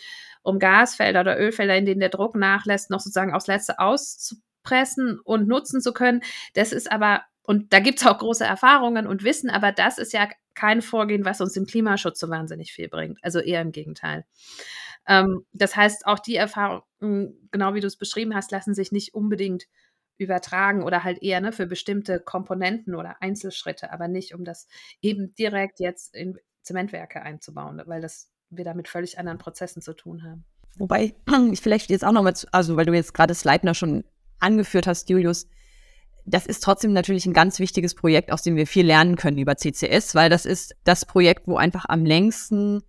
um 0.45 0.59
Gasfelder 0.59 1.23
oder 1.23 1.39
Ölfelder, 1.39 1.77
in 1.77 1.87
denen 1.87 2.01
der 2.01 2.11
Druck 2.11 2.37
nachlässt, 2.37 2.91
noch 2.91 3.01
sozusagen 3.01 3.35
aufs 3.35 3.49
Letzte 3.49 3.81
auszupressen 3.81 5.19
und 5.25 5.49
nutzen 5.49 5.81
zu 5.81 5.93
können. 5.93 6.23
Das 6.53 6.73
ist 6.73 6.93
aber, 6.93 7.23
und 7.43 7.73
da 7.73 7.81
gibt 7.81 8.01
es 8.01 8.07
auch 8.07 8.19
große 8.19 8.45
Erfahrungen 8.45 9.07
und 9.07 9.25
Wissen, 9.25 9.51
aber 9.51 9.73
das 9.73 9.99
ist 9.99 10.13
ja 10.13 10.29
kein 10.55 10.83
Vorgehen, 10.83 11.25
was 11.25 11.41
uns 11.41 11.57
im 11.57 11.67
Klimaschutz 11.67 12.21
so 12.21 12.29
wahnsinnig 12.29 12.73
viel 12.73 12.89
bringt. 12.89 13.19
Also 13.23 13.41
eher 13.41 13.63
im 13.63 13.73
Gegenteil. 13.73 14.25
Ähm, 15.09 15.45
das 15.53 15.75
heißt, 15.75 16.07
auch 16.07 16.19
die 16.19 16.37
Erfahrungen, 16.37 17.49
genau 17.51 17.75
wie 17.75 17.81
du 17.81 17.87
es 17.87 17.97
beschrieben 17.97 18.35
hast, 18.35 18.51
lassen 18.53 18.75
sich 18.75 18.93
nicht 18.93 19.15
unbedingt 19.15 19.65
übertragen 20.19 20.83
oder 20.85 21.05
halt 21.05 21.23
eher 21.23 21.41
ne, 21.41 21.53
für 21.53 21.67
bestimmte 21.67 22.21
Komponenten 22.21 22.95
oder 22.95 23.21
Einzelschritte, 23.21 23.93
aber 23.93 24.09
nicht, 24.09 24.35
um 24.35 24.45
das 24.45 24.69
eben 25.01 25.35
direkt 25.35 25.81
jetzt 25.81 26.15
in 26.15 26.39
Zementwerke 26.63 27.23
einzubauen, 27.23 27.83
weil 27.87 28.01
das 28.01 28.31
wir 28.51 28.65
da 28.65 28.75
mit 28.75 28.89
völlig 28.89 29.19
anderen 29.19 29.39
Prozessen 29.39 29.83
zu 29.83 29.95
tun 29.95 30.23
haben. 30.23 30.45
Wobei 30.77 31.15
ich 31.53 31.61
vielleicht 31.61 31.91
jetzt 31.91 32.05
auch 32.05 32.13
noch 32.13 32.23
mal, 32.23 32.35
also 32.53 32.77
weil 32.77 32.87
du 32.87 32.93
jetzt 32.93 33.15
gerade 33.15 33.35
Sleipner 33.35 33.75
schon 33.75 34.05
angeführt 34.41 34.87
hast, 34.87 35.09
Julius, 35.09 35.47
das 36.27 36.47
ist 36.47 36.63
trotzdem 36.63 36.93
natürlich 36.93 37.27
ein 37.27 37.33
ganz 37.33 37.59
wichtiges 37.59 37.95
Projekt, 37.95 38.33
aus 38.33 38.43
dem 38.43 38.57
wir 38.57 38.67
viel 38.67 38.87
lernen 38.87 39.17
können 39.17 39.39
über 39.39 39.57
CCS, 39.57 40.15
weil 40.15 40.31
das 40.31 40.47
ist 40.47 40.75
das 40.85 41.05
Projekt, 41.05 41.47
wo 41.47 41.57
einfach 41.57 41.85
am 41.89 42.05
längsten 42.05 42.83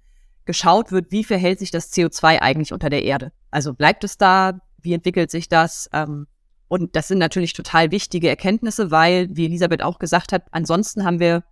geschaut 0.45 0.91
wird, 0.91 1.11
wie 1.11 1.23
verhält 1.23 1.59
sich 1.59 1.71
das 1.71 1.91
CO2 1.91 2.39
eigentlich 2.39 2.71
unter 2.71 2.89
der 2.89 3.03
Erde. 3.03 3.31
Also 3.51 3.73
bleibt 3.73 4.03
es 4.03 4.17
da, 4.17 4.59
wie 4.81 4.93
entwickelt 4.93 5.31
sich 5.31 5.49
das? 5.49 5.89
Ähm, 5.91 6.27
und 6.67 6.95
das 6.95 7.07
sind 7.07 7.17
natürlich 7.17 7.53
total 7.53 7.91
wichtige 7.91 8.29
Erkenntnisse, 8.29 8.91
weil, 8.91 9.27
wie 9.31 9.45
Elisabeth 9.45 9.81
auch 9.81 9.99
gesagt 9.99 10.31
hat, 10.31 10.43
ansonsten 10.51 11.03
haben 11.03 11.19
wir 11.19 11.43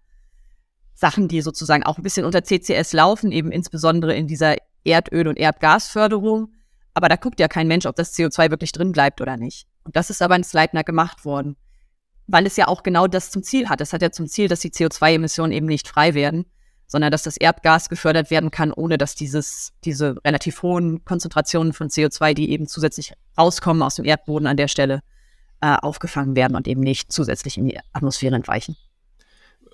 Sachen, 0.94 1.28
die 1.28 1.42
sozusagen 1.42 1.84
auch 1.84 1.98
ein 1.98 2.04
bisschen 2.04 2.26
unter 2.26 2.44
CCS 2.44 2.94
laufen, 2.94 3.32
eben 3.32 3.52
insbesondere 3.52 4.16
in 4.16 4.28
dieser 4.28 4.56
Erdöl- 4.84 5.28
und 5.28 5.38
Erdgasförderung. 5.38 6.54
Aber 6.94 7.10
da 7.10 7.16
guckt 7.16 7.40
ja 7.40 7.48
kein 7.48 7.68
Mensch, 7.68 7.86
ob 7.86 7.96
das 7.96 8.16
CO2 8.16 8.52
wirklich 8.52 8.72
drin 8.72 8.92
bleibt 8.92 9.20
oder 9.22 9.38
nicht. 9.38 9.66
Und 9.84 9.96
das 9.96 10.10
ist 10.10 10.22
aber 10.22 10.36
in 10.36 10.44
Sleipner 10.44 10.84
gemacht 10.84 11.26
worden. 11.26 11.58
weil 12.26 12.46
es 12.46 12.56
ja 12.56 12.70
auch 12.70 12.84
genau 12.84 13.08
das 13.08 13.32
zum 13.32 13.44
Ziel 13.44 13.68
hat. 13.68 13.82
Es 13.82 13.92
hat 13.92 14.02
ja 14.02 14.10
zum 14.10 14.28
Ziel, 14.28 14.48
dass 14.48 14.62
die 14.62 14.72
CO2-Emissionen 14.72 15.52
eben 15.52 15.66
nicht 15.66 15.90
frei 15.90 16.14
werden, 16.14 16.46
sondern 16.88 17.12
dass 17.12 17.24
das 17.24 17.36
Erdgas 17.36 17.90
gefördert 17.90 18.32
werden 18.32 18.50
kann, 18.50 18.72
ohne 18.72 18.98
dass 18.98 19.14
dieses, 19.14 19.74
diese 19.84 20.16
relativ 20.24 20.62
hohen 20.62 21.04
Konzentrationen 21.04 21.74
von 21.74 21.90
CO2, 21.90 22.34
die 22.34 22.52
eben 22.52 22.68
zusätzlich 22.68 23.14
rauskommen 23.38 23.84
aus 23.84 23.96
dem 23.96 24.06
Erdboden 24.06 24.48
an 24.48 24.56
der 24.56 24.70
Stelle, 24.70 25.02
äh, 25.60 25.76
aufgefangen 25.82 26.36
werden 26.36 26.56
und 26.56 26.68
eben 26.68 26.82
nicht 26.82 27.12
zusätzlich 27.12 27.58
in 27.58 27.68
die 27.68 27.80
Atmosphäre 27.92 28.36
entweichen. 28.36 28.78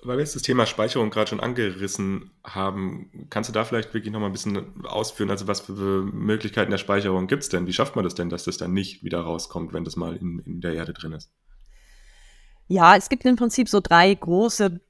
Weil 0.02 0.16
wir 0.16 0.24
jetzt 0.24 0.34
das 0.34 0.42
Thema 0.42 0.64
Speicherung 0.64 1.10
gerade 1.10 1.28
schon 1.28 1.40
angerissen 1.40 2.30
haben, 2.42 3.26
kannst 3.28 3.50
du 3.50 3.52
da 3.52 3.64
vielleicht 3.64 3.92
wirklich 3.92 4.12
noch 4.12 4.20
mal 4.20 4.26
ein 4.26 4.32
bisschen 4.32 4.84
ausführen? 4.86 5.30
Also 5.30 5.46
was 5.46 5.60
für 5.60 6.04
Möglichkeiten 6.04 6.70
der 6.70 6.78
Speicherung 6.78 7.26
gibt 7.26 7.42
es 7.42 7.48
denn? 7.50 7.66
Wie 7.66 7.72
schafft 7.72 7.96
man 7.96 8.04
das 8.04 8.14
denn, 8.14 8.30
dass 8.30 8.44
das 8.44 8.56
dann 8.56 8.72
nicht 8.72 9.04
wieder 9.04 9.20
rauskommt, 9.20 9.74
wenn 9.74 9.84
das 9.84 9.96
mal 9.96 10.16
in, 10.16 10.38
in 10.46 10.60
der 10.60 10.74
Erde 10.74 10.94
drin 10.94 11.12
ist? 11.12 11.30
Ja, 12.66 12.96
es 12.96 13.08
gibt 13.08 13.24
im 13.24 13.36
Prinzip 13.36 13.68
so 13.68 13.80
drei 13.80 14.14
große 14.14 14.80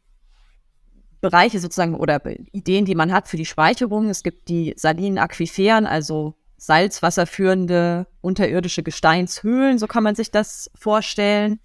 Bereiche 1.20 1.58
sozusagen 1.58 1.94
oder 1.94 2.20
Ideen, 2.52 2.84
die 2.84 2.94
man 2.94 3.12
hat 3.12 3.26
für 3.26 3.36
die 3.36 3.46
Speicherung. 3.46 4.08
Es 4.08 4.22
gibt 4.22 4.48
die 4.48 4.74
salinen 4.76 5.18
Aquiferen, 5.18 5.86
also 5.86 6.34
salzwasserführende 6.56 8.06
unterirdische 8.20 8.82
Gesteinshöhlen, 8.82 9.78
so 9.78 9.86
kann 9.86 10.04
man 10.04 10.14
sich 10.14 10.30
das 10.30 10.70
vorstellen, 10.74 11.58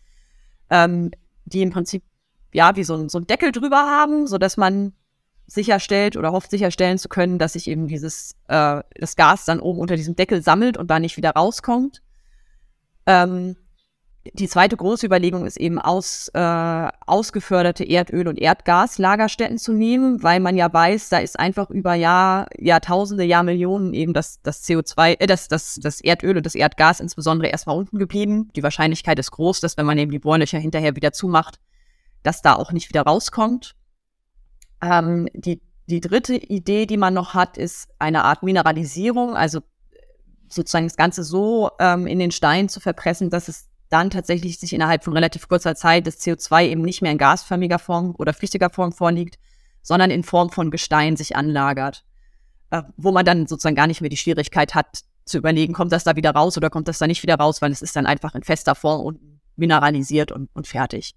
ähm, 0.70 1.12
die 1.44 1.62
im 1.62 1.72
Prinzip 1.72 2.04
ja 2.56 2.76
wie 2.76 2.84
so 2.84 2.96
ein, 2.96 3.10
so 3.10 3.20
ein 3.20 3.28
Deckel 3.28 3.52
drüber 3.52 3.78
haben, 3.78 4.28
so 4.28 4.38
dass 4.38 4.58
man 4.58 4.94
sicherstellt 5.48 6.18
oder 6.18 6.32
hofft 6.32 6.50
sicherstellen 6.50 6.98
zu 6.98 7.10
können, 7.10 7.38
dass 7.38 7.54
sich 7.54 7.68
eben 7.68 7.88
dieses 7.88 8.36
äh, 8.48 8.82
das 9.00 9.16
Gas 9.16 9.46
dann 9.46 9.60
oben 9.60 9.80
unter 9.80 9.96
diesem 9.96 10.16
Deckel 10.16 10.42
sammelt 10.42 10.78
und 10.78 10.90
da 10.90 11.00
nicht 11.00 11.18
wieder 11.18 11.32
rauskommt. 11.32 12.02
Ähm, 13.06 13.56
die 14.34 14.48
zweite 14.48 14.76
große 14.76 15.06
Überlegung 15.06 15.46
ist 15.46 15.58
eben 15.58 15.78
aus, 15.78 16.32
äh, 16.34 16.88
ausgeförderte 17.06 17.84
Erdöl- 17.84 18.28
und 18.28 18.40
Erdgaslagerstätten 18.40 19.60
zu 19.60 19.72
nehmen, 19.72 20.24
weil 20.24 20.40
man 20.40 20.56
ja 20.56 20.74
weiß, 20.74 21.10
da 21.10 21.20
ist 21.20 21.40
einfach 21.40 21.70
über 21.70 21.94
Jahr, 21.94 22.48
Jahrtausende, 22.58 23.24
Jahrmillionen 23.24 23.94
eben 23.94 24.14
das, 24.14 24.42
das 24.42 24.64
CO2, 24.64 25.20
äh, 25.20 25.28
das, 25.28 25.48
das, 25.48 25.76
das 25.80 26.02
Erdöl 26.02 26.38
und 26.38 26.46
das 26.48 26.56
Erdgas 26.56 27.02
insbesondere 27.02 27.50
erstmal 27.50 27.78
unten 27.78 28.00
geblieben. 28.00 28.50
Die 28.56 28.64
Wahrscheinlichkeit 28.64 29.20
ist 29.20 29.30
groß, 29.30 29.60
dass 29.60 29.78
wenn 29.78 29.86
man 29.86 30.00
eben 30.00 30.12
die 30.12 30.20
Bohrlöcher 30.20 30.58
hinterher 30.58 30.96
wieder 30.96 31.12
zumacht, 31.12 31.60
dass 32.26 32.42
da 32.42 32.56
auch 32.56 32.72
nicht 32.72 32.90
wieder 32.90 33.04
rauskommt. 33.04 33.76
Ähm, 34.82 35.28
die, 35.34 35.62
die 35.88 36.02
dritte 36.02 36.36
Idee, 36.36 36.86
die 36.86 36.98
man 36.98 37.14
noch 37.14 37.34
hat, 37.34 37.58
ist 37.58 37.90
eine 38.00 38.24
Art 38.24 38.44
Mineralisierung, 38.44 39.36
also 39.36 39.62
sozusagen 40.48 40.86
das 40.86 40.98
Ganze 40.98 41.24
so 41.24 41.72
ähm, 41.80 42.08
in 42.08 42.20
den 42.20 42.32
Stein 42.32 42.70
zu 42.70 42.80
verpressen, 42.80 43.30
dass 43.30 43.48
es 43.48 43.68
dann 43.90 44.10
tatsächlich 44.10 44.60
sich 44.60 44.74
innerhalb 44.74 45.04
von 45.04 45.14
relativ 45.14 45.48
kurzer 45.48 45.76
Zeit 45.76 46.08
das 46.08 46.20
CO2 46.20 46.68
eben 46.68 46.82
nicht 46.82 47.02
mehr 47.02 47.12
in 47.12 47.18
gasförmiger 47.18 47.80
Form 47.80 48.16
oder 48.18 48.34
flüssiger 48.34 48.70
Form 48.70 48.92
vorliegt, 48.92 49.38
sondern 49.82 50.12
in 50.12 50.24
Form 50.24 50.50
von 50.50 50.72
Gestein 50.72 51.16
sich 51.16 51.36
anlagert. 51.36 52.04
Äh, 52.72 52.84
wo 52.98 53.12
man 53.12 53.26
dann 53.26 53.48
sozusagen 53.48 53.76
gar 53.76 53.88
nicht 53.88 54.02
mehr 54.02 54.10
die 54.10 54.18
Schwierigkeit 54.18 54.74
hat, 54.74 55.04
zu 55.26 55.38
überlegen, 55.38 55.74
kommt 55.74 55.92
das 55.92 56.04
da 56.04 56.16
wieder 56.16 56.32
raus 56.32 56.58
oder 56.58 56.70
kommt 56.70 56.88
das 56.88 57.00
da 57.00 57.08
nicht 57.08 57.24
wieder 57.24 57.36
raus, 57.36 57.62
weil 57.62 57.72
es 57.72 57.82
ist 57.82 57.96
dann 57.96 58.06
einfach 58.06 58.36
in 58.36 58.44
fester 58.44 58.76
Form 58.76 59.02
und 59.02 59.20
mineralisiert 59.56 60.32
und, 60.32 60.50
und 60.54 60.68
fertig. 60.68 61.16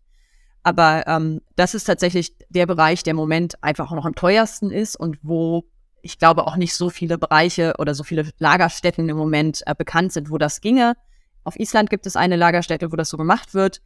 Aber 0.62 1.06
ähm, 1.06 1.40
das 1.56 1.74
ist 1.74 1.84
tatsächlich 1.84 2.36
der 2.48 2.66
Bereich, 2.66 3.02
der 3.02 3.12
im 3.12 3.16
Moment 3.16 3.62
einfach 3.62 3.90
auch 3.90 3.96
noch 3.96 4.04
am 4.04 4.14
teuersten 4.14 4.70
ist 4.70 4.96
und 4.96 5.18
wo 5.22 5.64
ich 6.02 6.18
glaube 6.18 6.46
auch 6.46 6.56
nicht 6.56 6.74
so 6.74 6.90
viele 6.90 7.18
Bereiche 7.18 7.74
oder 7.78 7.94
so 7.94 8.04
viele 8.04 8.30
Lagerstätten 8.38 9.08
im 9.08 9.16
Moment 9.16 9.62
äh, 9.66 9.74
bekannt 9.74 10.12
sind, 10.12 10.30
wo 10.30 10.38
das 10.38 10.60
ginge. 10.60 10.96
Auf 11.44 11.58
Island 11.58 11.90
gibt 11.90 12.06
es 12.06 12.16
eine 12.16 12.36
Lagerstätte, 12.36 12.92
wo 12.92 12.96
das 12.96 13.08
so 13.08 13.16
gemacht 13.16 13.54
wird. 13.54 13.80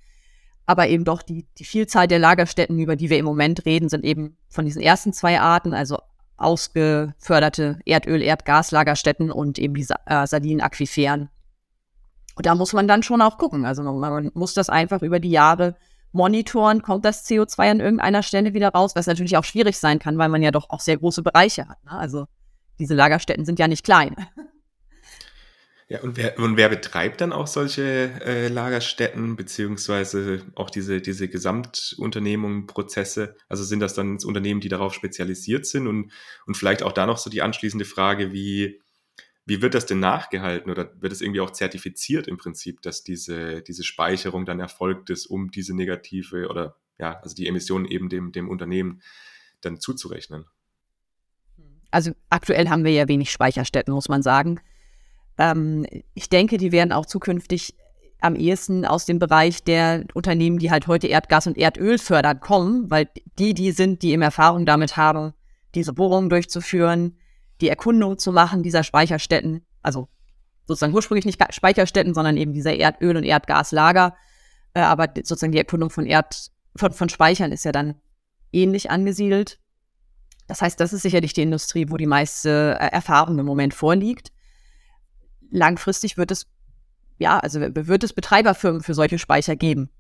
Aber 0.67 0.89
eben 0.89 1.05
doch 1.05 1.23
die, 1.23 1.47
die 1.59 1.65
Vielzahl 1.65 2.07
der 2.07 2.19
Lagerstätten, 2.19 2.79
über 2.79 2.97
die 2.97 3.11
wir 3.11 3.19
im 3.19 3.25
Moment 3.25 3.65
reden, 3.65 3.89
sind 3.89 4.05
eben 4.05 4.37
von 4.49 4.65
diesen 4.65 4.81
ersten 4.81 5.13
zwei 5.13 5.41
Arten, 5.41 5.75
also 5.75 5.99
ausgeförderte 6.37 7.79
Erdöl-, 7.85 8.23
Erdgaslagerstätten 8.23 9.31
und 9.31 9.59
eben 9.59 9.75
diese 9.75 9.95
äh, 10.07 10.27
Salinen-Aquiferen. 10.27 11.31
Und 12.35 12.47
da 12.47 12.55
muss 12.55 12.73
man 12.73 12.89
dann 12.89 13.03
schon 13.03 13.23
auch 13.23 13.39
gucken. 13.39 13.65
Also 13.65 13.83
man, 13.83 13.99
man, 13.99 14.31
muss 14.35 14.55
das 14.55 14.69
einfach 14.69 15.03
über 15.03 15.21
die 15.21 15.31
Jahre 15.31 15.77
monitoren, 16.13 16.83
kommt 16.83 17.05
das 17.05 17.27
CO2 17.27 17.71
an 17.71 17.81
irgendeiner 17.81 18.23
Stelle 18.23 18.55
wieder 18.55 18.69
raus, 18.69 18.93
was 18.95 19.07
natürlich 19.07 19.37
auch 19.37 19.45
schwierig 19.45 19.79
sein 19.79 19.99
kann, 19.99 20.19
weil 20.19 20.29
man 20.29 20.43
ja 20.43 20.51
doch 20.51 20.71
auch 20.71 20.81
sehr 20.81 20.99
große 20.99 21.23
Bereiche 21.23 21.69
hat. 21.69 21.83
Ne? 21.85 21.93
Also 21.93 22.27
diese 22.79 22.95
Lagerstätten 22.95 23.45
sind 23.45 23.59
ja 23.59 23.69
nicht 23.69 23.85
klein. 23.85 24.17
Ja, 25.89 26.01
und 26.01 26.17
wer, 26.17 26.39
und 26.39 26.57
wer 26.57 26.71
betreibt 26.71 27.21
dann 27.21 27.33
auch 27.33 27.47
solche 27.47 27.83
äh, 28.25 28.49
Lagerstätten, 28.49 29.37
beziehungsweise 29.37 30.41
auch 30.55 30.71
diese, 30.71 31.03
diese 31.03 31.29
Gesamtunternehmungen, 31.29 32.67
Prozesse? 32.67 33.37
Also 33.51 33.63
sind 33.63 33.81
das 33.81 33.93
dann 33.93 34.17
Unternehmen, 34.25 34.63
die 34.63 34.71
darauf 34.71 34.95
spezialisiert 34.95 35.67
sind? 35.67 35.87
Und, 35.87 36.11
und 36.47 36.57
vielleicht 36.57 36.83
auch 36.83 36.93
da 36.93 37.05
noch 37.05 37.19
so 37.19 37.29
die 37.29 37.43
anschließende 37.43 37.85
Frage, 37.85 38.33
wie, 38.33 38.81
wie 39.45 39.61
wird 39.61 39.75
das 39.75 39.87
denn 39.87 39.99
nachgehalten 39.99 40.71
oder 40.71 40.93
wird 41.01 41.13
es 41.13 41.21
irgendwie 41.21 41.41
auch 41.41 41.51
zertifiziert 41.51 42.29
im 42.29 42.37
Prinzip, 42.37 42.81
dass 42.83 43.03
diese, 43.03 43.63
diese 43.63 43.83
Speicherung 43.83 44.45
dann 44.45 44.61
erfolgt 44.61 45.11
ist, 45.11 45.27
um 45.27 45.51
diese 45.51 45.75
negative 45.75 46.49
oder 46.49 46.77
ja, 46.99 47.19
also 47.21 47.35
die 47.35 47.49
Emissionen 47.49 47.87
eben 47.87 48.09
dem, 48.09 48.31
dem 48.33 48.49
Unternehmen 48.49 49.03
dann 49.61 49.81
zuzurechnen? 49.81 50.45
Also 51.91 52.13
aktuell 52.31 52.69
haben 52.69 52.85
wir 52.85 52.93
ja 52.93 53.09
wenig 53.09 53.31
Speicherstätten, 53.31 53.93
muss 53.93 54.09
man 54.09 54.23
sagen. 54.23 54.61
Ähm, 55.39 55.87
ich 56.15 56.29
denke, 56.29 56.57
die 56.57 56.73
werden 56.73 56.93
auch 56.93 57.07
zukünftig 57.07 57.75
am 58.21 58.37
ehesten 58.37 58.85
aus 58.85 59.05
dem 59.05 59.19
Bereich 59.19 59.65
der 59.65 60.05
Unternehmen, 60.15 60.59
die 60.59 60.71
halt 60.71 60.87
heute 60.87 61.09
Erdgas 61.09 61.49
und 61.49 61.59
Erdöl 61.59 61.99
fördern, 61.99 62.39
kommen, 62.39 62.91
weil 62.91 63.09
die, 63.39 63.53
die 63.53 63.73
sind, 63.73 64.03
die 64.03 64.13
eben 64.13 64.23
Erfahrung 64.23 64.65
damit 64.65 64.97
haben, 64.97 65.35
diese 65.75 65.93
Bohrungen 65.93 66.31
durchzuführen, 66.31 67.19
die 67.63 67.69
Erkundung 67.69 68.19
zu 68.19 68.33
machen 68.33 68.63
dieser 68.63 68.85
Speicherstätten, 68.85 69.65
also 69.83 70.09
sozusagen 70.67 70.95
ursprünglich 70.95 71.25
nicht 71.25 71.43
Speicherstätten, 71.55 72.15
sondern 72.15 72.37
eben 72.37 72.53
dieser 72.53 72.75
Erdöl- 72.75 73.17
und 73.17 73.25
Erdgaslager, 73.25 74.15
äh, 74.75 74.81
aber 74.81 75.09
sozusagen 75.17 75.53
die 75.53 75.59
Erkundung 75.59 75.91
von 75.91 76.07
Erd, 76.07 76.51
von, 76.77 76.93
von 76.93 77.09
Speichern 77.09 77.53
ist 77.53 77.65
ja 77.65 77.73
dann 77.73 77.95
ähnlich 78.53 78.91
angesiedelt. 78.91 79.59
Das 80.47 80.61
heißt, 80.61 80.79
das 80.79 80.93
ist 80.93 81.03
sicherlich 81.03 81.33
die 81.33 81.43
Industrie, 81.43 81.87
wo 81.89 81.97
die 81.97 82.07
meiste 82.07 82.77
äh, 82.79 82.89
Erfahrung 82.89 83.39
im 83.39 83.47
Moment 83.47 83.73
vorliegt 83.73 84.33
langfristig 85.53 86.17
wird 86.17 86.31
es, 86.31 86.47
ja, 87.19 87.39
also 87.39 87.61
wird 87.61 88.03
es 88.03 88.13
Betreiberfirmen 88.13 88.83
für 88.83 88.95
solche 88.95 89.19
Speicher 89.19 89.55
geben. 89.55 89.91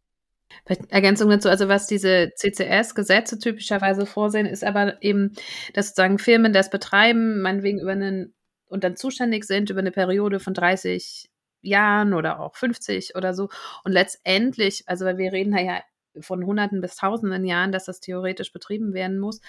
Ergänzung 0.88 1.30
dazu, 1.30 1.48
also 1.48 1.68
was 1.68 1.86
diese 1.86 2.32
CCS-Gesetze 2.36 3.38
typischerweise 3.38 4.06
vorsehen, 4.06 4.46
ist 4.46 4.64
aber 4.64 5.02
eben, 5.02 5.32
dass 5.74 5.88
sozusagen 5.88 6.18
Firmen 6.18 6.52
das 6.52 6.70
betreiben, 6.70 7.40
meinetwegen 7.40 7.80
über 7.80 7.92
einen 7.92 8.34
und 8.72 8.84
dann 8.84 8.96
zuständig 8.96 9.44
sind 9.44 9.68
über 9.68 9.80
eine 9.80 9.90
Periode 9.90 10.40
von 10.40 10.54
30 10.54 11.30
Jahren 11.60 12.14
oder 12.14 12.40
auch 12.40 12.56
50 12.56 13.14
oder 13.16 13.34
so. 13.34 13.50
Und 13.84 13.92
letztendlich, 13.92 14.84
also 14.86 15.04
weil 15.04 15.18
wir 15.18 15.30
reden 15.30 15.56
ja 15.56 15.82
von 16.20 16.44
Hunderten 16.44 16.80
bis 16.80 16.96
Tausenden 16.96 17.44
Jahren, 17.44 17.70
dass 17.70 17.84
das 17.84 18.00
theoretisch 18.00 18.50
betrieben 18.50 18.94
werden 18.94 19.18
muss, 19.18 19.40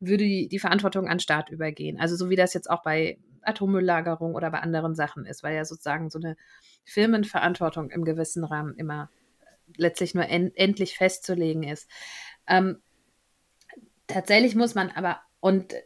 würde 0.00 0.24
die, 0.24 0.48
die 0.48 0.58
Verantwortung 0.60 1.08
an 1.08 1.18
Staat 1.18 1.50
übergehen. 1.50 1.98
Also 1.98 2.14
so 2.14 2.30
wie 2.30 2.36
das 2.36 2.54
jetzt 2.54 2.70
auch 2.70 2.82
bei 2.82 3.18
Atommülllagerung 3.42 4.34
oder 4.34 4.50
bei 4.50 4.60
anderen 4.60 4.94
Sachen 4.94 5.24
ist, 5.24 5.42
weil 5.42 5.56
ja 5.56 5.64
sozusagen 5.64 6.10
so 6.10 6.18
eine 6.18 6.36
Firmenverantwortung 6.84 7.90
im 7.90 8.04
gewissen 8.04 8.44
Rahmen 8.44 8.74
immer 8.76 9.10
letztlich 9.78 10.14
nur 10.14 10.28
en 10.28 10.54
endlich 10.54 10.96
festzulegen 10.96 11.62
ist. 11.62 11.88
Ähm, 12.46 12.82
tatsächlich 14.06 14.54
muss 14.54 14.74
man 14.74 14.90
aber, 14.90 15.20
und 15.40 15.72
äh, 15.72 15.82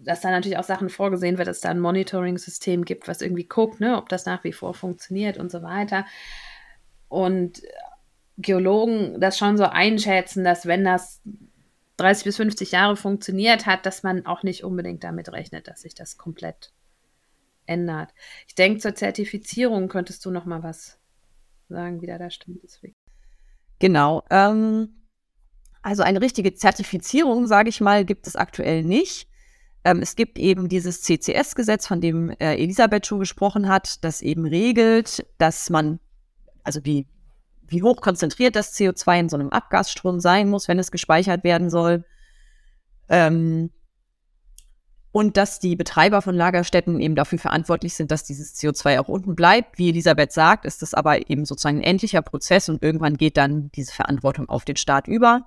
dass 0.00 0.20
da 0.20 0.30
natürlich 0.30 0.58
auch 0.58 0.64
Sachen 0.64 0.90
vorgesehen 0.90 1.38
wird, 1.38 1.48
dass 1.48 1.60
da 1.60 1.70
ein 1.70 1.80
Monitoring-System 1.80 2.84
gibt, 2.84 3.08
was 3.08 3.22
irgendwie 3.22 3.44
guckt, 3.44 3.80
ne, 3.80 3.96
ob 3.96 4.08
das 4.08 4.26
nach 4.26 4.44
wie 4.44 4.52
vor 4.52 4.74
funktioniert 4.74 5.38
und 5.38 5.50
so 5.50 5.62
weiter. 5.62 6.06
Und 7.08 7.62
Geologen 8.36 9.20
das 9.20 9.36
schon 9.36 9.56
so 9.56 9.64
einschätzen, 9.64 10.44
dass 10.44 10.66
wenn 10.66 10.84
das 10.84 11.20
30 11.96 12.24
bis 12.24 12.36
50 12.36 12.72
Jahre 12.72 12.96
funktioniert 12.96 13.66
hat, 13.66 13.84
dass 13.84 14.04
man 14.04 14.26
auch 14.26 14.44
nicht 14.44 14.62
unbedingt 14.62 15.02
damit 15.02 15.32
rechnet, 15.32 15.66
dass 15.66 15.82
sich 15.82 15.94
das 15.94 16.16
komplett 16.16 16.72
ändert. 17.66 18.14
Ich 18.46 18.54
denke, 18.54 18.78
zur 18.78 18.94
Zertifizierung 18.94 19.88
könntest 19.88 20.24
du 20.24 20.30
noch 20.30 20.44
mal 20.44 20.62
was 20.62 20.98
sagen, 21.68 22.00
wie 22.00 22.06
da 22.06 22.18
der 22.18 22.30
Stand 22.30 22.62
ist. 22.62 22.80
Genau. 23.78 24.24
Ähm, 24.30 24.88
also 25.82 26.02
eine 26.02 26.20
richtige 26.20 26.54
Zertifizierung, 26.54 27.46
sage 27.46 27.68
ich 27.68 27.80
mal, 27.80 28.04
gibt 28.04 28.26
es 28.26 28.36
aktuell 28.36 28.82
nicht. 28.84 29.28
Ähm, 29.84 30.00
es 30.02 30.16
gibt 30.16 30.38
eben 30.38 30.68
dieses 30.68 31.02
CCS-Gesetz, 31.02 31.86
von 31.86 32.00
dem 32.00 32.30
äh, 32.30 32.56
Elisabeth 32.56 33.06
schon 33.06 33.20
gesprochen 33.20 33.68
hat, 33.68 34.04
das 34.04 34.20
eben 34.20 34.46
regelt, 34.46 35.24
dass 35.38 35.70
man, 35.70 36.00
also 36.64 36.84
wie, 36.84 37.06
wie 37.66 37.82
hoch 37.82 38.00
konzentriert 38.00 38.56
das 38.56 38.76
CO2 38.76 39.20
in 39.20 39.28
so 39.28 39.36
einem 39.36 39.50
Abgasstrom 39.50 40.20
sein 40.20 40.48
muss, 40.48 40.68
wenn 40.68 40.78
es 40.78 40.90
gespeichert 40.90 41.44
werden 41.44 41.70
soll. 41.70 42.04
Ähm, 43.08 43.70
und 45.12 45.36
dass 45.36 45.58
die 45.58 45.74
Betreiber 45.74 46.22
von 46.22 46.34
Lagerstätten 46.34 47.00
eben 47.00 47.14
dafür 47.14 47.38
verantwortlich 47.38 47.94
sind, 47.94 48.10
dass 48.10 48.24
dieses 48.24 48.54
CO2 48.56 49.00
auch 49.00 49.08
unten 49.08 49.34
bleibt. 49.34 49.78
Wie 49.78 49.88
Elisabeth 49.88 50.32
sagt, 50.32 50.64
ist 50.64 50.82
das 50.82 50.94
aber 50.94 51.30
eben 51.30 51.44
sozusagen 51.44 51.78
ein 51.78 51.84
endlicher 51.84 52.22
Prozess 52.22 52.68
und 52.68 52.82
irgendwann 52.82 53.16
geht 53.16 53.36
dann 53.36 53.70
diese 53.72 53.92
Verantwortung 53.92 54.48
auf 54.48 54.64
den 54.64 54.76
Staat 54.76 55.08
über. 55.08 55.46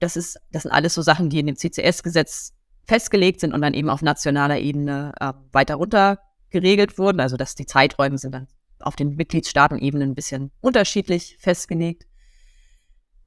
Das 0.00 0.16
ist, 0.16 0.38
das 0.50 0.62
sind 0.62 0.72
alles 0.72 0.94
so 0.94 1.02
Sachen, 1.02 1.28
die 1.28 1.40
in 1.40 1.46
dem 1.46 1.56
CCS-Gesetz 1.56 2.54
festgelegt 2.84 3.40
sind 3.40 3.52
und 3.52 3.60
dann 3.60 3.74
eben 3.74 3.90
auf 3.90 4.02
nationaler 4.02 4.58
Ebene 4.58 5.12
äh, 5.20 5.32
weiter 5.52 5.76
runter 5.76 6.18
geregelt 6.50 6.98
wurden. 6.98 7.20
Also 7.20 7.36
dass 7.36 7.54
die 7.54 7.66
Zeiträume 7.66 8.18
sind 8.18 8.32
dann 8.34 8.48
auf 8.80 8.96
den 8.96 9.14
Mitgliedstaatenebenen 9.14 10.10
ein 10.10 10.14
bisschen 10.14 10.50
unterschiedlich 10.60 11.36
festgelegt. 11.38 12.06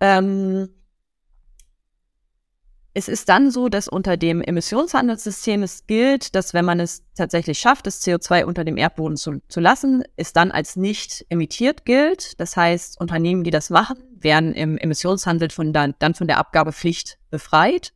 Ähm, 0.01 0.69
es 2.97 3.09
ist 3.09 3.27
dann 3.27 3.51
so, 3.51 3.67
dass 3.67 3.89
unter 3.89 4.15
dem 4.15 4.41
Emissionshandelssystem 4.41 5.63
es 5.63 5.85
gilt, 5.85 6.33
dass 6.33 6.53
wenn 6.53 6.63
man 6.63 6.79
es 6.79 7.03
tatsächlich 7.13 7.59
schafft, 7.59 7.87
das 7.87 8.01
CO2 8.01 8.45
unter 8.45 8.63
dem 8.63 8.77
Erdboden 8.77 9.17
zu, 9.17 9.41
zu 9.49 9.59
lassen, 9.59 10.05
es 10.15 10.31
dann 10.31 10.49
als 10.49 10.77
nicht 10.77 11.25
emittiert 11.27 11.83
gilt. 11.83 12.39
Das 12.39 12.55
heißt, 12.55 12.97
Unternehmen, 13.01 13.43
die 13.43 13.51
das 13.51 13.69
machen, 13.69 13.97
werden 14.17 14.53
im 14.53 14.77
Emissionshandel 14.77 15.49
von 15.49 15.73
dann, 15.73 15.95
dann 15.99 16.15
von 16.15 16.27
der 16.27 16.37
Abgabepflicht 16.37 17.19
befreit, 17.29 17.91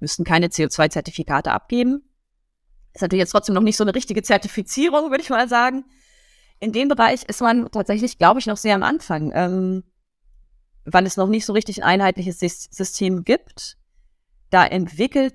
müssten 0.00 0.24
keine 0.24 0.48
CO2-Zertifikate 0.48 1.52
abgeben. 1.52 2.02
Ist 2.94 3.02
natürlich 3.02 3.20
jetzt 3.20 3.30
trotzdem 3.30 3.54
noch 3.54 3.62
nicht 3.62 3.76
so 3.76 3.84
eine 3.84 3.94
richtige 3.94 4.24
Zertifizierung, 4.24 5.10
würde 5.10 5.22
ich 5.22 5.30
mal 5.30 5.48
sagen. 5.48 5.84
In 6.58 6.72
dem 6.72 6.88
Bereich 6.88 7.22
ist 7.28 7.42
man 7.42 7.70
tatsächlich, 7.70 8.18
glaube 8.18 8.40
ich, 8.40 8.46
noch 8.46 8.56
sehr 8.56 8.74
am 8.74 8.82
Anfang, 8.82 9.30
ähm, 9.36 9.84
weil 10.84 11.06
es 11.06 11.16
noch 11.16 11.28
nicht 11.28 11.46
so 11.46 11.52
richtig 11.52 11.84
ein 11.84 12.00
einheitliches 12.00 12.40
System 12.40 13.22
gibt 13.22 13.78
da 14.52 14.66
entwickelt, 14.66 15.34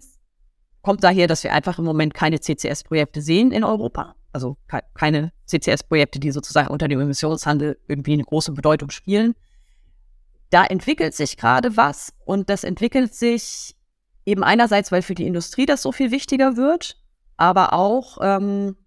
kommt 0.82 1.04
daher, 1.04 1.28
dass 1.28 1.44
wir 1.44 1.54
einfach 1.54 1.80
im 1.80 1.86
Moment 1.86 2.14
keine 2.14 2.40
CCS-Projekte 2.40 3.22
sehen 3.22 3.52
in 3.52 3.64
Europa. 3.64 4.16
Also 4.32 4.58
ke 4.68 4.82
keine 4.94 5.32
CCS-Projekte, 5.48 6.20
die 6.20 6.32
sozusagen 6.32 6.70
unter 6.70 6.88
dem 6.88 7.00
Emissionshandel 7.02 7.80
irgendwie 7.88 8.14
eine 8.14 8.24
große 8.24 8.52
Bedeutung 8.52 8.92
spielen. 8.92 9.34
Da 10.50 10.64
entwickelt 10.64 11.14
sich 11.16 11.36
gerade 11.36 11.76
was 11.76 12.14
und 12.26 12.50
das 12.50 12.64
entwickelt 12.64 13.14
sich 13.14 13.76
eben 14.26 14.44
einerseits, 14.44 14.92
weil 14.92 15.02
für 15.02 15.16
die 15.16 15.26
Industrie 15.26 15.66
das 15.66 15.82
so 15.82 15.92
viel 15.92 16.12
wichtiger 16.12 16.56
wird, 16.56 16.98
aber 17.38 17.74
auch, 17.74 18.20
ähm, 18.22 18.78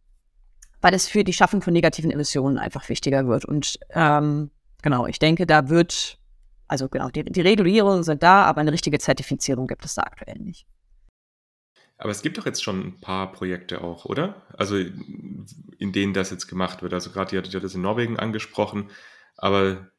weil 0.81 0.95
es 0.95 1.09
für 1.09 1.25
die 1.25 1.33
Schaffung 1.33 1.61
von 1.61 1.73
negativen 1.73 2.11
Emissionen 2.11 2.57
einfach 2.57 2.89
wichtiger 2.89 3.27
wird. 3.27 3.45
Und 3.45 3.79
ähm, 3.91 4.51
genau, 4.83 5.07
ich 5.07 5.19
denke, 5.19 5.47
da 5.47 5.69
wird 5.69 6.20
also 6.71 6.89
genau, 6.89 7.09
die, 7.11 7.25
die 7.25 7.41
Regulierungen 7.41 8.05
sind 8.05 8.23
da, 8.23 8.45
aber 8.45 8.61
eine 8.61 8.73
richtige 8.73 9.01
Zertifizierung 9.01 9.67
gibt 9.67 9.85
es 9.85 9.97
da 9.97 10.03
aktuell 10.03 10.39
nicht. 10.39 10.67
Aber 11.99 12.13
es 12.13 12.23
gibt 12.23 12.39
doch 12.39 12.47
jetzt 12.47 12.63
schon 12.63 12.81
ein 12.81 13.01
paar 13.01 13.33
Projekte 13.33 13.83
auch, 13.83 14.05
oder? 14.05 14.47
Also 14.57 14.77
in 14.77 15.93
denen 15.93 16.15
das 16.15 16.31
jetzt 16.31 16.47
gemacht 16.47 16.81
wird. 16.81 16.95
Also 16.95 17.11
gerade, 17.11 17.35
ihr 17.35 17.41
hattet 17.41 17.53
ja 17.53 17.61
das 17.61 17.75
in 17.75 17.83
Norwegen 17.83 18.21
angesprochen, 18.21 18.91
aber 19.37 19.91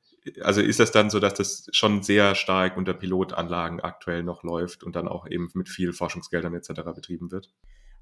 also 0.41 0.61
ist 0.61 0.79
das 0.79 0.93
dann 0.93 1.09
so, 1.09 1.19
dass 1.19 1.33
das 1.33 1.67
schon 1.73 2.03
sehr 2.03 2.35
stark 2.35 2.77
unter 2.77 2.93
Pilotanlagen 2.93 3.81
aktuell 3.81 4.23
noch 4.23 4.43
läuft 4.43 4.81
und 4.83 4.95
dann 4.95 5.09
auch 5.09 5.27
eben 5.27 5.49
mit 5.53 5.67
viel 5.67 5.91
Forschungsgeldern 5.91 6.53
etc. 6.55 6.83
betrieben 6.95 7.31
wird? 7.31 7.51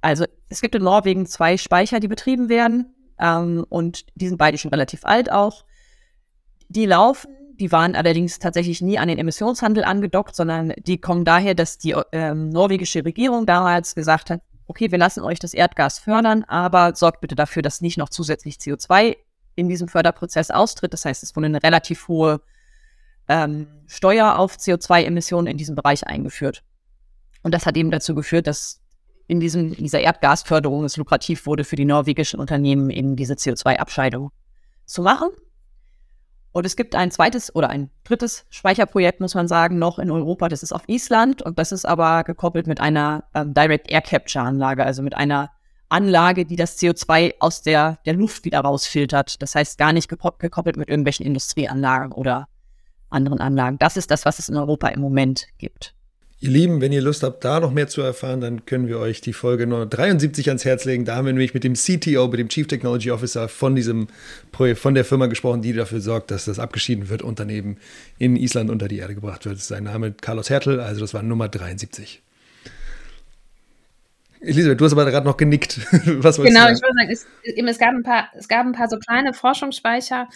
Also 0.01 0.25
es 0.47 0.61
gibt 0.61 0.75
in 0.75 0.83
Norwegen 0.83 1.25
zwei 1.25 1.57
Speicher, 1.57 1.99
die 1.99 2.07
betrieben 2.07 2.49
werden 2.49 2.93
ähm, 3.17 3.65
und 3.67 4.05
die 4.13 4.27
sind 4.27 4.37
beide 4.37 4.59
schon 4.59 4.69
relativ 4.69 5.05
alt 5.05 5.31
auch. 5.31 5.65
Die 6.67 6.85
laufen 6.85 7.38
die 7.59 7.71
waren 7.71 7.95
allerdings 7.95 8.39
tatsächlich 8.39 8.81
nie 8.81 8.97
an 8.97 9.07
den 9.07 9.17
Emissionshandel 9.17 9.83
angedockt, 9.83 10.35
sondern 10.35 10.73
die 10.77 10.99
kommen 10.99 11.25
daher, 11.25 11.55
dass 11.55 11.77
die 11.77 11.95
ähm, 12.11 12.49
norwegische 12.49 13.03
Regierung 13.03 13.45
damals 13.45 13.95
gesagt 13.95 14.29
hat, 14.29 14.41
okay, 14.67 14.91
wir 14.91 14.97
lassen 14.97 15.21
euch 15.21 15.39
das 15.39 15.53
Erdgas 15.53 15.99
fördern, 15.99 16.43
aber 16.45 16.95
sorgt 16.95 17.21
bitte 17.21 17.35
dafür, 17.35 17.61
dass 17.61 17.81
nicht 17.81 17.97
noch 17.97 18.09
zusätzlich 18.09 18.55
CO2 18.55 19.17
in 19.55 19.67
diesem 19.67 19.87
Förderprozess 19.87 20.51
austritt. 20.51 20.93
Das 20.93 21.05
heißt, 21.05 21.23
es 21.23 21.35
wurde 21.35 21.47
eine 21.47 21.61
relativ 21.63 22.07
hohe 22.07 22.41
ähm, 23.27 23.67
Steuer 23.87 24.37
auf 24.37 24.55
CO2-Emissionen 24.55 25.47
in 25.47 25.57
diesem 25.57 25.75
Bereich 25.75 26.07
eingeführt. 26.07 26.63
Und 27.41 27.53
das 27.53 27.65
hat 27.65 27.77
eben 27.77 27.91
dazu 27.91 28.15
geführt, 28.15 28.47
dass 28.47 28.81
in, 29.27 29.39
diesem, 29.39 29.73
in 29.73 29.83
dieser 29.83 30.01
Erdgasförderung 30.01 30.85
es 30.85 30.97
lukrativ 30.97 31.45
wurde 31.45 31.63
für 31.63 31.75
die 31.75 31.85
norwegischen 31.85 32.39
Unternehmen, 32.39 32.89
eben 32.89 33.15
diese 33.15 33.33
CO2-Abscheidung 33.33 34.31
zu 34.85 35.01
machen. 35.01 35.29
Und 36.51 36.65
es 36.65 36.75
gibt 36.75 36.95
ein 36.95 37.11
zweites 37.11 37.53
oder 37.53 37.69
ein 37.69 37.91
drittes 38.03 38.45
Speicherprojekt, 38.49 39.19
muss 39.21 39.35
man 39.35 39.47
sagen, 39.47 39.77
noch 39.77 39.99
in 39.99 40.09
Europa. 40.09 40.49
Das 40.49 40.63
ist 40.63 40.73
auf 40.73 40.81
Island 40.87 41.41
und 41.41 41.59
das 41.59 41.71
ist 41.71 41.85
aber 41.85 42.23
gekoppelt 42.23 42.65
mit 42.65 42.81
einer 42.81 43.25
ähm, 43.35 43.53
Direct 43.53 43.89
Air 43.91 44.01
Capture 44.01 44.43
Anlage, 44.43 44.83
also 44.83 45.03
mit 45.03 45.15
einer 45.15 45.51
Anlage, 45.89 46.45
die 46.45 46.55
das 46.55 46.79
CO2 46.79 47.35
aus 47.39 47.61
der, 47.61 47.99
der 48.05 48.13
Luft 48.13 48.45
wieder 48.45 48.61
rausfiltert. 48.61 49.41
Das 49.41 49.55
heißt 49.55 49.77
gar 49.77 49.93
nicht 49.93 50.07
gekoppelt 50.07 50.77
mit 50.77 50.89
irgendwelchen 50.89 51.25
Industrieanlagen 51.25 52.11
oder 52.11 52.47
anderen 53.09 53.39
Anlagen. 53.39 53.77
Das 53.79 53.97
ist 53.97 54.11
das, 54.11 54.25
was 54.25 54.39
es 54.39 54.49
in 54.49 54.57
Europa 54.57 54.87
im 54.89 55.01
Moment 55.01 55.47
gibt. 55.57 55.95
Ihr 56.41 56.51
Lieben, 56.51 56.79
wenn 56.79 56.93
ihr 56.93 57.01
Lust 57.01 57.23
habt, 57.23 57.43
da 57.43 57.59
noch 57.59 57.73
mehr 57.73 57.89
zu 57.89 58.01
erfahren, 58.01 58.39
dann 58.39 58.65
können 58.65 58.87
wir 58.87 58.97
euch 58.97 59.19
die 59.19 59.33
Folge 59.33 59.67
Nummer 59.67 59.85
73 59.85 60.47
ans 60.47 60.63
Herz 60.63 60.85
legen. 60.85 61.03
Da 61.03 61.17
haben 61.17 61.25
wir 61.25 61.33
nämlich 61.33 61.53
mit 61.53 61.65
dem 61.65 61.73
CTO, 61.73 62.29
mit 62.29 62.39
dem 62.39 62.47
Chief 62.47 62.65
Technology 62.65 63.11
Officer 63.11 63.49
von 63.49 63.75
diesem 63.75 64.07
Projekt, 64.53 64.79
von 64.79 64.93
der 64.93 65.03
Firma 65.03 65.25
gesprochen, 65.25 65.61
die 65.61 65.73
dafür 65.73 65.99
sorgt, 65.99 66.31
dass 66.31 66.45
das 66.45 66.57
abgeschieden 66.57 67.09
wird 67.09 67.23
und 67.23 67.41
daneben 67.41 67.75
in 68.19 68.37
Island 68.37 68.69
unter 68.69 68.87
die 68.87 68.99
Erde 68.99 69.15
gebracht 69.15 69.45
wird. 69.45 69.59
Sein 69.59 69.83
Name 69.83 70.13
Carlos 70.13 70.49
Hertel, 70.49 70.79
also 70.79 71.01
das 71.01 71.13
war 71.13 71.23
Nummer 71.23 71.49
73. 71.49 72.21
Elisabeth, 74.41 74.79
du 74.79 74.85
hast 74.85 74.93
aber 74.93 75.05
gerade 75.05 75.25
noch 75.25 75.37
genickt. 75.37 75.79
Was 76.23 76.37
genau, 76.37 76.69
ich 76.69 76.81
würde 76.81 76.93
sagen, 76.97 77.09
es, 77.11 77.27
es, 77.43 77.77
gab 77.77 77.89
ein 77.89 78.03
paar, 78.03 78.29
es 78.35 78.47
gab 78.47 78.65
ein 78.65 78.71
paar 78.71 78.87
so 78.87 78.97
kleine 78.97 79.33
Forschungsspeicher, 79.33 80.29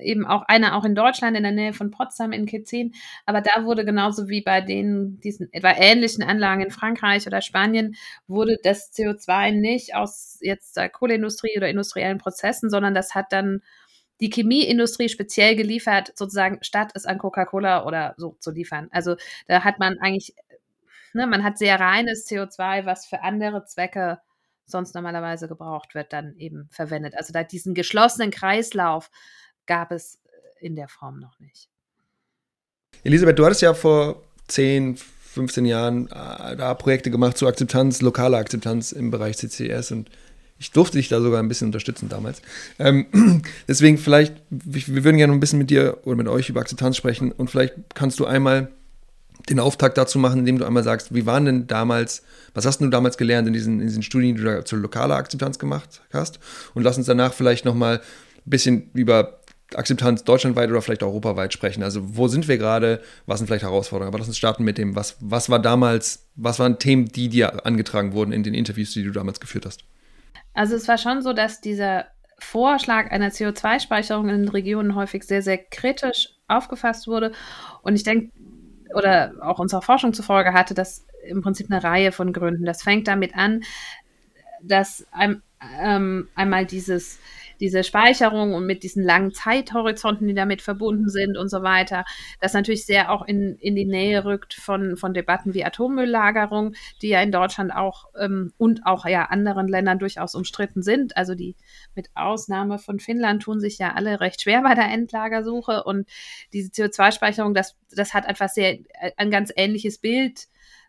eben 0.00 0.26
auch 0.26 0.42
einer 0.42 0.76
auch 0.76 0.84
in 0.84 0.94
Deutschland 0.94 1.36
in 1.36 1.42
der 1.42 1.52
Nähe 1.52 1.72
von 1.72 1.90
Potsdam 1.90 2.30
in 2.30 2.46
K10, 2.46 2.92
aber 3.26 3.40
da 3.40 3.64
wurde 3.64 3.84
genauso 3.84 4.28
wie 4.28 4.42
bei 4.42 4.60
den 4.60 5.18
diesen 5.20 5.52
etwa 5.52 5.72
ähnlichen 5.72 6.22
Anlagen 6.22 6.62
in 6.62 6.70
Frankreich 6.70 7.26
oder 7.26 7.42
Spanien 7.42 7.96
wurde 8.28 8.58
das 8.62 8.92
CO2 8.92 9.52
nicht 9.52 9.94
aus 9.94 10.38
jetzt 10.40 10.76
der 10.76 10.88
Kohleindustrie 10.88 11.56
oder 11.56 11.68
industriellen 11.68 12.18
Prozessen, 12.18 12.70
sondern 12.70 12.94
das 12.94 13.16
hat 13.16 13.32
dann 13.32 13.62
die 14.20 14.30
Chemieindustrie 14.30 15.08
speziell 15.08 15.54
geliefert, 15.56 16.12
sozusagen 16.16 16.58
statt 16.62 16.90
es 16.94 17.06
an 17.06 17.18
Coca-Cola 17.18 17.86
oder 17.86 18.14
so 18.16 18.36
zu 18.40 18.50
liefern. 18.50 18.88
Also 18.90 19.16
da 19.46 19.64
hat 19.64 19.78
man 19.78 19.98
eigentlich 20.00 20.34
ne, 21.12 21.26
man 21.26 21.44
hat 21.44 21.58
sehr 21.58 21.78
reines 21.78 22.26
CO2, 22.28 22.86
was 22.86 23.06
für 23.06 23.22
andere 23.22 23.64
Zwecke 23.64 24.20
sonst 24.66 24.94
normalerweise 24.94 25.48
gebraucht 25.48 25.94
wird, 25.94 26.12
dann 26.12 26.36
eben 26.36 26.68
verwendet. 26.70 27.14
Also 27.16 27.32
da 27.32 27.42
diesen 27.42 27.74
geschlossenen 27.74 28.30
Kreislauf 28.30 29.10
gab 29.66 29.92
es 29.92 30.20
in 30.60 30.76
der 30.76 30.88
Form 30.88 31.18
noch 31.18 31.38
nicht. 31.40 31.68
Elisabeth, 33.04 33.38
du 33.38 33.44
hattest 33.44 33.62
ja 33.62 33.74
vor 33.74 34.22
10, 34.48 34.96
15 34.96 35.64
Jahren 35.66 36.06
äh, 36.08 36.56
da 36.56 36.74
Projekte 36.74 37.10
gemacht 37.10 37.38
zur 37.38 37.48
Akzeptanz, 37.48 38.00
lokaler 38.02 38.38
Akzeptanz 38.38 38.92
im 38.92 39.10
Bereich 39.10 39.36
CCS 39.36 39.92
und 39.92 40.10
ich 40.58 40.72
durfte 40.72 40.98
dich 40.98 41.08
da 41.08 41.20
sogar 41.20 41.40
ein 41.40 41.48
bisschen 41.48 41.68
unterstützen 41.68 42.08
damals. 42.08 42.42
Ähm, 42.78 43.42
deswegen 43.68 43.96
vielleicht, 43.96 44.34
wir 44.50 45.04
würden 45.04 45.16
gerne 45.16 45.32
ein 45.32 45.40
bisschen 45.40 45.60
mit 45.60 45.70
dir 45.70 45.98
oder 46.02 46.16
mit 46.16 46.28
euch 46.28 46.48
über 46.48 46.60
Akzeptanz 46.60 46.96
sprechen 46.96 47.30
und 47.30 47.48
vielleicht 47.48 47.74
kannst 47.94 48.18
du 48.18 48.26
einmal 48.26 48.68
den 49.48 49.60
Auftakt 49.60 49.96
dazu 49.96 50.18
machen, 50.18 50.40
indem 50.40 50.58
du 50.58 50.64
einmal 50.64 50.82
sagst, 50.82 51.14
wie 51.14 51.26
waren 51.26 51.44
denn 51.44 51.66
damals, 51.66 52.22
was 52.54 52.66
hast 52.66 52.80
du 52.80 52.88
damals 52.88 53.16
gelernt 53.16 53.46
in 53.46 53.54
diesen, 53.54 53.80
in 53.80 53.86
diesen 53.86 54.02
Studien, 54.02 54.36
die 54.36 54.42
du 54.42 54.48
da 54.48 54.64
zur 54.64 54.78
lokaler 54.78 55.16
Akzeptanz 55.16 55.58
gemacht 55.58 56.02
hast? 56.12 56.38
Und 56.74 56.82
lass 56.82 56.98
uns 56.98 57.06
danach 57.06 57.32
vielleicht 57.32 57.64
nochmal 57.64 57.98
ein 57.98 58.50
bisschen 58.50 58.90
über 58.94 59.40
Akzeptanz 59.74 60.24
deutschlandweit 60.24 60.70
oder 60.70 60.80
vielleicht 60.80 61.02
europaweit 61.02 61.52
sprechen. 61.52 61.82
Also 61.82 62.16
wo 62.16 62.28
sind 62.28 62.48
wir 62.48 62.56
gerade, 62.56 63.00
was 63.26 63.38
sind 63.38 63.46
vielleicht 63.46 63.64
Herausforderungen? 63.64 64.08
Aber 64.08 64.18
lass 64.18 64.28
uns 64.28 64.38
starten 64.38 64.64
mit 64.64 64.78
dem, 64.78 64.96
was, 64.96 65.16
was 65.20 65.50
war 65.50 65.58
damals, 65.58 66.26
was 66.36 66.58
waren 66.58 66.78
Themen, 66.78 67.06
die 67.06 67.28
dir 67.28 67.66
angetragen 67.66 68.12
wurden 68.12 68.32
in 68.32 68.42
den 68.42 68.54
Interviews, 68.54 68.92
die 68.92 69.04
du 69.04 69.10
damals 69.10 69.40
geführt 69.40 69.66
hast? 69.66 69.84
Also 70.54 70.74
es 70.74 70.88
war 70.88 70.96
schon 70.96 71.22
so, 71.22 71.32
dass 71.34 71.60
dieser 71.60 72.06
Vorschlag 72.38 73.10
einer 73.10 73.28
CO2-Speicherung 73.30 74.28
in 74.28 74.42
den 74.42 74.48
Regionen 74.48 74.94
häufig 74.94 75.24
sehr, 75.24 75.42
sehr 75.42 75.58
kritisch 75.58 76.30
aufgefasst 76.46 77.06
wurde. 77.06 77.32
Und 77.82 77.94
ich 77.94 78.04
denke, 78.04 78.30
oder 78.94 79.32
auch 79.40 79.58
unserer 79.58 79.82
Forschung 79.82 80.12
zufolge 80.12 80.52
hatte 80.52 80.74
das 80.74 81.04
im 81.26 81.42
Prinzip 81.42 81.70
eine 81.70 81.82
Reihe 81.82 82.12
von 82.12 82.32
Gründen. 82.32 82.64
Das 82.64 82.82
fängt 82.82 83.08
damit 83.08 83.34
an, 83.36 83.62
dass 84.62 85.06
ein, 85.12 85.42
ähm, 85.80 86.28
einmal 86.34 86.66
dieses 86.66 87.18
diese 87.60 87.84
Speicherung 87.84 88.54
und 88.54 88.66
mit 88.66 88.82
diesen 88.82 89.02
langen 89.02 89.32
Zeithorizonten, 89.32 90.26
die 90.26 90.34
damit 90.34 90.62
verbunden 90.62 91.08
sind 91.08 91.36
und 91.36 91.48
so 91.48 91.62
weiter, 91.62 92.04
das 92.40 92.52
natürlich 92.52 92.86
sehr 92.86 93.10
auch 93.10 93.26
in, 93.26 93.56
in 93.56 93.74
die 93.74 93.84
Nähe 93.84 94.24
rückt 94.24 94.54
von, 94.54 94.96
von 94.96 95.14
Debatten 95.14 95.54
wie 95.54 95.64
Atommülllagerung, 95.64 96.74
die 97.02 97.08
ja 97.08 97.22
in 97.22 97.32
Deutschland 97.32 97.74
auch 97.74 98.06
ähm, 98.18 98.52
und 98.58 98.86
auch 98.86 99.06
ja 99.06 99.26
anderen 99.26 99.68
Ländern 99.68 99.98
durchaus 99.98 100.34
umstritten 100.34 100.82
sind. 100.82 101.16
Also 101.16 101.34
die 101.34 101.56
mit 101.94 102.10
Ausnahme 102.14 102.78
von 102.78 103.00
Finnland 103.00 103.42
tun 103.42 103.60
sich 103.60 103.78
ja 103.78 103.94
alle 103.94 104.20
recht 104.20 104.42
schwer 104.42 104.62
bei 104.62 104.74
der 104.74 104.90
Endlagersuche 104.90 105.84
und 105.84 106.08
diese 106.52 106.70
CO2-Speicherung, 106.70 107.54
das, 107.54 107.76
das 107.90 108.14
hat 108.14 108.26
einfach 108.26 108.48
sehr 108.48 108.78
ein 109.16 109.30
ganz 109.30 109.52
ähnliches 109.56 109.98
Bild 109.98 110.48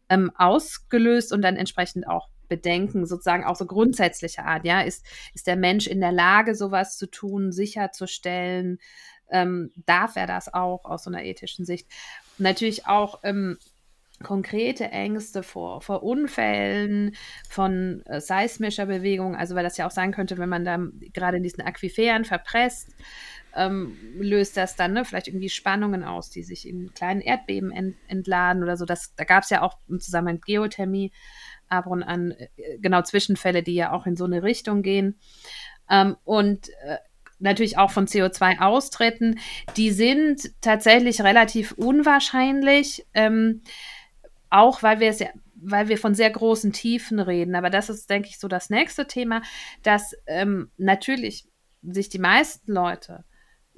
ähm, 0.10 0.32
ausgelöst 0.36 1.32
und 1.32 1.42
dann 1.42 1.56
entsprechend 1.56 2.08
auch 2.08 2.30
Bedenken, 2.50 3.06
sozusagen 3.06 3.46
auch 3.46 3.56
so 3.56 3.66
grundsätzlicher 3.66 4.46
Art, 4.46 4.66
ja, 4.66 4.82
ist, 4.82 5.06
ist 5.34 5.48
der 5.48 5.56
Mensch 5.56 5.88
in 5.88 6.02
der 6.02 6.12
Lage, 6.12 6.56
sowas 6.56 6.98
zu 6.98 7.10
tun, 7.10 7.52
sicherzustellen? 7.52 8.80
Ähm, 9.32 9.72
darf 9.86 10.16
er 10.16 10.26
das 10.26 10.54
auch 10.54 10.86
aus 10.86 11.04
so 11.04 11.12
einer 11.12 11.24
ethischen 11.24 11.64
Sicht? 11.64 11.88
natürlich 12.40 12.88
auch 12.88 13.20
ähm, 13.24 13.58
konkrete 14.24 14.86
Ängste 14.86 15.44
vor, 15.44 15.82
vor 15.82 16.04
Unfällen, 16.04 17.16
von 17.50 18.04
äh, 18.06 18.20
seismischer 18.20 18.86
Bewegung, 18.86 19.36
also 19.36 19.56
weil 19.56 19.64
das 19.64 19.78
ja 19.78 19.88
auch 19.88 19.92
sein 19.92 20.12
könnte, 20.12 20.38
wenn 20.38 20.50
man 20.50 20.66
da 20.66 20.80
gerade 21.14 21.38
in 21.38 21.44
diesen 21.44 21.62
Aquiferen 21.62 22.26
verpresst, 22.26 22.90
ähm, 23.56 23.98
löst 24.16 24.58
das 24.58 24.76
dann 24.76 24.94
ne, 24.94 25.06
vielleicht 25.06 25.28
irgendwie 25.28 25.50
Spannungen 25.50 26.04
aus, 26.04 26.30
die 26.30 26.44
sich 26.44 26.68
in 26.68 26.94
kleinen 26.94 27.22
Erdbeben 27.22 27.72
ent, 27.72 27.96
entladen 28.08 28.62
oder 28.62 28.78
so. 28.78 28.86
Das, 28.86 29.16
da 29.16 29.24
gab 29.24 29.44
es 29.44 29.50
ja 29.50 29.62
auch 29.62 29.78
im 29.88 30.00
Zusammenhang 30.00 30.36
mit 30.36 30.46
Geothermie 30.46 31.12
ab 31.70 31.88
und 31.88 32.04
an 32.04 32.32
äh, 32.32 32.78
genau 32.80 33.02
Zwischenfälle, 33.02 33.64
die 33.64 33.76
ja 33.76 33.92
auch 33.92 34.06
in 34.06 34.16
so 34.16 34.26
eine 34.26 34.44
Richtung 34.44 34.82
gehen. 34.82 35.20
Ähm, 35.90 36.18
und 36.24 36.70
äh, 36.84 36.98
natürlich 37.40 37.78
auch 37.78 37.92
von 37.92 38.08
CO2-Austritten, 38.08 39.40
die 39.78 39.92
sind 39.92 40.52
tatsächlich 40.62 41.22
relativ 41.22 41.72
unwahrscheinlich. 41.74 43.06
Ähm, 43.14 43.62
auch 44.50 44.84
weil 44.84 45.00
wir 45.00 45.10
es 45.10 45.20
ja, 45.20 45.30
weil 45.56 45.88
wir 45.90 45.98
von 45.98 46.16
sehr 46.16 46.30
großen 46.30 46.74
Tiefen 46.74 47.20
reden. 47.20 47.56
Aber 47.56 47.70
das 47.70 47.90
ist, 47.90 48.10
denke 48.10 48.30
ich, 48.30 48.40
so 48.40 48.48
das 48.48 48.70
nächste 48.70 49.08
Thema, 49.08 49.42
dass 49.84 50.16
ähm, 50.26 50.72
natürlich 50.78 51.46
sich 51.82 52.10
die 52.10 52.20
meisten 52.20 52.72
Leute 52.72 53.24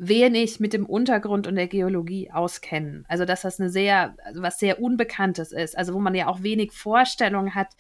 wenig 0.03 0.59
mit 0.59 0.73
dem 0.73 0.87
Untergrund 0.87 1.45
und 1.45 1.55
der 1.55 1.67
Geologie 1.67 2.31
auskennen. 2.31 3.05
Also 3.07 3.23
dass 3.23 3.41
das 3.41 3.59
eine 3.59 3.69
sehr, 3.69 4.15
also 4.25 4.41
was 4.41 4.57
sehr 4.57 4.81
Unbekanntes 4.81 5.51
ist, 5.51 5.77
also 5.77 5.93
wo 5.93 5.99
man 5.99 6.15
ja 6.15 6.27
auch 6.27 6.41
wenig 6.41 6.71
Vorstellung 6.71 7.53
hat, 7.53 7.75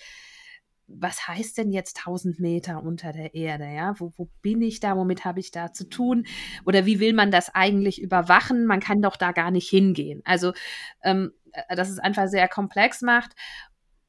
was 0.85 1.27
heißt 1.27 1.57
denn 1.57 1.71
jetzt 1.71 1.97
1000 2.05 2.39
Meter 2.39 2.83
unter 2.83 3.11
der 3.11 3.33
Erde? 3.33 3.65
Ja, 3.65 3.95
wo, 3.97 4.13
wo 4.17 4.29
bin 4.43 4.61
ich 4.61 4.79
da? 4.79 4.95
Womit 4.97 5.25
habe 5.25 5.39
ich 5.39 5.49
da 5.49 5.73
zu 5.73 5.89
tun? 5.89 6.27
Oder 6.63 6.85
wie 6.85 6.99
will 6.99 7.13
man 7.13 7.31
das 7.31 7.55
eigentlich 7.55 7.99
überwachen? 7.99 8.65
Man 8.65 8.81
kann 8.81 9.01
doch 9.01 9.15
da 9.15 9.31
gar 9.31 9.49
nicht 9.49 9.69
hingehen. 9.69 10.21
Also, 10.23 10.53
ähm, 11.01 11.31
äh, 11.53 11.75
dass 11.75 11.89
es 11.89 11.97
einfach 11.97 12.27
sehr 12.27 12.47
komplex 12.47 13.01
macht 13.01 13.33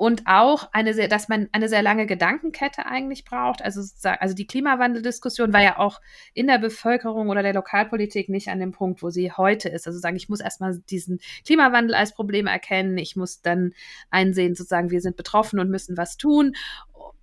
und 0.03 0.25
auch 0.27 0.69
eine 0.73 0.95
sehr, 0.95 1.07
dass 1.07 1.29
man 1.29 1.49
eine 1.53 1.69
sehr 1.69 1.81
lange 1.81 2.07
Gedankenkette 2.07 2.87
eigentlich 2.87 3.25
braucht. 3.25 3.63
Also, 3.63 3.83
also 4.19 4.35
die 4.35 4.49
Klimawandeldiskussion 4.49 5.53
war 5.53 5.63
ja 5.63 5.79
auch 5.79 6.01
in 6.35 6.49
der 6.49 6.59
Bevölkerung 6.59 7.29
oder 7.29 7.45
der 7.45 7.55
Lokalpolitik 7.55 8.29
nicht 8.29 8.49
an 8.49 8.59
dem 8.59 8.73
Punkt, 8.73 9.05
wo 9.05 9.11
sie 9.11 9.31
heute 9.31 9.69
ist. 9.69 9.87
Also 9.87 10.01
sagen, 10.01 10.17
ich 10.17 10.29
muss 10.29 10.41
erstmal 10.41 10.77
diesen 10.91 11.21
Klimawandel 11.47 11.95
als 11.95 12.15
Problem 12.15 12.49
erkennen, 12.49 12.99
ich 12.99 13.15
muss 13.15 13.43
dann 13.43 13.75
einsehen, 14.11 14.57
sozusagen, 14.57 14.91
wir 14.91 15.01
sind 15.01 15.17
betroffen 15.17 15.61
und 15.61 15.71
müssen 15.71 15.97
was 15.97 16.17
tun. 16.17 16.55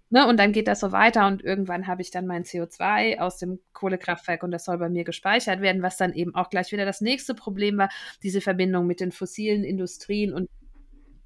Ne, 0.09 0.25
und 0.25 0.38
dann 0.38 0.53
geht 0.53 0.69
das 0.69 0.80
so 0.80 0.93
weiter 0.93 1.27
und 1.27 1.43
irgendwann 1.43 1.86
habe 1.86 2.01
ich 2.01 2.11
dann 2.11 2.27
mein 2.27 2.45
CO2 2.45 3.19
aus 3.19 3.39
dem 3.39 3.59
Kohlekraftwerk 3.73 4.41
und 4.41 4.51
das 4.51 4.63
soll 4.63 4.77
bei 4.77 4.88
mir 4.88 5.03
gespeichert 5.03 5.59
werden, 5.59 5.82
was 5.82 5.97
dann 5.97 6.13
eben 6.13 6.34
auch 6.34 6.49
gleich 6.49 6.71
wieder 6.71 6.86
das 6.86 7.01
nächste 7.01 7.36
Problem 7.36 7.77
war, 7.77 7.89
diese 8.23 8.39
Verbindung 8.39 8.88
mit 8.88 9.01
den 9.01 9.11
fossilen 9.11 9.65
Industrien 9.65 10.34
und 10.34 10.49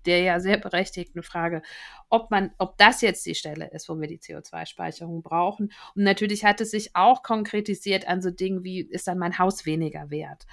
der 0.06 0.22
ja 0.22 0.40
sehr 0.40 0.58
berechtigten 0.58 1.24
Frage, 1.24 1.62
ob 2.10 2.32
man, 2.32 2.52
ob 2.58 2.78
das 2.78 3.02
jetzt 3.02 3.26
die 3.26 3.36
Stelle 3.36 3.70
ist, 3.72 3.90
wo 3.90 4.00
wir 4.00 4.08
die 4.08 4.20
CO2-Speicherung 4.20 5.24
brauchen. 5.24 5.72
Und 5.96 6.04
natürlich 6.04 6.46
hat 6.46 6.62
es 6.62 6.72
sich 6.72 6.96
auch 6.96 7.24
konkretisiert 7.24 8.08
an 8.08 8.22
so 8.22 8.30
Dingen 8.32 8.64
wie, 8.64 8.82
ist 8.82 9.08
dann 9.08 9.18
mein 9.18 9.40
Haus 9.40 9.66
weniger 9.66 10.10
wert? 10.10 10.46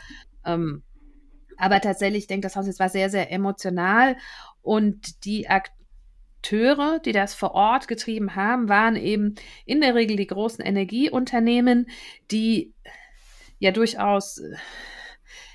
Ähm, 0.44 0.82
aber 1.58 1.80
tatsächlich, 1.80 2.22
ich 2.22 2.26
denke, 2.26 2.46
das 2.46 2.56
Haus 2.56 2.66
jetzt 2.66 2.80
war 2.80 2.88
sehr, 2.88 3.10
sehr 3.10 3.30
emotional 3.30 4.16
und 4.62 5.24
die 5.26 5.48
Akteure, 5.48 6.98
die 7.00 7.12
das 7.12 7.34
vor 7.34 7.52
Ort 7.52 7.86
getrieben 7.86 8.34
haben, 8.34 8.68
waren 8.68 8.96
eben 8.96 9.34
in 9.66 9.82
der 9.82 9.94
Regel 9.94 10.16
die 10.16 10.26
großen 10.26 10.64
Energieunternehmen, 10.64 11.90
die 12.30 12.72
ja 13.58 13.72
durchaus 13.72 14.40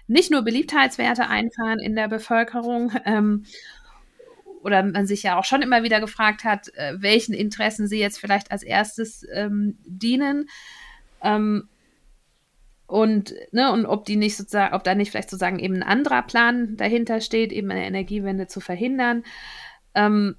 nicht 0.08 0.32
nur 0.32 0.44
Beliebtheitswerte 0.44 1.28
einfahren 1.28 1.80
in 1.80 1.96
der 1.96 2.08
Bevölkerung, 2.08 2.92
ähm, 3.06 3.46
oder 4.66 4.82
man 4.82 5.06
sich 5.06 5.22
ja 5.22 5.38
auch 5.38 5.46
schon 5.46 5.62
immer 5.62 5.84
wieder 5.84 6.00
gefragt 6.00 6.44
hat, 6.44 6.74
äh, 6.74 6.96
welchen 6.98 7.36
Interessen 7.36 7.88
sie 7.88 8.00
jetzt 8.00 8.20
vielleicht 8.20 8.52
als 8.52 8.64
erstes 8.64 9.24
ähm, 9.32 9.78
dienen. 9.86 10.50
Ähm, 11.22 11.70
und, 12.88 13.36
ne, 13.52 13.72
und 13.72 13.86
ob 13.86 14.06
die 14.06 14.16
nicht 14.16 14.36
sozusagen, 14.36 14.74
ob 14.74 14.84
da 14.84 14.96
nicht 14.96 15.12
vielleicht 15.12 15.30
sozusagen 15.30 15.60
eben 15.60 15.76
ein 15.76 15.84
anderer 15.84 16.24
Plan 16.24 16.78
dahinter 16.78 17.22
steht, 17.22 17.52
eben 17.52 17.70
eine 17.70 17.86
Energiewende 17.86 18.48
zu 18.48 18.60
verhindern. 18.60 19.24
Ähm, 19.94 20.36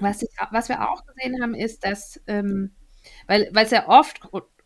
was, 0.00 0.22
ich, 0.22 0.30
was 0.50 0.68
wir 0.68 0.88
auch 0.90 1.04
gesehen 1.06 1.40
haben, 1.40 1.54
ist, 1.54 1.84
dass, 1.84 2.20
ähm, 2.26 2.72
weil 3.28 3.50
es 3.54 3.70
ja 3.70 3.88
oft 3.88 4.20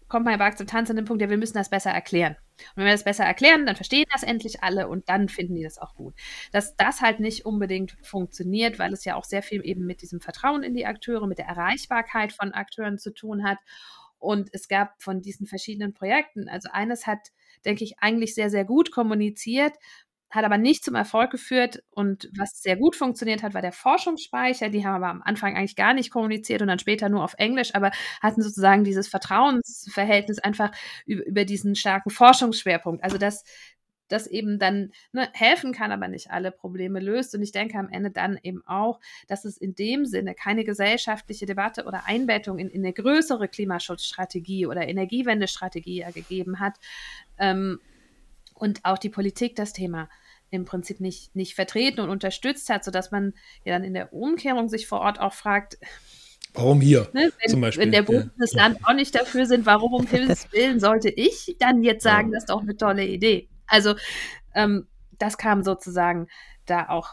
kommt 0.09 0.27
man 0.27 0.39
bei 0.39 0.47
Akzeptanz 0.47 0.89
an 0.91 0.97
den 0.97 1.05
Punkt, 1.05 1.23
ja, 1.23 1.31
wir 1.31 1.39
müssen 1.39 1.57
das 1.57 1.71
besser 1.71 1.91
erklären. 1.91 2.37
Und 2.59 2.77
wenn 2.77 2.85
wir 2.87 2.93
das 2.93 3.05
besser 3.05 3.25
erklären, 3.25 3.67
dann 3.67 3.77
verstehen 3.77 4.07
das 4.13 4.23
endlich 4.23 4.63
alle 4.63 4.89
und 4.89 5.09
dann 5.09 5.29
finden 5.29 5.55
die 5.55 5.63
das 5.63 5.79
auch 5.79 5.95
gut. 5.95 6.15
Dass 6.53 6.77
das 6.77 7.01
halt 7.01 7.21
nicht 7.21 7.45
unbedingt 7.45 7.97
funktioniert, 8.03 8.79
weil 8.79 8.93
es 8.93 9.05
ja 9.05 9.17
auch 9.17 9.25
sehr 9.25 9.43
viel 9.43 9.65
eben 9.65 9.87
mit 9.87 10.03
diesem 10.03 10.21
Vertrauen 10.21 10.63
in 10.63 10.75
die 10.75 10.87
Akteure, 10.87 11.27
mit 11.27 11.39
der 11.39 11.47
Erreichbarkeit 11.47 12.33
von 12.33 12.53
Akteuren 12.53 12.99
zu 12.99 13.13
tun 13.13 13.45
hat. 13.45 13.59
Und 14.19 14.51
es 14.53 14.69
gab 14.69 15.03
von 15.03 15.21
diesen 15.21 15.49
verschiedenen 15.49 15.95
Projekten, 15.95 16.49
also 16.49 16.69
eines 16.71 17.09
hat, 17.09 17.33
denke 17.65 17.83
ich, 17.83 17.99
eigentlich 17.99 18.37
sehr, 18.37 18.51
sehr 18.51 18.65
gut 18.65 18.93
kommuniziert, 18.93 19.73
hat 20.33 20.45
aber 20.45 20.59
nicht 20.59 20.85
zum 20.85 20.95
Erfolg 20.95 21.31
geführt. 21.31 21.83
Und 21.91 22.31
was 22.37 22.63
sehr 22.63 22.77
gut 22.77 22.97
funktioniert 22.97 23.43
hat, 23.43 23.55
war 23.55 23.63
der 23.63 23.73
Forschungsspeicher. 23.73 24.71
Die 24.71 24.85
haben 24.85 24.97
aber 24.97 25.09
am 25.09 25.23
Anfang 25.23 25.57
eigentlich 25.57 25.77
gar 25.77 25.95
nicht 25.95 26.11
kommuniziert 26.11 26.63
und 26.63 26.69
dann 26.69 26.79
später 26.79 27.09
nur 27.09 27.23
auf 27.23 27.35
Englisch, 27.37 27.75
aber 27.75 27.91
hatten 28.23 28.43
sozusagen 28.43 28.83
dieses 28.83 29.09
Vertrauensverhältnis 29.09 30.39
einfach 30.39 30.73
über, 31.07 31.25
über 31.27 31.45
diesen 31.45 31.75
starken 31.75 32.11
Forschungsschwerpunkt. 32.11 33.05
Also 33.05 33.19
dass 33.19 33.45
das 34.09 34.27
eben 34.27 34.59
dann 34.59 34.93
ne, 35.13 35.29
helfen 35.33 35.73
kann, 35.73 35.91
aber 35.91 36.09
nicht 36.09 36.31
alle 36.31 36.51
Probleme 36.51 37.01
löst. 37.01 37.35
Und 37.35 37.43
ich 37.43 37.53
denke 37.53 37.79
am 37.79 37.89
Ende 37.89 38.11
dann 38.11 38.39
eben 38.43 38.63
auch, 38.67 39.01
dass 39.27 39.45
es 39.45 39.57
in 39.57 39.75
dem 39.75 40.05
Sinne 40.07 40.35
keine 40.35 40.65
gesellschaftliche 40.65 41.47
Debatte 41.47 41.85
oder 41.85 42.07
Einbettung 42.07 42.59
in, 42.59 42.69
in 42.69 42.83
eine 42.83 42.93
größere 42.93 43.49
Klimaschutzstrategie 43.49 44.67
oder 44.67 44.87
Energiewendestrategie 44.87 46.05
gegeben 46.15 46.61
hat. 46.61 46.79
Ähm, 47.39 47.81
und 48.63 48.85
auch 48.85 48.97
die 48.97 49.09
Politik 49.09 49.57
das 49.57 49.73
Thema 49.73 50.09
im 50.51 50.65
Prinzip 50.65 51.01
nicht, 51.01 51.35
nicht 51.35 51.57
vertreten 51.57 52.01
und 52.01 52.11
unterstützt 52.11 52.71
hat, 52.71 52.85
sodass 52.85 53.11
man 53.11 53.35
ja 53.65 53.73
dann 53.73 53.83
in 53.83 53.93
der 53.93 54.13
Umkehrung 54.13 54.69
sich 54.69 54.87
vor 54.87 55.01
Ort 55.01 55.21
auch 55.21 55.33
fragt, 55.33 55.79
Warum 56.55 56.81
hier? 56.81 57.09
Ne, 57.13 57.33
wenn, 57.41 57.51
zum 57.51 57.61
Beispiel. 57.61 57.83
wenn 57.83 57.93
der 57.93 58.03
Bund 58.03 58.25
und 58.25 58.33
das 58.39 58.53
Land 58.53 58.79
auch 58.85 58.93
nicht 58.93 59.15
dafür 59.15 59.47
sind, 59.47 59.67
warum 59.67 59.95
um 59.95 60.07
Himmels 60.07 60.47
Willen 60.53 60.79
sollte 60.79 61.09
ich 61.09 61.57
dann 61.59 61.83
jetzt 61.83 62.05
sagen, 62.05 62.29
ja. 62.29 62.35
das 62.35 62.45
ist 62.45 62.51
doch 62.51 62.61
eine 62.61 62.77
tolle 62.77 63.05
Idee. 63.05 63.49
Also 63.67 63.95
ähm, 64.55 64.87
das 65.19 65.39
kam 65.39 65.65
sozusagen 65.65 66.29
da 66.67 66.89
auch 66.89 67.09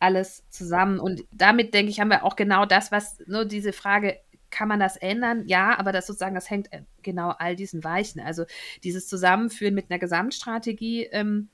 alles 0.00 0.48
zusammen. 0.48 0.98
Und 0.98 1.22
damit, 1.30 1.74
denke 1.74 1.90
ich, 1.90 2.00
haben 2.00 2.08
wir 2.08 2.24
auch 2.24 2.34
genau 2.34 2.64
das, 2.64 2.90
was 2.90 3.18
nur 3.26 3.42
ne, 3.42 3.46
diese 3.46 3.72
Frage, 3.72 4.16
kann 4.50 4.68
man 4.68 4.80
das 4.80 4.96
ändern? 4.96 5.44
Ja, 5.46 5.78
aber 5.78 5.92
das 5.92 6.06
sozusagen, 6.06 6.34
das 6.34 6.50
hängt 6.50 6.72
äh, 6.72 6.82
genau 7.02 7.30
all 7.30 7.56
diesen 7.56 7.84
Weichen. 7.84 8.20
Also 8.20 8.44
dieses 8.84 9.06
Zusammenführen 9.06 9.74
mit 9.74 9.90
einer 9.90 9.98
Gesamtstrategie, 9.98 11.04
ähm, 11.04 11.50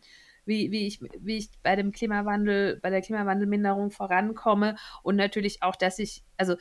wie, 0.46 0.70
wie, 0.70 0.86
ich, 0.86 1.00
wie 1.18 1.38
ich 1.38 1.50
bei 1.62 1.76
dem 1.76 1.92
Klimawandel, 1.92 2.78
bei 2.80 2.90
der 2.90 3.00
Klimawandelminderung 3.00 3.90
vorankomme 3.90 4.76
und 5.02 5.16
natürlich 5.16 5.62
auch, 5.62 5.76
dass 5.76 5.98
ich, 5.98 6.22
also 6.36 6.56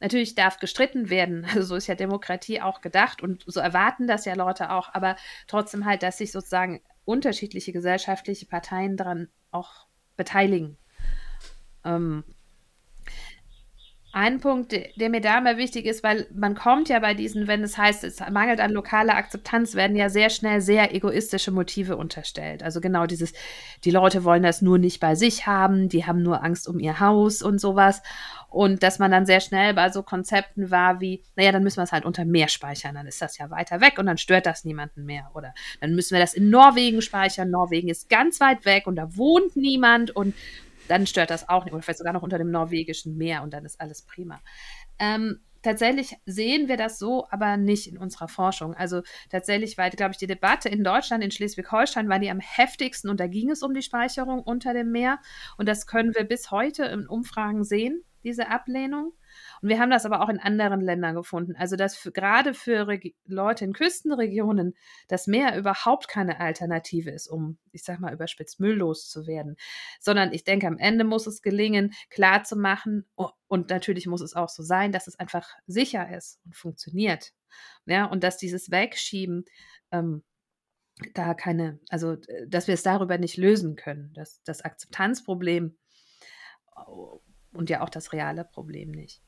natürlich 0.00 0.34
darf 0.34 0.58
gestritten 0.58 1.10
werden, 1.10 1.44
also 1.54 1.62
so 1.62 1.76
ist 1.76 1.86
ja 1.86 1.94
Demokratie 1.94 2.60
auch 2.60 2.80
gedacht 2.80 3.22
und 3.22 3.44
so 3.46 3.60
erwarten 3.60 4.06
das 4.06 4.24
ja 4.24 4.34
Leute 4.34 4.70
auch, 4.70 4.92
aber 4.92 5.16
trotzdem 5.46 5.84
halt, 5.84 6.02
dass 6.02 6.18
sich 6.18 6.32
sozusagen 6.32 6.80
unterschiedliche 7.04 7.72
gesellschaftliche 7.72 8.46
Parteien 8.46 8.96
daran 8.96 9.28
auch 9.50 9.86
beteiligen. 10.16 10.78
Ähm, 11.84 12.24
ein 14.14 14.38
Punkt, 14.38 14.72
der 14.72 15.10
mir 15.10 15.20
da 15.20 15.38
immer 15.38 15.56
wichtig 15.56 15.86
ist, 15.86 16.04
weil 16.04 16.28
man 16.32 16.54
kommt 16.54 16.88
ja 16.88 17.00
bei 17.00 17.14
diesen, 17.14 17.48
wenn 17.48 17.64
es 17.64 17.76
heißt, 17.76 18.04
es 18.04 18.20
mangelt 18.30 18.60
an 18.60 18.70
lokaler 18.70 19.16
Akzeptanz, 19.16 19.74
werden 19.74 19.96
ja 19.96 20.08
sehr 20.08 20.30
schnell 20.30 20.60
sehr 20.60 20.94
egoistische 20.94 21.50
Motive 21.50 21.96
unterstellt. 21.96 22.62
Also 22.62 22.80
genau 22.80 23.06
dieses, 23.06 23.32
die 23.82 23.90
Leute 23.90 24.22
wollen 24.22 24.44
das 24.44 24.62
nur 24.62 24.78
nicht 24.78 25.00
bei 25.00 25.16
sich 25.16 25.48
haben, 25.48 25.88
die 25.88 26.06
haben 26.06 26.22
nur 26.22 26.44
Angst 26.44 26.68
um 26.68 26.78
ihr 26.78 27.00
Haus 27.00 27.42
und 27.42 27.60
sowas. 27.60 28.02
Und 28.48 28.84
dass 28.84 29.00
man 29.00 29.10
dann 29.10 29.26
sehr 29.26 29.40
schnell 29.40 29.74
bei 29.74 29.90
so 29.90 30.04
Konzepten 30.04 30.70
war 30.70 31.00
wie, 31.00 31.24
naja, 31.34 31.50
dann 31.50 31.64
müssen 31.64 31.78
wir 31.78 31.82
es 31.82 31.90
halt 31.90 32.04
unter 32.04 32.24
Meer 32.24 32.46
speichern, 32.46 32.94
dann 32.94 33.08
ist 33.08 33.20
das 33.20 33.36
ja 33.36 33.50
weiter 33.50 33.80
weg 33.80 33.98
und 33.98 34.06
dann 34.06 34.16
stört 34.16 34.46
das 34.46 34.64
niemanden 34.64 35.04
mehr. 35.04 35.28
Oder 35.34 35.54
dann 35.80 35.96
müssen 35.96 36.14
wir 36.14 36.20
das 36.20 36.34
in 36.34 36.50
Norwegen 36.50 37.02
speichern. 37.02 37.50
Norwegen 37.50 37.88
ist 37.88 38.08
ganz 38.08 38.38
weit 38.38 38.64
weg 38.64 38.86
und 38.86 38.94
da 38.94 39.16
wohnt 39.16 39.56
niemand 39.56 40.14
und 40.14 40.34
dann 40.88 41.06
stört 41.06 41.30
das 41.30 41.48
auch 41.48 41.64
nicht. 41.64 41.74
Oder 41.74 41.82
vielleicht 41.82 41.98
sogar 41.98 42.12
noch 42.12 42.22
unter 42.22 42.38
dem 42.38 42.50
norwegischen 42.50 43.16
Meer 43.16 43.42
und 43.42 43.52
dann 43.52 43.64
ist 43.64 43.80
alles 43.80 44.02
prima. 44.02 44.40
Ähm, 44.98 45.40
tatsächlich 45.62 46.16
sehen 46.26 46.68
wir 46.68 46.76
das 46.76 46.98
so, 46.98 47.26
aber 47.30 47.56
nicht 47.56 47.86
in 47.86 47.98
unserer 47.98 48.28
Forschung. 48.28 48.74
Also 48.74 49.02
tatsächlich 49.30 49.78
war, 49.78 49.90
glaube 49.90 50.12
ich, 50.12 50.18
die 50.18 50.26
Debatte 50.26 50.68
in 50.68 50.84
Deutschland, 50.84 51.24
in 51.24 51.30
Schleswig-Holstein, 51.30 52.08
war 52.08 52.18
die 52.18 52.30
am 52.30 52.40
heftigsten 52.40 53.10
und 53.10 53.18
da 53.18 53.26
ging 53.26 53.50
es 53.50 53.62
um 53.62 53.74
die 53.74 53.82
Speicherung 53.82 54.42
unter 54.42 54.74
dem 54.74 54.92
Meer. 54.92 55.18
Und 55.56 55.68
das 55.68 55.86
können 55.86 56.14
wir 56.14 56.24
bis 56.24 56.50
heute 56.50 56.84
in 56.84 57.06
Umfragen 57.06 57.64
sehen. 57.64 58.04
diese 58.24 58.48
Ablehnung. 58.50 59.12
Und 59.64 59.70
wir 59.70 59.80
haben 59.80 59.90
das 59.90 60.04
aber 60.04 60.20
auch 60.20 60.28
in 60.28 60.40
anderen 60.40 60.82
Ländern 60.82 61.14
gefunden. 61.14 61.56
Also, 61.56 61.76
dass 61.76 61.96
für, 61.96 62.12
gerade 62.12 62.52
für 62.52 62.86
Regi 62.86 63.16
Leute 63.24 63.64
in 63.64 63.72
Küstenregionen 63.72 64.74
das 65.08 65.26
Meer 65.26 65.56
überhaupt 65.56 66.06
keine 66.06 66.38
Alternative 66.38 67.10
ist, 67.10 67.28
um, 67.28 67.56
ich 67.72 67.82
sag 67.82 67.98
mal, 67.98 68.12
überspitzt 68.12 68.60
mülllos 68.60 69.08
zu 69.08 69.26
werden. 69.26 69.56
Sondern 70.00 70.34
ich 70.34 70.44
denke, 70.44 70.66
am 70.66 70.76
Ende 70.76 71.04
muss 71.04 71.26
es 71.26 71.40
gelingen, 71.40 71.94
klarzumachen, 72.10 73.06
und 73.48 73.70
natürlich 73.70 74.06
muss 74.06 74.20
es 74.20 74.36
auch 74.36 74.50
so 74.50 74.62
sein, 74.62 74.92
dass 74.92 75.06
es 75.06 75.18
einfach 75.18 75.48
sicher 75.66 76.14
ist 76.14 76.40
und 76.44 76.54
funktioniert. 76.54 77.32
Ja, 77.86 78.04
und 78.04 78.22
dass 78.22 78.36
dieses 78.36 78.70
Wegschieben 78.70 79.46
ähm, 79.92 80.24
da 81.14 81.32
keine, 81.32 81.80
also 81.88 82.18
dass 82.46 82.66
wir 82.66 82.74
es 82.74 82.82
darüber 82.82 83.16
nicht 83.16 83.38
lösen 83.38 83.76
können, 83.76 84.12
dass 84.12 84.42
das 84.42 84.60
Akzeptanzproblem 84.60 85.74
und 87.54 87.70
ja 87.70 87.80
auch 87.80 87.88
das 87.88 88.12
reale 88.12 88.44
Problem 88.44 88.90
nicht. 88.90 89.23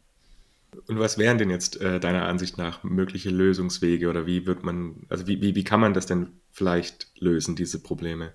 Und 0.86 0.98
was 0.98 1.18
wären 1.18 1.38
denn 1.38 1.50
jetzt 1.50 1.80
äh, 1.80 2.00
deiner 2.00 2.26
Ansicht 2.26 2.58
nach 2.58 2.84
mögliche 2.84 3.30
Lösungswege 3.30 4.08
oder 4.08 4.26
wie 4.26 4.46
wird 4.46 4.62
man, 4.62 5.06
also 5.08 5.26
wie, 5.26 5.40
wie, 5.40 5.54
wie 5.54 5.64
kann 5.64 5.80
man 5.80 5.94
das 5.94 6.06
denn 6.06 6.40
vielleicht 6.50 7.12
lösen, 7.18 7.56
diese 7.56 7.82
Probleme? 7.82 8.32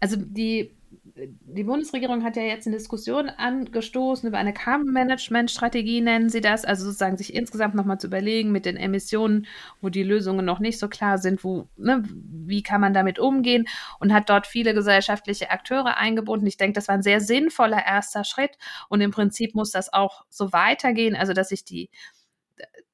Also 0.00 0.16
die 0.18 0.76
die 1.18 1.64
Bundesregierung 1.64 2.22
hat 2.24 2.36
ja 2.36 2.42
jetzt 2.42 2.66
eine 2.66 2.76
Diskussion 2.76 3.30
angestoßen 3.30 4.28
über 4.28 4.38
eine 4.38 4.52
Carbon-Management-Strategie, 4.52 6.02
nennen 6.02 6.28
sie 6.28 6.42
das. 6.42 6.64
Also 6.64 6.84
sozusagen 6.84 7.16
sich 7.16 7.34
insgesamt 7.34 7.74
nochmal 7.74 7.98
zu 7.98 8.06
überlegen 8.06 8.52
mit 8.52 8.66
den 8.66 8.76
Emissionen, 8.76 9.46
wo 9.80 9.88
die 9.88 10.02
Lösungen 10.02 10.44
noch 10.44 10.58
nicht 10.58 10.78
so 10.78 10.88
klar 10.88 11.18
sind, 11.18 11.42
wo, 11.42 11.68
ne, 11.76 12.02
wie 12.06 12.62
kann 12.62 12.82
man 12.82 12.92
damit 12.92 13.18
umgehen 13.18 13.66
und 13.98 14.12
hat 14.12 14.28
dort 14.28 14.46
viele 14.46 14.74
gesellschaftliche 14.74 15.50
Akteure 15.50 15.96
eingebunden. 15.96 16.46
Ich 16.46 16.58
denke, 16.58 16.74
das 16.74 16.88
war 16.88 16.94
ein 16.94 17.02
sehr 17.02 17.20
sinnvoller 17.20 17.84
erster 17.84 18.24
Schritt 18.24 18.58
und 18.88 19.00
im 19.00 19.10
Prinzip 19.10 19.54
muss 19.54 19.70
das 19.70 19.92
auch 19.92 20.24
so 20.28 20.52
weitergehen, 20.52 21.16
also 21.16 21.32
dass 21.32 21.48
sich 21.48 21.64
die 21.64 21.88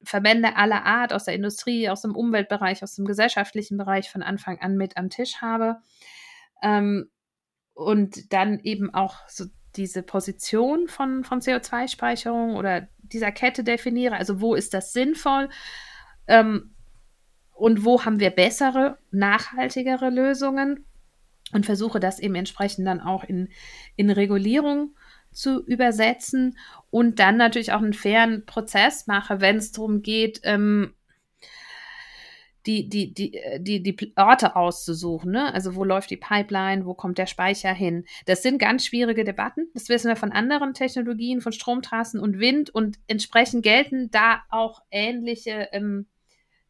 Verbände 0.05 0.57
aller 0.57 0.85
Art 0.85 1.13
aus 1.13 1.25
der 1.25 1.35
Industrie, 1.35 1.89
aus 1.89 2.03
dem 2.03 2.15
Umweltbereich, 2.15 2.83
aus 2.83 2.95
dem 2.95 3.05
gesellschaftlichen 3.05 3.77
Bereich 3.77 4.11
von 4.11 4.23
Anfang 4.23 4.61
an 4.61 4.77
mit 4.77 4.97
am 4.97 5.11
Tisch 5.11 5.37
habe. 5.41 5.79
Ähm, 6.63 7.11
und 7.75 8.33
dann 8.33 8.61
eben 8.61 8.93
auch 8.95 9.17
so 9.29 9.47
diese 9.77 10.03
Position 10.03 10.89
von, 10.89 11.25
von 11.25 11.41
CO2-Speicherung 11.41 12.57
oder 12.57 12.89
dieser 12.99 13.33
Kette 13.33 13.65
definiere. 13.65 14.17
Also 14.17 14.41
wo 14.41 14.55
ist 14.55 14.75
das 14.75 14.93
sinnvoll 14.93 15.49
ähm, 16.27 16.75
und 17.53 17.85
wo 17.85 18.05
haben 18.05 18.21
wir 18.21 18.31
bessere, 18.31 18.99
nachhaltigere 19.11 20.11
Lösungen 20.11 20.87
und 21.53 21.67
versuche 21.67 22.01
das 22.01 22.19
eben 22.19 22.35
entsprechend 22.35 22.87
dann 22.87 23.01
auch 23.01 23.25
in, 23.25 23.49
in 23.97 24.11
Regulierung 24.11 24.95
zu 25.31 25.65
übersetzen 25.65 26.59
und 26.91 27.19
dann 27.19 27.37
natürlich 27.37 27.73
auch 27.73 27.81
einen 27.81 27.95
fairen 27.95 28.45
Prozess 28.45 29.07
mache, 29.07 29.41
wenn 29.41 29.57
es 29.57 29.73
darum 29.73 30.03
geht, 30.03 30.41
ähm, 30.45 30.95
die, 32.67 32.89
die, 32.89 33.13
die, 33.13 33.35
äh, 33.35 33.61
die, 33.61 33.83
die 33.83 34.13
Orte 34.17 34.57
auszusuchen. 34.57 35.33
Ne? 35.33 35.53
Also 35.53 35.75
wo 35.75 35.85
läuft 35.85 36.11
die 36.11 36.17
Pipeline, 36.17 36.87
wo 36.87 36.95
kommt 36.95 37.19
der 37.19 37.27
Speicher 37.27 37.73
hin? 37.73 38.05
Das 38.27 38.43
sind 38.43 38.59
ganz 38.59 38.87
schwierige 38.87 39.25
Debatten. 39.25 39.69
Das 39.75 39.89
wissen 39.89 40.09
wir 40.09 40.17
von 40.17 40.33
anderen 40.33 40.75
Technologien, 40.75 41.41
von 41.41 41.53
Stromtrassen 41.53 42.21
und 42.21 42.39
Wind. 42.39 42.71
Und 42.71 42.99
entsprechend 43.07 43.63
gelten 43.63 44.11
da 44.11 44.43
auch 44.51 44.81
ähnliche 44.91 45.69
ähm, 45.73 46.07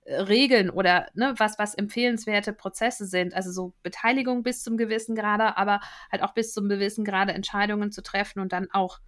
Regeln 0.07 0.71
oder 0.71 1.07
ne, 1.15 1.35
was, 1.39 1.59
was 1.59 1.75
empfehlenswerte 1.75 2.53
Prozesse 2.53 3.07
sind. 3.07 3.35
Also 3.35 3.53
so 3.53 3.75
Beteiligung 3.83 4.43
bis 4.43 4.63
zum 4.63 4.77
gewissen 4.77 5.15
Grade, 5.15 5.57
aber 5.57 5.81
halt 6.11 6.23
auch 6.23 6.35
bis 6.35 6.53
zum 6.53 6.69
gewissen 6.69 7.05
Grade 7.05 7.33
Entscheidungen 7.33 7.93
zu 7.93 8.03
treffen 8.03 8.41
und 8.41 8.53
dann 8.53 8.69
auch 8.73 8.99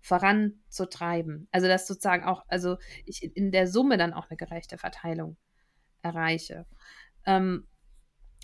voranzutreiben. 0.00 1.48
Also 1.52 1.68
das 1.68 1.86
sozusagen 1.86 2.24
auch, 2.24 2.44
also 2.48 2.78
ich 3.04 3.22
in 3.36 3.52
der 3.52 3.66
Summe 3.68 3.98
dann 3.98 4.14
auch 4.14 4.30
eine 4.30 4.36
gerechte 4.38 4.78
Verteilung 4.78 5.36
erreiche. 6.02 6.66
Ähm, 7.26 7.66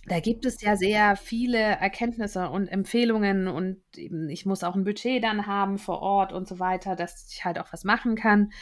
da 0.08 0.20
gibt 0.20 0.46
es 0.46 0.60
ja 0.60 0.76
sehr 0.76 1.16
viele 1.16 1.58
Erkenntnisse 1.58 2.48
und 2.48 2.68
Empfehlungen 2.68 3.48
und 3.48 3.82
eben, 3.96 4.28
ich 4.28 4.46
muss 4.46 4.62
auch 4.62 4.76
ein 4.76 4.84
Budget 4.84 5.22
dann 5.22 5.46
haben 5.46 5.78
vor 5.78 6.00
Ort 6.00 6.32
und 6.32 6.46
so 6.46 6.60
weiter, 6.60 6.94
dass 6.94 7.28
ich 7.32 7.44
halt 7.44 7.58
auch 7.58 7.72
was 7.72 7.82
machen 7.82 8.14
kann. 8.14 8.52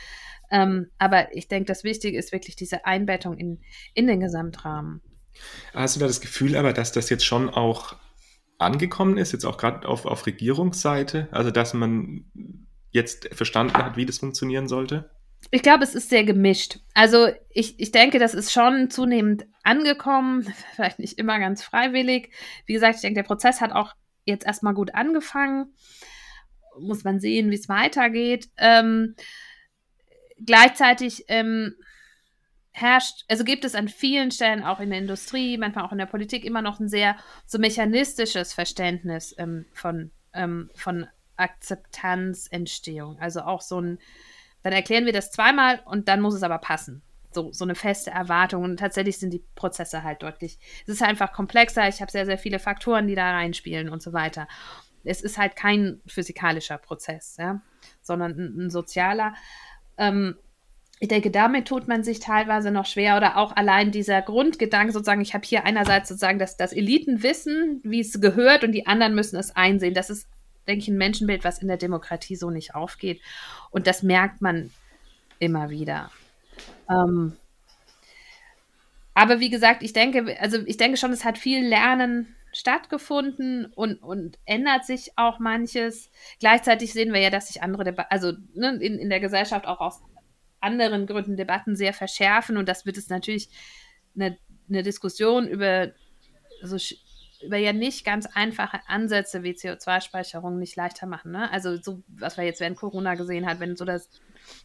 Ähm, 0.50 0.86
aber 0.98 1.34
ich 1.36 1.48
denke, 1.48 1.66
das 1.66 1.84
Wichtige 1.84 2.16
ist 2.18 2.32
wirklich 2.32 2.56
diese 2.56 2.86
Einbettung 2.86 3.36
in, 3.36 3.60
in 3.92 4.06
den 4.06 4.20
Gesamtrahmen. 4.20 5.02
Hast 5.74 5.96
du 5.96 6.00
da 6.00 6.06
das 6.06 6.20
Gefühl 6.20 6.56
aber, 6.56 6.72
dass 6.72 6.92
das 6.92 7.10
jetzt 7.10 7.26
schon 7.26 7.50
auch 7.50 7.96
angekommen 8.58 9.18
ist, 9.18 9.32
jetzt 9.32 9.44
auch 9.44 9.58
gerade 9.58 9.86
auf, 9.86 10.06
auf 10.06 10.26
Regierungsseite, 10.26 11.28
also 11.30 11.50
dass 11.50 11.74
man 11.74 12.24
jetzt 12.90 13.28
verstanden 13.34 13.74
hat, 13.74 13.96
wie 13.96 14.06
das 14.06 14.18
funktionieren 14.18 14.68
sollte? 14.68 15.10
Ich 15.50 15.62
glaube, 15.62 15.84
es 15.84 15.94
ist 15.94 16.10
sehr 16.10 16.24
gemischt. 16.24 16.78
Also 16.94 17.28
ich, 17.50 17.78
ich 17.78 17.92
denke, 17.92 18.18
das 18.18 18.34
ist 18.34 18.52
schon 18.52 18.90
zunehmend 18.90 19.46
angekommen, 19.62 20.52
vielleicht 20.74 20.98
nicht 20.98 21.18
immer 21.18 21.38
ganz 21.38 21.62
freiwillig. 21.62 22.30
Wie 22.66 22.72
gesagt, 22.72 22.96
ich 22.96 23.00
denke, 23.02 23.20
der 23.20 23.26
Prozess 23.26 23.60
hat 23.60 23.72
auch 23.72 23.94
jetzt 24.24 24.46
erstmal 24.46 24.74
gut 24.74 24.94
angefangen. 24.94 25.74
Muss 26.78 27.04
man 27.04 27.20
sehen, 27.20 27.50
wie 27.50 27.56
es 27.56 27.68
weitergeht. 27.68 28.48
Ähm, 28.56 29.14
gleichzeitig 30.44 31.24
ähm, 31.28 31.76
herrscht, 32.72 33.24
also 33.28 33.44
gibt 33.44 33.64
es 33.64 33.76
an 33.76 33.88
vielen 33.88 34.32
Stellen 34.32 34.64
auch 34.64 34.80
in 34.80 34.90
der 34.90 34.98
Industrie, 34.98 35.56
manchmal 35.56 35.84
auch 35.84 35.92
in 35.92 35.98
der 35.98 36.06
Politik 36.06 36.44
immer 36.44 36.62
noch 36.62 36.80
ein 36.80 36.88
sehr 36.88 37.16
so 37.46 37.58
mechanistisches 37.58 38.52
Verständnis 38.52 39.34
ähm, 39.38 39.66
von, 39.72 40.10
ähm, 40.32 40.70
von 40.74 41.06
Akzeptanzentstehung. 41.36 43.18
Also 43.20 43.42
auch 43.42 43.60
so 43.60 43.80
ein 43.80 43.98
dann 44.64 44.72
erklären 44.72 45.04
wir 45.04 45.12
das 45.12 45.30
zweimal 45.30 45.80
und 45.84 46.08
dann 46.08 46.20
muss 46.22 46.34
es 46.34 46.42
aber 46.42 46.58
passen. 46.58 47.02
So, 47.32 47.52
so 47.52 47.64
eine 47.64 47.74
feste 47.74 48.10
Erwartung. 48.10 48.64
Und 48.64 48.78
tatsächlich 48.78 49.18
sind 49.18 49.30
die 49.30 49.44
Prozesse 49.54 50.02
halt 50.02 50.22
deutlich. 50.22 50.58
Es 50.82 50.94
ist 50.94 51.02
einfach 51.02 51.32
komplexer. 51.32 51.86
Ich 51.88 52.00
habe 52.00 52.10
sehr, 52.10 52.24
sehr 52.24 52.38
viele 52.38 52.58
Faktoren, 52.58 53.06
die 53.06 53.14
da 53.14 53.30
reinspielen 53.30 53.90
und 53.90 54.02
so 54.02 54.12
weiter. 54.14 54.48
Es 55.04 55.20
ist 55.20 55.36
halt 55.36 55.54
kein 55.54 56.00
physikalischer 56.06 56.78
Prozess, 56.78 57.36
ja, 57.38 57.60
sondern 58.00 58.32
ein, 58.32 58.66
ein 58.66 58.70
sozialer. 58.70 59.34
Ähm, 59.98 60.36
ich 60.98 61.08
denke, 61.08 61.30
damit 61.30 61.68
tut 61.68 61.86
man 61.86 62.02
sich 62.02 62.20
teilweise 62.20 62.70
noch 62.70 62.86
schwer 62.86 63.18
oder 63.18 63.36
auch 63.36 63.54
allein 63.54 63.90
dieser 63.90 64.22
Grundgedanke 64.22 64.94
sozusagen, 64.94 65.20
ich 65.20 65.34
habe 65.34 65.44
hier 65.44 65.64
einerseits 65.64 66.08
sozusagen 66.08 66.38
das, 66.38 66.56
das 66.56 66.72
Elitenwissen, 66.72 67.80
wie 67.84 68.00
es 68.00 68.18
gehört 68.18 68.64
und 68.64 68.72
die 68.72 68.86
anderen 68.86 69.14
müssen 69.14 69.36
es 69.36 69.54
einsehen. 69.54 69.92
Das 69.92 70.08
ist 70.08 70.26
denke 70.66 70.82
ich, 70.82 70.88
ein 70.88 70.96
Menschenbild, 70.96 71.44
was 71.44 71.60
in 71.60 71.68
der 71.68 71.76
Demokratie 71.76 72.36
so 72.36 72.50
nicht 72.50 72.74
aufgeht. 72.74 73.20
Und 73.70 73.86
das 73.86 74.02
merkt 74.02 74.40
man 74.40 74.70
immer 75.38 75.70
wieder. 75.70 76.10
Ähm, 76.90 77.36
aber 79.14 79.40
wie 79.40 79.50
gesagt, 79.50 79.82
ich 79.82 79.92
denke, 79.92 80.36
also 80.40 80.58
ich 80.66 80.76
denke 80.76 80.96
schon, 80.96 81.12
es 81.12 81.24
hat 81.24 81.38
viel 81.38 81.64
Lernen 81.66 82.34
stattgefunden 82.52 83.66
und, 83.74 84.02
und 84.02 84.38
ändert 84.44 84.84
sich 84.84 85.12
auch 85.16 85.38
manches. 85.38 86.10
Gleichzeitig 86.40 86.92
sehen 86.92 87.12
wir 87.12 87.20
ja, 87.20 87.30
dass 87.30 87.48
sich 87.48 87.62
andere 87.62 87.84
Debatten, 87.84 88.10
also 88.10 88.32
ne, 88.54 88.76
in, 88.80 88.98
in 88.98 89.10
der 89.10 89.20
Gesellschaft 89.20 89.66
auch 89.66 89.80
aus 89.80 90.02
anderen 90.60 91.06
Gründen 91.06 91.36
Debatten 91.36 91.76
sehr 91.76 91.92
verschärfen 91.92 92.56
und 92.56 92.68
das 92.68 92.86
wird 92.86 92.96
es 92.96 93.08
natürlich 93.08 93.48
eine, 94.14 94.38
eine 94.68 94.82
Diskussion 94.82 95.46
über 95.46 95.92
so 96.62 96.78
über 97.44 97.56
ja 97.56 97.72
nicht 97.72 98.04
ganz 98.04 98.26
einfache 98.26 98.80
Ansätze 98.86 99.42
wie 99.42 99.52
CO2-Speicherung 99.52 100.58
nicht 100.58 100.76
leichter 100.76 101.06
machen. 101.06 101.32
Ne? 101.32 101.50
Also 101.52 101.76
so, 101.80 102.02
was 102.08 102.36
wir 102.36 102.44
jetzt 102.44 102.60
während 102.60 102.76
Corona 102.76 103.14
gesehen 103.14 103.46
haben, 103.46 103.60
wenn 103.60 103.76
so 103.76 103.84
das 103.84 104.08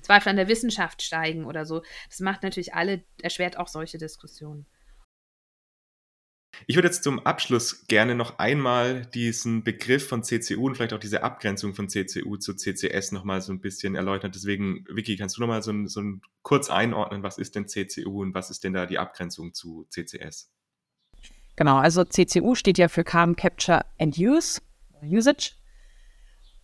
Zweifel 0.01 0.29
an 0.29 0.37
der 0.37 0.47
Wissenschaft 0.47 1.01
steigen 1.01 1.45
oder 1.45 1.65
so, 1.65 1.83
das 2.09 2.19
macht 2.19 2.43
natürlich 2.43 2.73
alle, 2.73 3.03
erschwert 3.21 3.57
auch 3.57 3.67
solche 3.67 3.97
Diskussionen. 3.97 4.65
Ich 6.67 6.75
würde 6.75 6.87
jetzt 6.87 7.03
zum 7.03 7.19
Abschluss 7.25 7.85
gerne 7.87 8.15
noch 8.15 8.39
einmal 8.39 9.05
diesen 9.05 9.63
Begriff 9.63 10.07
von 10.07 10.23
CCU 10.23 10.65
und 10.65 10.75
vielleicht 10.75 10.93
auch 10.93 10.99
diese 10.99 11.23
Abgrenzung 11.23 11.73
von 11.73 11.89
CCU 11.89 12.37
zu 12.37 12.53
CCS 12.53 13.11
nochmal 13.11 13.41
so 13.41 13.53
ein 13.53 13.61
bisschen 13.61 13.95
erläutern. 13.95 14.31
Deswegen, 14.31 14.85
Vicky, 14.89 15.15
kannst 15.15 15.37
du 15.37 15.41
nochmal 15.41 15.63
so, 15.63 15.73
so 15.85 16.01
kurz 16.41 16.69
einordnen, 16.69 17.23
was 17.23 17.37
ist 17.37 17.55
denn 17.55 17.67
CCU 17.67 18.21
und 18.21 18.33
was 18.33 18.49
ist 18.49 18.63
denn 18.63 18.73
da 18.73 18.85
die 18.85 18.99
Abgrenzung 18.99 19.53
zu 19.53 19.85
CCS? 19.89 20.51
Genau, 21.59 21.75
also 21.75 22.05
CCU 22.05 22.55
steht 22.55 22.77
ja 22.77 22.87
für 22.87 23.03
Carbon 23.03 23.35
Capture 23.35 23.81
and 23.99 24.17
Use, 24.17 24.61
Usage. 25.03 25.51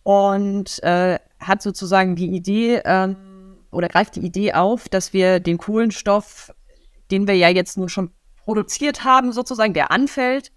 Und 0.04 0.82
äh, 0.82 1.18
hat 1.38 1.60
sozusagen 1.60 2.16
die 2.16 2.34
Idee 2.34 2.80
ähm, 2.82 3.58
oder 3.70 3.88
greift 3.88 4.16
die 4.16 4.24
Idee 4.24 4.54
auf, 4.54 4.88
dass 4.88 5.12
wir 5.12 5.38
den 5.38 5.58
Kohlenstoff, 5.58 6.50
den 7.10 7.28
wir 7.28 7.34
ja 7.34 7.50
jetzt 7.50 7.76
nun 7.76 7.90
schon 7.90 8.10
produziert 8.38 9.04
haben, 9.04 9.32
sozusagen, 9.32 9.74
der 9.74 9.90
anfällt 9.90 10.50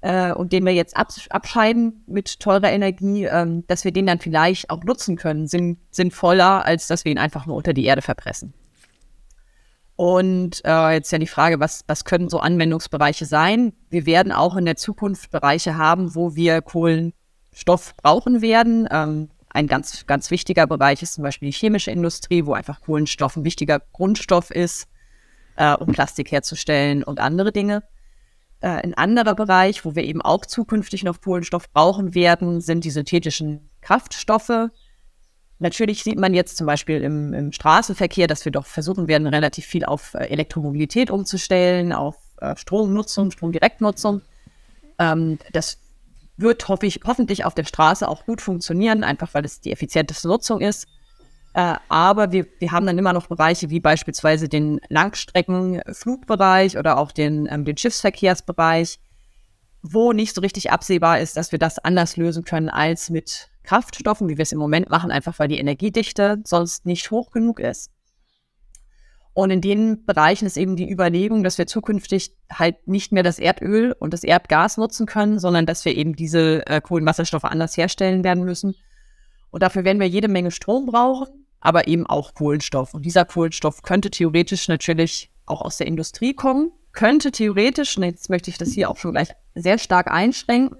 äh, 0.00 0.30
und 0.30 0.52
den 0.52 0.64
wir 0.64 0.74
jetzt 0.74 0.96
abs 0.96 1.28
abscheiden 1.30 2.04
mit 2.06 2.38
teurer 2.38 2.70
Energie, 2.70 3.24
ähm, 3.24 3.66
dass 3.66 3.84
wir 3.84 3.90
den 3.90 4.06
dann 4.06 4.20
vielleicht 4.20 4.70
auch 4.70 4.84
nutzen 4.84 5.16
können, 5.16 5.48
sinn 5.48 5.78
sinnvoller, 5.90 6.64
als 6.64 6.86
dass 6.86 7.04
wir 7.04 7.10
ihn 7.10 7.18
einfach 7.18 7.46
nur 7.46 7.56
unter 7.56 7.72
die 7.72 7.86
Erde 7.86 8.02
verpressen. 8.02 8.54
Und 9.96 10.62
äh, 10.64 10.94
jetzt 10.94 11.12
ja 11.12 11.18
die 11.18 11.26
Frage, 11.26 11.60
was, 11.60 11.84
was 11.86 12.04
können 12.04 12.28
so 12.28 12.40
Anwendungsbereiche 12.40 13.26
sein? 13.26 13.72
Wir 13.90 14.06
werden 14.06 14.32
auch 14.32 14.56
in 14.56 14.64
der 14.64 14.76
Zukunft 14.76 15.30
Bereiche 15.30 15.76
haben, 15.76 16.14
wo 16.14 16.34
wir 16.34 16.62
Kohlenstoff 16.62 17.94
brauchen 17.96 18.40
werden. 18.40 18.88
Ähm, 18.90 19.28
ein 19.50 19.66
ganz, 19.66 20.06
ganz 20.06 20.30
wichtiger 20.30 20.66
Bereich 20.66 21.02
ist 21.02 21.14
zum 21.14 21.24
Beispiel 21.24 21.50
die 21.50 21.56
chemische 21.56 21.90
Industrie, 21.90 22.46
wo 22.46 22.54
einfach 22.54 22.80
Kohlenstoff 22.80 23.36
ein 23.36 23.44
wichtiger 23.44 23.80
Grundstoff 23.92 24.50
ist, 24.50 24.88
äh, 25.56 25.74
um 25.74 25.92
Plastik 25.92 26.32
herzustellen 26.32 27.04
und 27.04 27.20
andere 27.20 27.52
Dinge. 27.52 27.82
Äh, 28.60 28.68
ein 28.68 28.94
anderer 28.94 29.34
Bereich, 29.34 29.84
wo 29.84 29.94
wir 29.94 30.04
eben 30.04 30.22
auch 30.22 30.46
zukünftig 30.46 31.04
noch 31.04 31.20
Kohlenstoff 31.20 31.70
brauchen 31.70 32.14
werden, 32.14 32.62
sind 32.62 32.84
die 32.84 32.90
synthetischen 32.90 33.68
Kraftstoffe. 33.82 34.70
Natürlich 35.62 36.02
sieht 36.02 36.18
man 36.18 36.34
jetzt 36.34 36.56
zum 36.56 36.66
Beispiel 36.66 37.00
im, 37.02 37.32
im 37.32 37.52
Straßenverkehr, 37.52 38.26
dass 38.26 38.44
wir 38.44 38.50
doch 38.50 38.66
versuchen 38.66 39.06
werden, 39.06 39.28
relativ 39.28 39.64
viel 39.64 39.84
auf 39.84 40.14
äh, 40.14 40.24
Elektromobilität 40.24 41.08
umzustellen, 41.08 41.92
auf 41.92 42.16
äh, 42.40 42.56
Stromnutzung, 42.56 43.30
Stromdirektnutzung. 43.30 44.22
Ähm, 44.98 45.38
das 45.52 45.78
wird 46.36 46.66
hoffe 46.66 46.86
ich, 46.86 47.02
hoffentlich 47.06 47.44
auf 47.44 47.54
der 47.54 47.64
Straße 47.64 48.08
auch 48.08 48.26
gut 48.26 48.40
funktionieren, 48.40 49.04
einfach 49.04 49.34
weil 49.34 49.44
es 49.44 49.60
die 49.60 49.70
effizienteste 49.70 50.26
Nutzung 50.26 50.60
ist. 50.60 50.88
Äh, 51.54 51.76
aber 51.88 52.32
wir, 52.32 52.46
wir 52.58 52.72
haben 52.72 52.84
dann 52.84 52.98
immer 52.98 53.12
noch 53.12 53.28
Bereiche 53.28 53.70
wie 53.70 53.78
beispielsweise 53.78 54.48
den 54.48 54.80
Langstreckenflugbereich 54.88 56.76
oder 56.76 56.98
auch 56.98 57.12
den, 57.12 57.46
ähm, 57.48 57.64
den 57.64 57.76
Schiffsverkehrsbereich, 57.76 58.98
wo 59.80 60.12
nicht 60.12 60.34
so 60.34 60.40
richtig 60.40 60.72
absehbar 60.72 61.20
ist, 61.20 61.36
dass 61.36 61.52
wir 61.52 61.60
das 61.60 61.78
anders 61.78 62.16
lösen 62.16 62.42
können 62.42 62.68
als 62.68 63.10
mit 63.10 63.51
Kraftstoffen, 63.64 64.28
wie 64.28 64.36
wir 64.36 64.42
es 64.42 64.52
im 64.52 64.58
Moment 64.58 64.90
machen, 64.90 65.10
einfach 65.10 65.38
weil 65.38 65.48
die 65.48 65.58
Energiedichte 65.58 66.40
sonst 66.44 66.86
nicht 66.86 67.10
hoch 67.10 67.30
genug 67.30 67.60
ist. 67.60 67.90
Und 69.34 69.50
in 69.50 69.62
den 69.62 70.04
Bereichen 70.04 70.44
ist 70.44 70.58
eben 70.58 70.76
die 70.76 70.90
Überlegung, 70.90 71.42
dass 71.42 71.56
wir 71.56 71.66
zukünftig 71.66 72.36
halt 72.52 72.86
nicht 72.86 73.12
mehr 73.12 73.22
das 73.22 73.38
Erdöl 73.38 73.94
und 73.98 74.12
das 74.12 74.24
Erdgas 74.24 74.76
nutzen 74.76 75.06
können, 75.06 75.38
sondern 75.38 75.64
dass 75.64 75.84
wir 75.86 75.96
eben 75.96 76.14
diese 76.14 76.66
äh, 76.66 76.82
Kohlenwasserstoffe 76.82 77.44
anders 77.44 77.76
herstellen 77.76 78.24
werden 78.24 78.44
müssen. 78.44 78.74
Und 79.50 79.62
dafür 79.62 79.84
werden 79.84 80.00
wir 80.00 80.08
jede 80.08 80.28
Menge 80.28 80.50
Strom 80.50 80.86
brauchen, 80.86 81.46
aber 81.60 81.88
eben 81.88 82.06
auch 82.06 82.34
Kohlenstoff. 82.34 82.92
Und 82.92 83.06
dieser 83.06 83.24
Kohlenstoff 83.24 83.82
könnte 83.82 84.10
theoretisch 84.10 84.68
natürlich 84.68 85.30
auch 85.46 85.62
aus 85.62 85.78
der 85.78 85.86
Industrie 85.86 86.34
kommen, 86.34 86.72
könnte 86.92 87.32
theoretisch, 87.32 87.96
jetzt 87.96 88.28
möchte 88.28 88.50
ich 88.50 88.58
das 88.58 88.72
hier 88.72 88.90
auch 88.90 88.98
schon 88.98 89.12
gleich 89.12 89.30
sehr 89.54 89.78
stark 89.78 90.10
einschränken, 90.10 90.76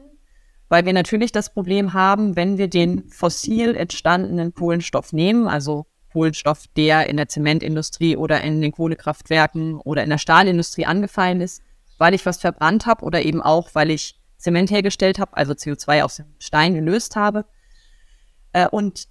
weil 0.73 0.87
wir 0.87 0.95
natürlich 0.95 1.33
das 1.33 1.53
Problem 1.53 1.93
haben, 1.93 2.35
wenn 2.35 2.57
wir 2.57 2.67
den 2.67 3.07
fossil 3.11 3.77
entstandenen 3.77 4.55
Kohlenstoff 4.55 5.13
nehmen, 5.13 5.47
also 5.47 5.85
Kohlenstoff, 6.15 6.65
der 6.79 7.11
in 7.11 7.19
der 7.19 7.29
Zementindustrie 7.29 8.17
oder 8.17 8.41
in 8.41 8.63
den 8.63 8.73
Kohlekraftwerken 8.73 9.79
oder 9.81 10.03
in 10.03 10.09
der 10.09 10.17
Stahlindustrie 10.17 10.87
angefallen 10.87 11.43
ist, 11.43 11.61
weil 11.99 12.15
ich 12.15 12.25
was 12.25 12.39
verbrannt 12.39 12.87
habe 12.87 13.05
oder 13.05 13.23
eben 13.23 13.43
auch, 13.43 13.69
weil 13.75 13.91
ich 13.91 14.19
Zement 14.39 14.71
hergestellt 14.71 15.19
habe, 15.19 15.37
also 15.37 15.53
CO2 15.53 16.05
aus 16.05 16.17
dem 16.17 16.25
Stein 16.39 16.73
gelöst 16.73 17.17
habe. 17.17 17.45
Äh, 18.55 18.67
und 18.67 19.09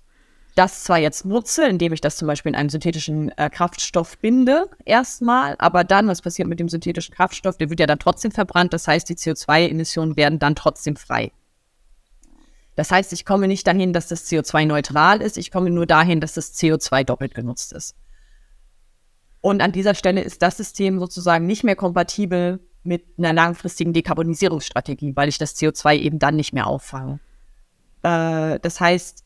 das 0.55 0.83
zwar 0.83 0.97
jetzt 0.97 1.25
nutze, 1.25 1.67
indem 1.67 1.93
ich 1.93 2.01
das 2.01 2.17
zum 2.17 2.27
Beispiel 2.27 2.53
in 2.53 2.55
einem 2.55 2.69
synthetischen 2.69 3.37
äh, 3.37 3.51
Kraftstoff 3.51 4.17
binde, 4.17 4.67
erstmal, 4.83 5.57
aber 5.59 5.83
dann, 5.83 6.07
was 6.07 6.23
passiert 6.23 6.47
mit 6.47 6.59
dem 6.59 6.69
synthetischen 6.69 7.13
Kraftstoff? 7.13 7.57
Der 7.57 7.69
wird 7.69 7.79
ja 7.79 7.85
dann 7.85 7.99
trotzdem 7.99 8.31
verbrannt, 8.31 8.73
das 8.73 8.87
heißt, 8.87 9.07
die 9.07 9.15
CO2-Emissionen 9.15 10.17
werden 10.17 10.39
dann 10.39 10.55
trotzdem 10.55 10.95
frei. 10.95 11.31
Das 12.75 12.91
heißt, 12.91 13.13
ich 13.13 13.25
komme 13.25 13.47
nicht 13.47 13.67
dahin, 13.67 13.93
dass 13.93 14.07
das 14.07 14.29
CO2 14.29 14.65
neutral 14.65 15.21
ist, 15.21 15.37
ich 15.37 15.51
komme 15.51 15.69
nur 15.69 15.85
dahin, 15.85 16.21
dass 16.21 16.33
das 16.33 16.53
CO2 16.55 17.03
doppelt 17.03 17.35
genutzt 17.35 17.73
ist. 17.73 17.95
Und 19.41 19.61
an 19.61 19.71
dieser 19.71 19.95
Stelle 19.95 20.21
ist 20.21 20.41
das 20.41 20.57
System 20.57 20.99
sozusagen 20.99 21.45
nicht 21.47 21.63
mehr 21.63 21.75
kompatibel 21.75 22.59
mit 22.83 23.05
einer 23.17 23.33
langfristigen 23.33 23.93
Dekarbonisierungsstrategie, 23.93 25.15
weil 25.15 25.29
ich 25.29 25.37
das 25.37 25.55
CO2 25.55 25.97
eben 25.97 26.19
dann 26.19 26.35
nicht 26.35 26.53
mehr 26.53 26.67
auffange. 26.67 27.19
Äh, 28.03 28.59
das 28.59 28.79
heißt, 28.79 29.23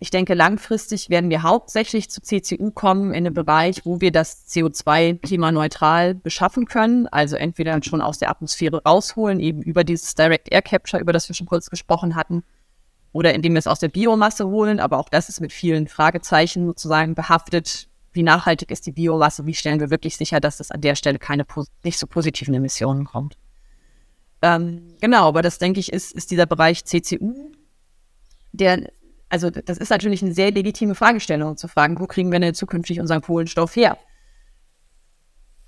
ich 0.00 0.10
denke, 0.10 0.34
langfristig 0.34 1.10
werden 1.10 1.28
wir 1.28 1.42
hauptsächlich 1.42 2.08
zu 2.08 2.22
CCU 2.22 2.70
kommen 2.70 3.10
in 3.10 3.26
einem 3.26 3.34
Bereich, 3.34 3.84
wo 3.84 4.00
wir 4.00 4.12
das 4.12 4.46
CO2 4.48 5.18
klimaneutral 5.18 6.14
beschaffen 6.14 6.66
können. 6.66 7.08
Also 7.08 7.34
entweder 7.34 7.80
schon 7.82 8.00
aus 8.00 8.18
der 8.18 8.30
Atmosphäre 8.30 8.82
rausholen, 8.84 9.40
eben 9.40 9.60
über 9.60 9.82
dieses 9.82 10.14
Direct 10.14 10.52
Air 10.52 10.62
Capture, 10.62 11.02
über 11.02 11.12
das 11.12 11.28
wir 11.28 11.34
schon 11.34 11.48
kurz 11.48 11.68
gesprochen 11.68 12.14
hatten, 12.14 12.44
oder 13.12 13.34
indem 13.34 13.54
wir 13.54 13.58
es 13.58 13.66
aus 13.66 13.80
der 13.80 13.88
Biomasse 13.88 14.46
holen. 14.48 14.80
Aber 14.80 14.98
auch 14.98 15.08
das 15.08 15.28
ist 15.28 15.40
mit 15.40 15.52
vielen 15.52 15.88
Fragezeichen 15.88 16.66
sozusagen 16.66 17.14
behaftet. 17.14 17.88
Wie 18.12 18.22
nachhaltig 18.22 18.70
ist 18.70 18.86
die 18.86 18.92
Biomasse? 18.92 19.46
Wie 19.46 19.54
stellen 19.54 19.80
wir 19.80 19.90
wirklich 19.90 20.16
sicher, 20.16 20.40
dass 20.40 20.60
es 20.60 20.70
an 20.70 20.80
der 20.80 20.94
Stelle 20.94 21.18
keine 21.18 21.44
nicht 21.84 21.98
so 21.98 22.06
positiven 22.06 22.54
Emissionen 22.54 23.04
kommt? 23.04 23.36
Ähm, 24.42 24.94
genau, 25.00 25.28
aber 25.28 25.42
das 25.42 25.58
denke 25.58 25.80
ich 25.80 25.92
ist, 25.92 26.12
ist 26.12 26.30
dieser 26.30 26.46
Bereich 26.46 26.84
CCU, 26.84 27.50
der, 28.52 28.90
also 29.28 29.50
das 29.50 29.78
ist 29.78 29.90
natürlich 29.90 30.22
eine 30.22 30.32
sehr 30.32 30.52
legitime 30.52 30.94
Fragestellung 30.94 31.56
zu 31.56 31.68
fragen, 31.68 31.98
wo 31.98 32.06
kriegen 32.06 32.30
wir 32.30 32.38
denn 32.38 32.54
zukünftig 32.54 33.00
unseren 33.00 33.20
Kohlenstoff 33.20 33.74
her? 33.76 33.98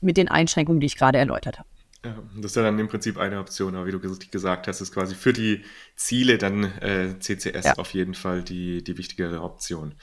Mit 0.01 0.17
den 0.17 0.29
Einschränkungen, 0.29 0.81
die 0.81 0.87
ich 0.87 0.97
gerade 0.97 1.19
erläutert 1.19 1.59
habe. 1.59 1.69
Ja, 2.03 2.17
das 2.35 2.53
ist 2.53 2.57
ja 2.57 2.63
dann 2.63 2.79
im 2.79 2.89
Prinzip 2.89 3.19
eine 3.19 3.39
Option, 3.39 3.75
aber 3.75 3.87
wie 3.87 3.91
du 3.91 4.01
gesagt 4.01 4.69
hast, 4.69 4.81
ist 4.81 4.93
quasi 4.93 5.15
für 5.15 5.35
die 5.35 5.65
Ziele 5.97 6.39
dann 6.39 6.65
äh, 6.81 7.19
CCS 7.19 7.65
ja. 7.65 7.75
auf 7.75 7.93
jeden 7.93 8.15
Fall 8.15 8.43
die, 8.43 8.83
die 8.83 8.97
wichtigere 8.97 9.43
Option. 9.43 9.95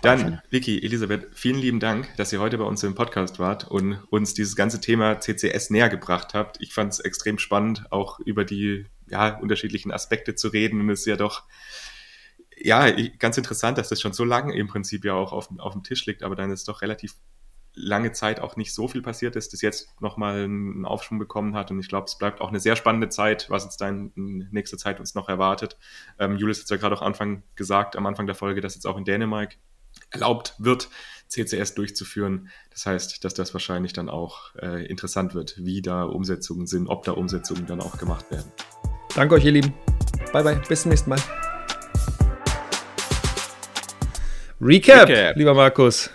Dann, 0.00 0.40
Vicky, 0.48 0.82
Elisabeth, 0.82 1.28
vielen 1.34 1.58
lieben 1.58 1.80
Dank, 1.80 2.08
dass 2.16 2.32
ihr 2.32 2.40
heute 2.40 2.56
bei 2.56 2.64
uns 2.64 2.82
im 2.82 2.94
Podcast 2.94 3.38
wart 3.38 3.70
und 3.70 4.02
uns 4.08 4.32
dieses 4.32 4.56
ganze 4.56 4.80
Thema 4.80 5.20
CCS 5.20 5.68
näher 5.68 5.90
gebracht 5.90 6.32
habt. 6.32 6.62
Ich 6.62 6.72
fand 6.72 6.94
es 6.94 7.00
extrem 7.00 7.38
spannend, 7.38 7.92
auch 7.92 8.20
über 8.20 8.46
die 8.46 8.86
ja, 9.06 9.38
unterschiedlichen 9.38 9.92
Aspekte 9.92 10.34
zu 10.34 10.48
reden. 10.48 10.80
Und 10.80 10.88
es 10.88 11.00
ist 11.00 11.06
ja 11.06 11.16
doch 11.16 11.42
ja, 12.56 12.90
ganz 13.18 13.36
interessant, 13.36 13.76
dass 13.76 13.90
das 13.90 14.00
schon 14.00 14.14
so 14.14 14.24
lange 14.24 14.56
im 14.56 14.68
Prinzip 14.68 15.04
ja 15.04 15.12
auch 15.12 15.32
auf, 15.32 15.48
auf 15.58 15.72
dem 15.74 15.82
Tisch 15.82 16.06
liegt, 16.06 16.22
aber 16.22 16.36
dann 16.36 16.50
ist 16.50 16.60
es 16.60 16.64
doch 16.64 16.80
relativ 16.80 17.14
lange 17.74 18.12
Zeit 18.12 18.40
auch 18.40 18.56
nicht 18.56 18.72
so 18.72 18.88
viel 18.88 19.02
passiert 19.02 19.36
ist, 19.36 19.52
das 19.52 19.60
jetzt 19.60 20.00
nochmal 20.00 20.44
einen 20.44 20.84
Aufschwung 20.84 21.18
bekommen 21.18 21.54
hat. 21.54 21.70
Und 21.70 21.80
ich 21.80 21.88
glaube, 21.88 22.06
es 22.06 22.16
bleibt 22.16 22.40
auch 22.40 22.48
eine 22.48 22.60
sehr 22.60 22.76
spannende 22.76 23.08
Zeit, 23.08 23.50
was 23.50 23.64
uns 23.64 23.76
da 23.76 23.88
in 23.88 24.48
nächster 24.50 24.78
Zeit 24.78 25.00
uns 25.00 25.14
noch 25.14 25.28
erwartet. 25.28 25.76
Ähm, 26.18 26.36
Julius 26.36 26.58
hat 26.58 26.64
es 26.64 26.70
ja 26.70 26.76
gerade 26.76 26.96
auch 26.96 27.02
Anfang 27.02 27.42
gesagt, 27.56 27.96
am 27.96 28.06
Anfang 28.06 28.26
der 28.26 28.36
Folge, 28.36 28.60
dass 28.60 28.74
jetzt 28.74 28.86
auch 28.86 28.96
in 28.96 29.04
Dänemark 29.04 29.56
erlaubt 30.10 30.54
wird, 30.58 30.88
CCS 31.28 31.74
durchzuführen. 31.74 32.48
Das 32.70 32.86
heißt, 32.86 33.24
dass 33.24 33.34
das 33.34 33.54
wahrscheinlich 33.54 33.92
dann 33.92 34.08
auch 34.08 34.54
äh, 34.56 34.86
interessant 34.86 35.34
wird, 35.34 35.56
wie 35.58 35.82
da 35.82 36.04
Umsetzungen 36.04 36.66
sind, 36.66 36.88
ob 36.88 37.04
da 37.04 37.12
Umsetzungen 37.12 37.66
dann 37.66 37.80
auch 37.80 37.98
gemacht 37.98 38.30
werden. 38.30 38.50
Danke 39.14 39.36
euch, 39.36 39.44
ihr 39.44 39.52
Lieben. 39.52 39.72
Bye, 40.32 40.42
bye. 40.42 40.60
Bis 40.68 40.82
zum 40.82 40.90
nächsten 40.90 41.10
Mal. 41.10 41.20
Recap, 44.60 45.08
Recap. 45.08 45.36
lieber 45.36 45.54
Markus. 45.54 46.10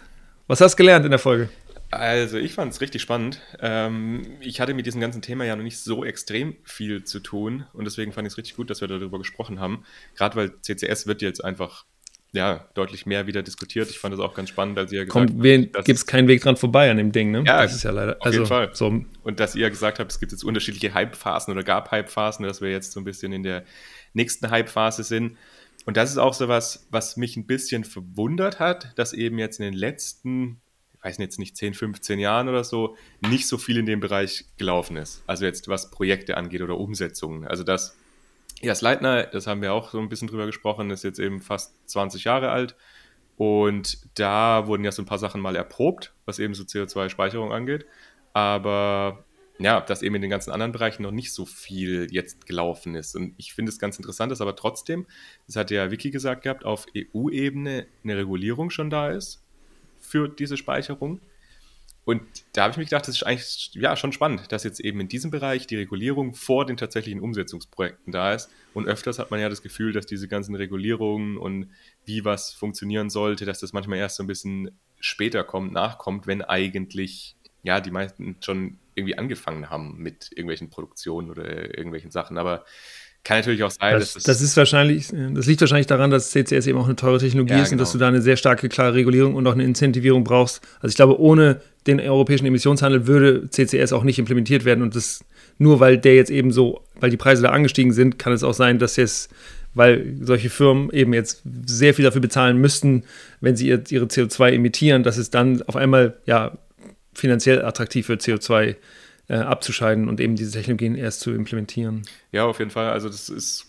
Was 0.49 0.61
hast 0.61 0.73
du 0.73 0.77
gelernt 0.77 1.05
in 1.05 1.11
der 1.11 1.19
Folge? 1.19 1.47
Also 1.91 2.39
ich 2.39 2.53
fand 2.53 2.73
es 2.73 2.81
richtig 2.81 3.03
spannend. 3.03 3.39
Ähm, 3.59 4.23
ich 4.41 4.59
hatte 4.59 4.73
mit 4.73 4.87
diesem 4.87 4.99
ganzen 4.99 5.21
Thema 5.21 5.45
ja 5.45 5.55
noch 5.55 5.63
nicht 5.63 5.77
so 5.77 6.03
extrem 6.03 6.55
viel 6.63 7.03
zu 7.03 7.19
tun 7.19 7.67
und 7.71 7.85
deswegen 7.85 8.13
fand 8.13 8.25
ich 8.25 8.33
es 8.33 8.37
richtig 8.39 8.55
gut, 8.55 8.71
dass 8.71 8.81
wir 8.81 8.87
darüber 8.87 9.19
gesprochen 9.19 9.59
haben. 9.59 9.83
Gerade 10.15 10.35
weil 10.35 10.59
CCS 10.59 11.05
wird 11.05 11.21
jetzt 11.21 11.45
einfach 11.45 11.85
ja, 12.31 12.67
deutlich 12.73 13.05
mehr 13.05 13.27
wieder 13.27 13.43
diskutiert. 13.43 13.91
Ich 13.91 13.99
fand 13.99 14.15
es 14.15 14.19
auch 14.19 14.33
ganz 14.33 14.49
spannend, 14.49 14.79
als 14.79 14.91
ihr 14.91 15.05
gesagt 15.05 15.29
habt, 15.29 15.85
gibt 15.85 15.99
es 15.99 16.07
keinen 16.07 16.27
Weg 16.27 16.41
dran 16.41 16.57
vorbei 16.57 16.89
an 16.89 16.97
dem 16.97 17.11
Ding, 17.11 17.29
ne? 17.29 17.43
Ja, 17.45 17.61
das 17.61 17.75
ist 17.75 17.83
ja 17.83 17.91
leider. 17.91 18.17
Auf 18.17 18.25
also, 18.25 18.39
jeden 18.39 18.47
Fall. 18.47 18.71
So. 18.73 19.03
Und 19.23 19.39
dass 19.39 19.53
ihr 19.53 19.69
gesagt 19.69 19.99
habt, 19.99 20.11
es 20.11 20.19
gibt 20.19 20.31
jetzt 20.31 20.43
unterschiedliche 20.43 20.95
Hype-Phasen 20.95 21.51
oder 21.53 21.63
gab 21.63 21.91
Hype-Phasen, 21.91 22.43
dass 22.45 22.59
wir 22.59 22.71
jetzt 22.71 22.91
so 22.91 22.99
ein 22.99 23.03
bisschen 23.03 23.33
in 23.33 23.43
der 23.43 23.65
nächsten 24.13 24.49
Hype-Phase 24.49 25.03
sind. 25.03 25.37
Und 25.85 25.97
das 25.97 26.11
ist 26.11 26.17
auch 26.17 26.33
so 26.33 26.47
was, 26.47 26.87
was 26.91 27.17
mich 27.17 27.37
ein 27.37 27.47
bisschen 27.47 27.83
verwundert 27.83 28.59
hat, 28.59 28.97
dass 28.97 29.13
eben 29.13 29.39
jetzt 29.39 29.59
in 29.59 29.65
den 29.65 29.73
letzten, 29.73 30.61
ich 30.93 31.03
weiß 31.03 31.17
jetzt 31.17 31.39
nicht, 31.39 31.57
10, 31.57 31.73
15 31.73 32.19
Jahren 32.19 32.49
oder 32.49 32.63
so, 32.63 32.95
nicht 33.21 33.47
so 33.47 33.57
viel 33.57 33.77
in 33.77 33.85
dem 33.85 33.99
Bereich 33.99 34.45
gelaufen 34.57 34.97
ist. 34.97 35.23
Also 35.25 35.45
jetzt 35.45 35.67
was 35.67 35.89
Projekte 35.89 36.37
angeht 36.37 36.61
oder 36.61 36.77
Umsetzungen. 36.77 37.47
Also 37.47 37.63
das, 37.63 37.95
Jas 38.61 38.81
Leitner, 38.81 39.23
das 39.23 39.47
haben 39.47 39.61
wir 39.61 39.73
auch 39.73 39.91
so 39.91 39.99
ein 39.99 40.09
bisschen 40.09 40.27
drüber 40.27 40.45
gesprochen, 40.45 40.91
ist 40.91 41.03
jetzt 41.03 41.19
eben 41.19 41.39
fast 41.39 41.73
20 41.89 42.25
Jahre 42.25 42.49
alt. 42.49 42.75
Und 43.37 43.99
da 44.15 44.67
wurden 44.67 44.83
ja 44.83 44.91
so 44.91 45.01
ein 45.01 45.05
paar 45.05 45.17
Sachen 45.17 45.39
mal 45.39 45.55
erprobt, 45.55 46.13
was 46.25 46.39
eben 46.39 46.53
so 46.53 46.63
CO2-Speicherung 46.63 47.53
angeht. 47.53 47.85
Aber 48.33 49.23
ja, 49.59 49.81
dass 49.81 50.01
eben 50.01 50.15
in 50.15 50.21
den 50.21 50.31
ganzen 50.31 50.51
anderen 50.51 50.71
Bereichen 50.71 51.03
noch 51.03 51.11
nicht 51.11 51.33
so 51.33 51.45
viel 51.45 52.07
jetzt 52.11 52.45
gelaufen 52.45 52.95
ist. 52.95 53.15
Und 53.15 53.33
ich 53.37 53.53
finde 53.53 53.71
es 53.71 53.77
ganz 53.77 53.97
interessant, 53.97 54.31
dass 54.31 54.39
aber 54.39 54.55
trotzdem, 54.55 55.05
das 55.47 55.57
hat 55.57 55.69
ja 55.69 55.91
Vicky 55.91 56.11
gesagt 56.11 56.43
gehabt, 56.43 56.63
auf 56.63 56.85
EU-Ebene 56.95 57.85
eine 58.03 58.17
Regulierung 58.17 58.69
schon 58.69 58.89
da 58.89 59.11
ist 59.11 59.43
für 59.99 60.29
diese 60.29 60.55
Speicherung. 60.55 61.19
Und 62.05 62.23
da 62.53 62.63
habe 62.63 62.71
ich 62.71 62.77
mir 62.77 62.85
gedacht, 62.85 63.07
das 63.07 63.17
ist 63.17 63.23
eigentlich 63.23 63.71
ja, 63.73 63.95
schon 63.95 64.13
spannend, 64.13 64.51
dass 64.51 64.63
jetzt 64.63 64.79
eben 64.79 64.99
in 65.01 65.09
diesem 65.09 65.29
Bereich 65.29 65.67
die 65.67 65.75
Regulierung 65.75 66.33
vor 66.33 66.65
den 66.65 66.77
tatsächlichen 66.77 67.19
Umsetzungsprojekten 67.19 68.11
da 68.11 68.33
ist. 68.33 68.49
Und 68.73 68.87
öfters 68.87 69.19
hat 69.19 69.29
man 69.29 69.39
ja 69.39 69.49
das 69.49 69.61
Gefühl, 69.61 69.91
dass 69.91 70.07
diese 70.07 70.27
ganzen 70.27 70.55
Regulierungen 70.55 71.37
und 71.37 71.69
wie 72.05 72.25
was 72.25 72.51
funktionieren 72.53 73.09
sollte, 73.09 73.45
dass 73.45 73.59
das 73.59 73.73
manchmal 73.73 73.99
erst 73.99 74.15
so 74.15 74.23
ein 74.23 74.27
bisschen 74.27 74.71
später 74.99 75.43
kommt, 75.43 75.73
nachkommt, 75.73 76.25
wenn 76.25 76.41
eigentlich 76.41 77.35
ja 77.61 77.79
die 77.81 77.91
meisten 77.91 78.37
schon 78.41 78.79
irgendwie 78.99 79.17
angefangen 79.17 79.69
haben 79.69 79.97
mit 79.97 80.29
irgendwelchen 80.31 80.69
Produktionen 80.69 81.29
oder 81.29 81.77
irgendwelchen 81.77 82.11
Sachen. 82.11 82.37
Aber 82.37 82.65
Kann 83.23 83.39
natürlich 83.39 83.63
auch 83.63 83.71
sein, 83.71 83.99
das, 83.99 84.13
dass 84.13 84.23
das 84.23 84.41
ist 84.41 84.55
wahrscheinlich, 84.57 85.07
das 85.09 85.45
liegt 85.45 85.61
wahrscheinlich 85.61 85.87
daran, 85.87 86.11
dass 86.11 86.31
CCS 86.31 86.67
eben 86.67 86.77
auch 86.77 86.85
eine 86.85 86.95
teure 86.95 87.19
Technologie 87.19 87.53
ja, 87.53 87.61
ist 87.61 87.69
genau. 87.69 87.79
und 87.79 87.81
dass 87.81 87.91
genau. 87.91 87.99
du 87.99 88.05
da 88.05 88.07
eine 88.09 88.21
sehr 88.21 88.37
starke, 88.37 88.69
klare 88.69 88.93
Regulierung 88.93 89.35
und 89.35 89.45
auch 89.47 89.53
eine 89.53 89.63
Incentivierung 89.63 90.23
brauchst. 90.23 90.61
Also 90.75 90.89
ich 90.89 90.95
glaube, 90.95 91.19
ohne 91.19 91.61
den 91.87 91.99
europäischen 91.99 92.45
Emissionshandel 92.45 93.07
würde 93.07 93.49
CCS 93.49 93.93
auch 93.93 94.03
nicht 94.03 94.19
implementiert 94.19 94.65
werden 94.65 94.81
und 94.81 94.95
das 94.95 95.23
nur 95.59 95.79
weil 95.79 95.97
der 95.97 96.15
jetzt 96.15 96.31
eben 96.31 96.51
so, 96.51 96.81
weil 96.99 97.09
die 97.09 97.17
Preise 97.17 97.43
da 97.43 97.49
angestiegen 97.49 97.91
sind, 97.91 98.17
kann 98.17 98.33
es 98.33 98.43
auch 98.43 98.53
sein, 98.53 98.79
dass 98.79 98.95
jetzt, 98.95 99.29
weil 99.73 100.15
solche 100.21 100.49
Firmen 100.49 100.89
eben 100.91 101.13
jetzt 101.13 101.43
sehr 101.65 101.93
viel 101.93 102.05
dafür 102.05 102.21
bezahlen 102.21 102.57
müssten, 102.57 103.03
wenn 103.41 103.55
sie 103.55 103.67
ihre 103.67 104.05
CO2 104.05 104.53
emittieren, 104.53 105.03
dass 105.03 105.17
es 105.17 105.29
dann 105.29 105.61
auf 105.63 105.75
einmal 105.75 106.17
ja 106.25 106.57
finanziell 107.13 107.63
attraktiv 107.63 108.09
wird, 108.09 108.21
CO2 108.21 108.75
äh, 109.27 109.35
abzuscheiden 109.35 110.07
und 110.09 110.19
eben 110.19 110.35
diese 110.35 110.51
Technologien 110.51 110.95
erst 110.95 111.21
zu 111.21 111.31
implementieren. 111.31 112.03
Ja, 112.31 112.45
auf 112.45 112.59
jeden 112.59 112.71
Fall. 112.71 112.89
Also 112.89 113.09
das 113.09 113.29
ist, 113.29 113.67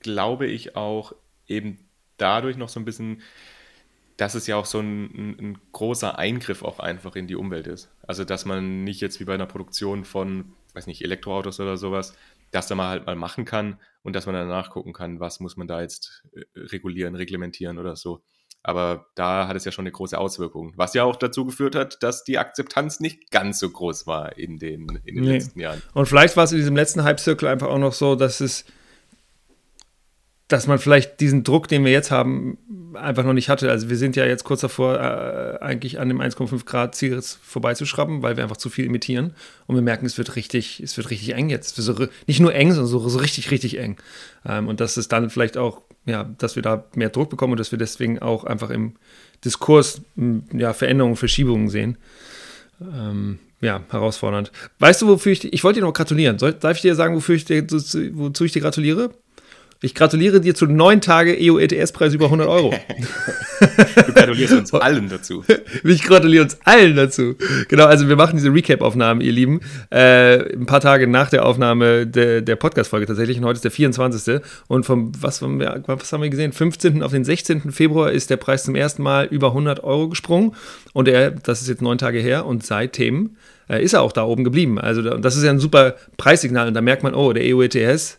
glaube 0.00 0.46
ich, 0.46 0.76
auch 0.76 1.14
eben 1.46 1.78
dadurch 2.16 2.56
noch 2.56 2.68
so 2.68 2.80
ein 2.80 2.84
bisschen 2.84 3.22
dass 4.16 4.34
es 4.34 4.46
ja 4.46 4.56
auch 4.56 4.66
so 4.66 4.80
ein, 4.80 5.36
ein, 5.38 5.58
großer 5.72 6.18
Eingriff 6.18 6.62
auch 6.62 6.78
einfach 6.78 7.16
in 7.16 7.26
die 7.26 7.34
Umwelt 7.34 7.66
ist. 7.66 7.90
Also 8.06 8.24
dass 8.24 8.44
man 8.44 8.84
nicht 8.84 9.00
jetzt 9.00 9.20
wie 9.20 9.24
bei 9.24 9.34
einer 9.34 9.46
Produktion 9.46 10.04
von, 10.04 10.52
weiß 10.74 10.86
nicht, 10.86 11.02
Elektroautos 11.02 11.58
oder 11.60 11.76
sowas, 11.76 12.16
das 12.50 12.68
da 12.68 12.76
mal 12.76 12.88
halt 12.88 13.06
mal 13.06 13.16
machen 13.16 13.44
kann 13.44 13.80
und 14.02 14.14
dass 14.14 14.26
man 14.26 14.34
dann 14.34 14.48
nachgucken 14.48 14.92
kann, 14.92 15.18
was 15.18 15.40
muss 15.40 15.56
man 15.56 15.66
da 15.66 15.80
jetzt 15.80 16.24
äh, 16.34 16.44
regulieren, 16.56 17.16
reglementieren 17.16 17.78
oder 17.78 17.96
so. 17.96 18.22
Aber 18.64 19.06
da 19.14 19.46
hat 19.46 19.56
es 19.56 19.64
ja 19.64 19.72
schon 19.72 19.84
eine 19.84 19.92
große 19.92 20.18
Auswirkung, 20.18 20.72
was 20.74 20.94
ja 20.94 21.04
auch 21.04 21.16
dazu 21.16 21.44
geführt 21.44 21.76
hat, 21.76 22.02
dass 22.02 22.24
die 22.24 22.38
Akzeptanz 22.38 22.98
nicht 22.98 23.30
ganz 23.30 23.58
so 23.58 23.68
groß 23.70 24.06
war 24.06 24.36
in 24.36 24.58
den, 24.58 25.00
in 25.04 25.16
den 25.16 25.24
nee. 25.24 25.32
letzten 25.32 25.60
Jahren. 25.60 25.82
Und 25.92 26.06
vielleicht 26.06 26.36
war 26.36 26.44
es 26.44 26.52
in 26.52 26.58
diesem 26.58 26.74
letzten 26.74 27.04
Hype-Circle 27.04 27.46
einfach 27.46 27.68
auch 27.68 27.78
noch 27.78 27.92
so, 27.92 28.16
dass 28.16 28.40
es 28.40 28.64
dass 30.48 30.66
man 30.66 30.78
vielleicht 30.78 31.20
diesen 31.20 31.42
Druck, 31.42 31.68
den 31.68 31.84
wir 31.84 31.92
jetzt 31.92 32.10
haben, 32.10 32.58
einfach 32.94 33.24
noch 33.24 33.32
nicht 33.32 33.48
hatte. 33.48 33.70
Also 33.70 33.88
wir 33.88 33.96
sind 33.96 34.14
ja 34.14 34.26
jetzt 34.26 34.44
kurz 34.44 34.60
davor, 34.60 35.00
äh, 35.00 35.64
eigentlich 35.64 35.98
an 35.98 36.08
dem 36.08 36.20
1,5 36.20 36.64
Grad 36.66 36.94
Ziel 36.94 37.20
vorbeizuschrauben, 37.22 38.22
weil 38.22 38.36
wir 38.36 38.44
einfach 38.44 38.58
zu 38.58 38.68
viel 38.68 38.86
emittieren. 38.86 39.34
Und 39.66 39.74
wir 39.74 39.82
merken, 39.82 40.04
es 40.04 40.18
wird 40.18 40.36
richtig, 40.36 40.80
es 40.80 40.96
wird 40.96 41.10
richtig 41.10 41.34
eng 41.34 41.48
jetzt. 41.48 41.76
So, 41.76 41.94
nicht 42.26 42.40
nur 42.40 42.54
eng, 42.54 42.72
sondern 42.72 42.86
so, 42.86 43.08
so 43.08 43.18
richtig, 43.18 43.50
richtig 43.50 43.78
eng. 43.78 43.96
Ähm, 44.44 44.68
und 44.68 44.80
dass 44.80 44.96
es 44.96 45.08
dann 45.08 45.30
vielleicht 45.30 45.56
auch, 45.56 45.82
ja, 46.06 46.24
dass 46.38 46.56
wir 46.56 46.62
da 46.62 46.84
mehr 46.94 47.10
Druck 47.10 47.30
bekommen 47.30 47.52
und 47.52 47.60
dass 47.60 47.72
wir 47.72 47.78
deswegen 47.78 48.18
auch 48.18 48.44
einfach 48.44 48.70
im 48.70 48.94
Diskurs 49.44 50.02
ja, 50.52 50.72
Veränderungen, 50.72 51.16
Verschiebungen 51.16 51.68
sehen. 51.68 51.98
Ähm, 52.80 53.38
ja, 53.60 53.82
herausfordernd. 53.88 54.52
Weißt 54.78 55.00
du, 55.02 55.06
wofür 55.08 55.32
ich, 55.32 55.52
ich 55.52 55.64
wollte 55.64 55.80
dir 55.80 55.86
noch 55.86 55.94
gratulieren. 55.94 56.38
Soll, 56.38 56.52
darf 56.52 56.76
ich 56.76 56.82
dir 56.82 56.94
sagen, 56.94 57.14
wofür 57.14 57.34
ich 57.34 57.44
dir, 57.44 57.64
wozu 57.70 58.44
ich 58.44 58.52
dir 58.52 58.60
gratuliere? 58.60 59.10
Ich 59.84 59.94
gratuliere 59.94 60.40
dir 60.40 60.54
zu 60.54 60.64
neun 60.64 61.02
Tage 61.02 61.36
EU-ETS-Preis 61.38 62.14
über 62.14 62.24
100 62.24 62.48
Euro. 62.48 62.72
du 63.60 64.12
gratulierst 64.14 64.54
uns 64.54 64.72
allen 64.72 65.10
dazu. 65.10 65.44
Ich 65.84 66.02
gratuliere 66.02 66.44
uns 66.44 66.56
allen 66.64 66.96
dazu. 66.96 67.34
Genau, 67.68 67.84
also 67.84 68.08
wir 68.08 68.16
machen 68.16 68.36
diese 68.36 68.48
Recap-Aufnahmen, 68.48 69.20
ihr 69.20 69.32
Lieben, 69.32 69.60
äh, 69.90 70.54
ein 70.54 70.64
paar 70.64 70.80
Tage 70.80 71.06
nach 71.06 71.28
der 71.28 71.44
Aufnahme 71.44 72.06
de, 72.06 72.40
der 72.40 72.56
Podcast-Folge 72.56 73.06
tatsächlich. 73.06 73.36
Und 73.36 73.44
heute 73.44 73.56
ist 73.56 73.64
der 73.64 73.70
24. 73.70 74.40
Und 74.68 74.86
vom, 74.86 75.12
was 75.20 75.42
haben, 75.42 75.60
wir, 75.60 75.82
was 75.86 76.10
haben 76.14 76.22
wir 76.22 76.30
gesehen? 76.30 76.52
15. 76.52 77.02
auf 77.02 77.12
den 77.12 77.24
16. 77.24 77.70
Februar 77.70 78.10
ist 78.10 78.30
der 78.30 78.38
Preis 78.38 78.64
zum 78.64 78.76
ersten 78.76 79.02
Mal 79.02 79.26
über 79.26 79.48
100 79.48 79.84
Euro 79.84 80.08
gesprungen. 80.08 80.52
Und 80.94 81.08
er, 81.08 81.30
das 81.30 81.60
ist 81.60 81.68
jetzt 81.68 81.82
neun 81.82 81.98
Tage 81.98 82.20
her. 82.20 82.46
Und 82.46 82.64
seitdem 82.64 83.36
äh, 83.68 83.84
ist 83.84 83.92
er 83.92 84.00
auch 84.00 84.12
da 84.12 84.24
oben 84.24 84.44
geblieben. 84.44 84.78
Also 84.78 85.02
das 85.02 85.36
ist 85.36 85.44
ja 85.44 85.50
ein 85.50 85.60
super 85.60 85.96
Preissignal. 86.16 86.68
Und 86.68 86.74
da 86.74 86.80
merkt 86.80 87.02
man, 87.02 87.14
oh, 87.14 87.34
der 87.34 87.54
EU-ETS 87.54 88.18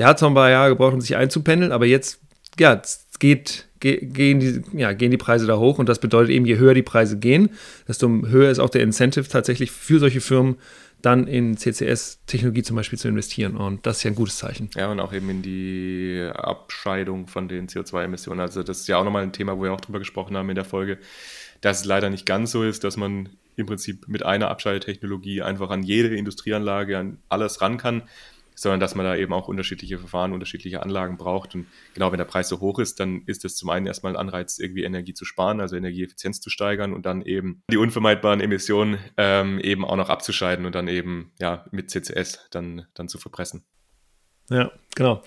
der 0.00 0.06
hat 0.06 0.18
zwar 0.18 0.30
ein 0.30 0.34
paar 0.34 0.48
Jahre 0.48 0.70
gebraucht, 0.70 0.94
um 0.94 1.00
sich 1.02 1.14
einzupendeln, 1.14 1.72
aber 1.72 1.84
jetzt, 1.84 2.22
ja, 2.58 2.80
geht, 3.18 3.68
gehen, 3.80 4.40
die, 4.40 4.62
ja, 4.72 4.94
gehen 4.94 5.10
die 5.10 5.18
Preise 5.18 5.46
da 5.46 5.58
hoch 5.58 5.78
und 5.78 5.90
das 5.90 6.00
bedeutet 6.00 6.30
eben, 6.30 6.46
je 6.46 6.56
höher 6.56 6.72
die 6.72 6.82
Preise 6.82 7.18
gehen, 7.18 7.50
desto 7.86 8.08
höher 8.08 8.50
ist 8.50 8.60
auch 8.60 8.70
der 8.70 8.80
Incentive 8.80 9.28
tatsächlich 9.28 9.70
für 9.70 9.98
solche 9.98 10.22
Firmen, 10.22 10.56
dann 11.02 11.26
in 11.26 11.58
CCS-Technologie 11.58 12.62
zum 12.62 12.76
Beispiel 12.76 12.98
zu 12.98 13.08
investieren. 13.08 13.56
Und 13.56 13.84
das 13.84 13.98
ist 13.98 14.04
ja 14.04 14.10
ein 14.10 14.14
gutes 14.14 14.38
Zeichen. 14.38 14.70
Ja, 14.74 14.90
und 14.90 15.00
auch 15.00 15.12
eben 15.12 15.28
in 15.28 15.42
die 15.42 16.30
Abscheidung 16.34 17.26
von 17.26 17.48
den 17.48 17.68
CO2-Emissionen. 17.68 18.40
Also 18.40 18.62
das 18.62 18.80
ist 18.80 18.88
ja 18.88 18.96
auch 18.96 19.04
nochmal 19.04 19.22
ein 19.22 19.32
Thema, 19.32 19.58
wo 19.58 19.64
wir 19.64 19.72
auch 19.72 19.80
drüber 19.82 19.98
gesprochen 19.98 20.36
haben 20.36 20.48
in 20.48 20.54
der 20.54 20.64
Folge, 20.64 20.98
dass 21.60 21.80
es 21.80 21.84
leider 21.84 22.08
nicht 22.08 22.24
ganz 22.24 22.52
so 22.52 22.64
ist, 22.64 22.84
dass 22.84 22.96
man 22.96 23.28
im 23.56 23.66
Prinzip 23.66 24.08
mit 24.08 24.24
einer 24.24 24.48
Abscheidetechnologie 24.48 25.42
einfach 25.42 25.68
an 25.70 25.82
jede 25.82 26.16
Industrieanlage, 26.16 26.96
an 26.96 27.18
alles 27.28 27.60
ran 27.60 27.76
kann, 27.76 28.02
sondern 28.60 28.78
dass 28.78 28.94
man 28.94 29.06
da 29.06 29.16
eben 29.16 29.32
auch 29.32 29.48
unterschiedliche 29.48 29.98
Verfahren, 29.98 30.34
unterschiedliche 30.34 30.82
Anlagen 30.82 31.16
braucht. 31.16 31.54
Und 31.54 31.66
genau, 31.94 32.12
wenn 32.12 32.18
der 32.18 32.26
Preis 32.26 32.46
so 32.48 32.60
hoch 32.60 32.78
ist, 32.78 33.00
dann 33.00 33.22
ist 33.24 33.44
es 33.46 33.56
zum 33.56 33.70
einen 33.70 33.86
erstmal 33.86 34.12
ein 34.12 34.18
Anreiz, 34.18 34.58
irgendwie 34.58 34.84
Energie 34.84 35.14
zu 35.14 35.24
sparen, 35.24 35.62
also 35.62 35.76
Energieeffizienz 35.76 36.42
zu 36.42 36.50
steigern 36.50 36.92
und 36.92 37.06
dann 37.06 37.22
eben 37.22 37.62
die 37.70 37.78
unvermeidbaren 37.78 38.40
Emissionen 38.40 38.98
ähm, 39.16 39.60
eben 39.60 39.82
auch 39.82 39.96
noch 39.96 40.10
abzuscheiden 40.10 40.66
und 40.66 40.74
dann 40.74 40.88
eben 40.88 41.32
ja 41.40 41.64
mit 41.70 41.90
CCS 41.90 42.48
dann, 42.50 42.86
dann 42.92 43.08
zu 43.08 43.16
verpressen. 43.16 43.64
Ja, 44.50 44.70
genau. 44.94 45.22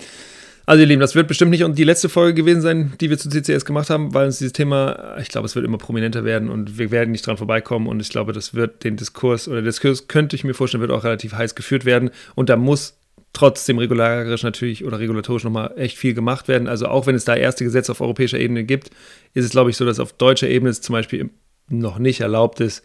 Also 0.65 0.81
ihr 0.81 0.87
Lieben, 0.87 1.01
das 1.01 1.15
wird 1.15 1.27
bestimmt 1.27 1.51
nicht 1.51 1.65
die 1.77 1.83
letzte 1.83 2.07
Folge 2.07 2.35
gewesen 2.35 2.61
sein, 2.61 2.93
die 3.01 3.09
wir 3.09 3.17
zu 3.17 3.29
CCS 3.29 3.65
gemacht 3.65 3.89
haben, 3.89 4.13
weil 4.13 4.27
uns 4.27 4.37
dieses 4.37 4.53
Thema, 4.53 5.17
ich 5.19 5.27
glaube, 5.27 5.45
es 5.45 5.55
wird 5.55 5.65
immer 5.65 5.77
prominenter 5.77 6.23
werden 6.23 6.49
und 6.49 6.77
wir 6.77 6.91
werden 6.91 7.11
nicht 7.11 7.25
dran 7.25 7.35
vorbeikommen 7.35 7.87
und 7.87 7.99
ich 7.99 8.09
glaube, 8.09 8.31
das 8.31 8.53
wird 8.53 8.83
den 8.83 8.95
Diskurs 8.95 9.47
oder 9.47 9.57
der 9.57 9.71
Diskurs 9.71 10.07
könnte 10.07 10.35
ich 10.35 10.43
mir 10.43 10.53
vorstellen, 10.53 10.81
wird 10.81 10.91
auch 10.91 11.03
relativ 11.03 11.33
heiß 11.33 11.55
geführt 11.55 11.83
werden 11.83 12.11
und 12.35 12.49
da 12.49 12.55
muss 12.55 12.97
trotzdem 13.33 13.79
regularisch 13.79 14.43
natürlich 14.43 14.85
oder 14.85 14.99
regulatorisch 14.99 15.43
nochmal 15.43 15.73
echt 15.75 15.97
viel 15.97 16.13
gemacht 16.13 16.47
werden. 16.47 16.67
Also 16.67 16.87
auch 16.87 17.07
wenn 17.07 17.15
es 17.15 17.25
da 17.25 17.35
erste 17.35 17.63
Gesetze 17.63 17.91
auf 17.91 18.01
europäischer 18.01 18.39
Ebene 18.39 18.63
gibt, 18.63 18.91
ist 19.33 19.45
es, 19.45 19.51
glaube 19.51 19.71
ich, 19.71 19.77
so, 19.77 19.85
dass 19.85 19.99
auf 19.99 20.13
deutscher 20.13 20.47
Ebene 20.47 20.69
es 20.69 20.81
zum 20.81 20.93
Beispiel 20.93 21.29
noch 21.67 21.97
nicht 21.97 22.21
erlaubt 22.21 22.59
ist, 22.59 22.83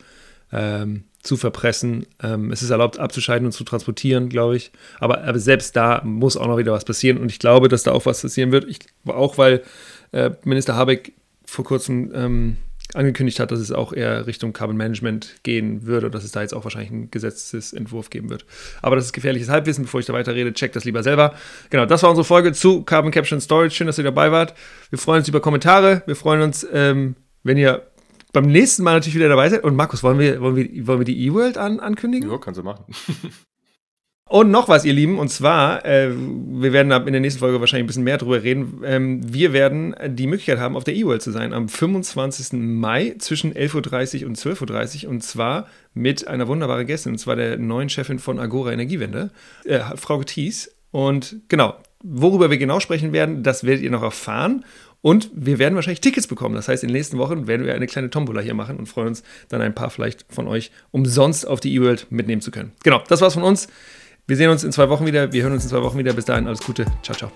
ähm, 0.51 1.05
zu 1.23 1.37
verpressen. 1.37 2.07
Ähm, 2.23 2.51
es 2.51 2.63
ist 2.63 2.71
erlaubt, 2.71 2.99
abzuscheiden 2.99 3.45
und 3.45 3.53
zu 3.53 3.65
transportieren, 3.65 4.31
glaube 4.31 4.57
ich. 4.57 4.71
Aber, 4.99 5.23
aber, 5.25 5.39
selbst 5.39 5.77
da 5.77 6.01
muss 6.05 6.37
auch 6.37 6.47
noch 6.47 6.57
wieder 6.57 6.73
was 6.73 6.85
passieren. 6.85 7.19
Und 7.19 7.31
ich 7.31 7.39
glaube, 7.39 7.69
dass 7.69 7.83
da 7.83 7.93
auch 7.93 8.07
was 8.07 8.23
passieren 8.23 8.51
wird. 8.53 8.65
Ich, 8.69 8.79
auch 9.07 9.37
weil 9.37 9.63
äh, 10.13 10.31
Minister 10.45 10.75
Habeck 10.75 11.13
vor 11.45 11.65
kurzem 11.65 12.11
ähm, 12.15 12.57
angekündigt 12.95 13.39
hat, 13.39 13.51
dass 13.51 13.61
es 13.61 13.71
auch 13.71 13.93
eher 13.93 14.27
Richtung 14.27 14.53
Carbon 14.53 14.77
Management 14.77 15.37
gehen 15.43 15.85
würde, 15.87 16.11
dass 16.11 16.25
es 16.25 16.33
da 16.33 16.43
jetzt 16.43 16.55
auch 16.55 16.65
wahrscheinlich 16.65 16.91
einen 16.91 17.11
Gesetzesentwurf 17.11 18.11
geben 18.11 18.31
wird. 18.31 18.47
Aber 18.81 18.97
das 18.97 19.07
ist 19.07 19.13
gefährliches 19.13 19.49
Halbwissen. 19.49 19.85
Bevor 19.85 20.01
ich 20.01 20.07
da 20.07 20.13
weiter 20.13 20.35
rede, 20.35 20.53
checkt 20.53 20.75
das 20.75 20.85
lieber 20.85 21.03
selber. 21.03 21.35
Genau, 21.71 21.85
das 21.87 22.03
war 22.03 22.11
unsere 22.11 22.25
Folge 22.25 22.53
zu 22.53 22.83
Carbon 22.83 23.11
Capture 23.11 23.37
and 23.37 23.43
Storage. 23.43 23.75
Schön, 23.75 23.87
dass 23.87 23.99
ihr 23.99 24.05
dabei 24.05 24.33
wart. 24.33 24.55
Wir 24.91 24.99
freuen 24.99 25.21
uns 25.21 25.29
über 25.29 25.41
Kommentare. 25.41 26.03
Wir 26.07 26.17
freuen 26.17 26.41
uns, 26.41 26.67
ähm, 26.73 27.15
wenn 27.43 27.59
ihr 27.59 27.87
beim 28.33 28.47
nächsten 28.47 28.83
Mal 28.83 28.95
natürlich 28.95 29.17
wieder 29.17 29.29
dabei 29.29 29.51
seid. 29.51 29.65
Und 29.65 29.77
Markus, 29.77 30.03
wollen 30.03 30.19
wir, 30.19 30.41
wollen 30.41 30.57
wir, 30.57 30.87
wollen 30.87 31.01
wir 31.01 31.05
die 31.05 31.27
E-World 31.27 31.59
an, 31.59 31.81
ankündigen? 31.81 32.31
Ja, 32.31 32.39
kannst 32.39 32.59
du 32.59 32.65
machen. 32.65 32.85
Und 34.29 34.51
noch 34.51 34.69
was, 34.69 34.85
ihr 34.85 34.93
Lieben, 34.93 35.19
und 35.19 35.29
zwar, 35.29 35.87
äh, 35.87 36.11
wir 36.11 36.75
werden 36.75 36.93
in 36.93 37.13
der 37.13 37.21
nächsten 37.21 37.41
Folge 37.41 37.61
wahrscheinlich 37.61 37.85
ein 37.85 37.87
bisschen 37.87 38.05
mehr 38.05 38.19
drüber 38.19 38.43
reden. 38.43 38.83
Ähm, 38.85 39.21
wir 39.33 39.55
werden 39.55 39.97
die 40.07 40.27
Möglichkeit 40.27 40.59
haben, 40.59 40.77
auf 40.77 40.85
der 40.85 40.95
E-World 40.95 41.23
zu 41.23 41.31
sein 41.31 41.55
am 41.55 41.69
25. 41.69 42.53
Mai 42.53 43.15
zwischen 43.19 43.55
11.30 43.55 44.23
Uhr 44.23 44.29
und 44.29 44.37
12.30 44.37 45.05
Uhr 45.05 45.11
und 45.11 45.23
zwar 45.23 45.67
mit 45.95 46.29
einer 46.29 46.47
wunderbaren 46.47 46.87
Gästin, 46.87 47.13
und 47.13 47.19
zwar 47.19 47.37
der 47.37 47.57
neuen 47.57 47.89
Chefin 47.89 48.19
von 48.19 48.39
Agora 48.39 48.71
Energiewende, 48.73 49.31
äh, 49.65 49.81
Frau 49.97 50.23
Thies. 50.23 50.75
Und 50.91 51.37
genau, 51.49 51.77
worüber 52.05 52.51
wir 52.51 52.59
genau 52.59 52.81
sprechen 52.81 53.15
werden, 53.15 53.43
das 53.43 53.65
werdet 53.65 53.83
ihr 53.83 53.91
noch 53.91 54.03
erfahren. 54.03 54.63
Und 55.01 55.31
wir 55.33 55.59
werden 55.59 55.75
wahrscheinlich 55.75 56.01
Tickets 56.01 56.27
bekommen. 56.27 56.55
Das 56.55 56.69
heißt, 56.69 56.83
in 56.83 56.89
den 56.89 56.97
nächsten 56.97 57.19
Wochen 57.19 57.47
werden 57.47 57.65
wir 57.65 57.75
eine 57.75 57.87
kleine 57.87 58.11
Tombola 58.11 58.41
hier 58.41 58.55
machen 58.55 58.77
und 58.77 58.87
freuen 58.87 59.09
uns 59.09 59.23
dann 59.49 59.63
ein 59.63 59.75
paar 59.75 59.91
vielleicht 59.91 60.27
von 60.29 60.49
euch 60.49 60.71
umsonst 60.91 61.47
auf 61.47 61.61
die 61.61 61.73
E-World 61.75 62.09
mitnehmen 62.11 62.43
zu 62.43 62.51
können. 62.51 62.73
Genau, 62.83 63.03
das 63.09 63.21
war's 63.21 63.35
von 63.35 63.45
uns. 63.45 63.69
Wir 64.29 64.37
sehen 64.37 64.51
uns 64.51 64.63
in 64.63 64.73
zwei 64.73 64.91
Wochen 64.91 65.07
wieder. 65.07 65.33
Wir 65.33 65.43
hören 65.43 65.55
uns 65.55 65.65
in 65.65 65.71
zwei 65.71 65.83
Wochen 65.83 65.97
wieder. 65.97 66.13
Bis 66.13 66.27
dahin, 66.27 66.47
alles 66.47 66.61
Gute. 66.61 66.85
Ciao, 67.03 67.17
ciao. 67.17 67.33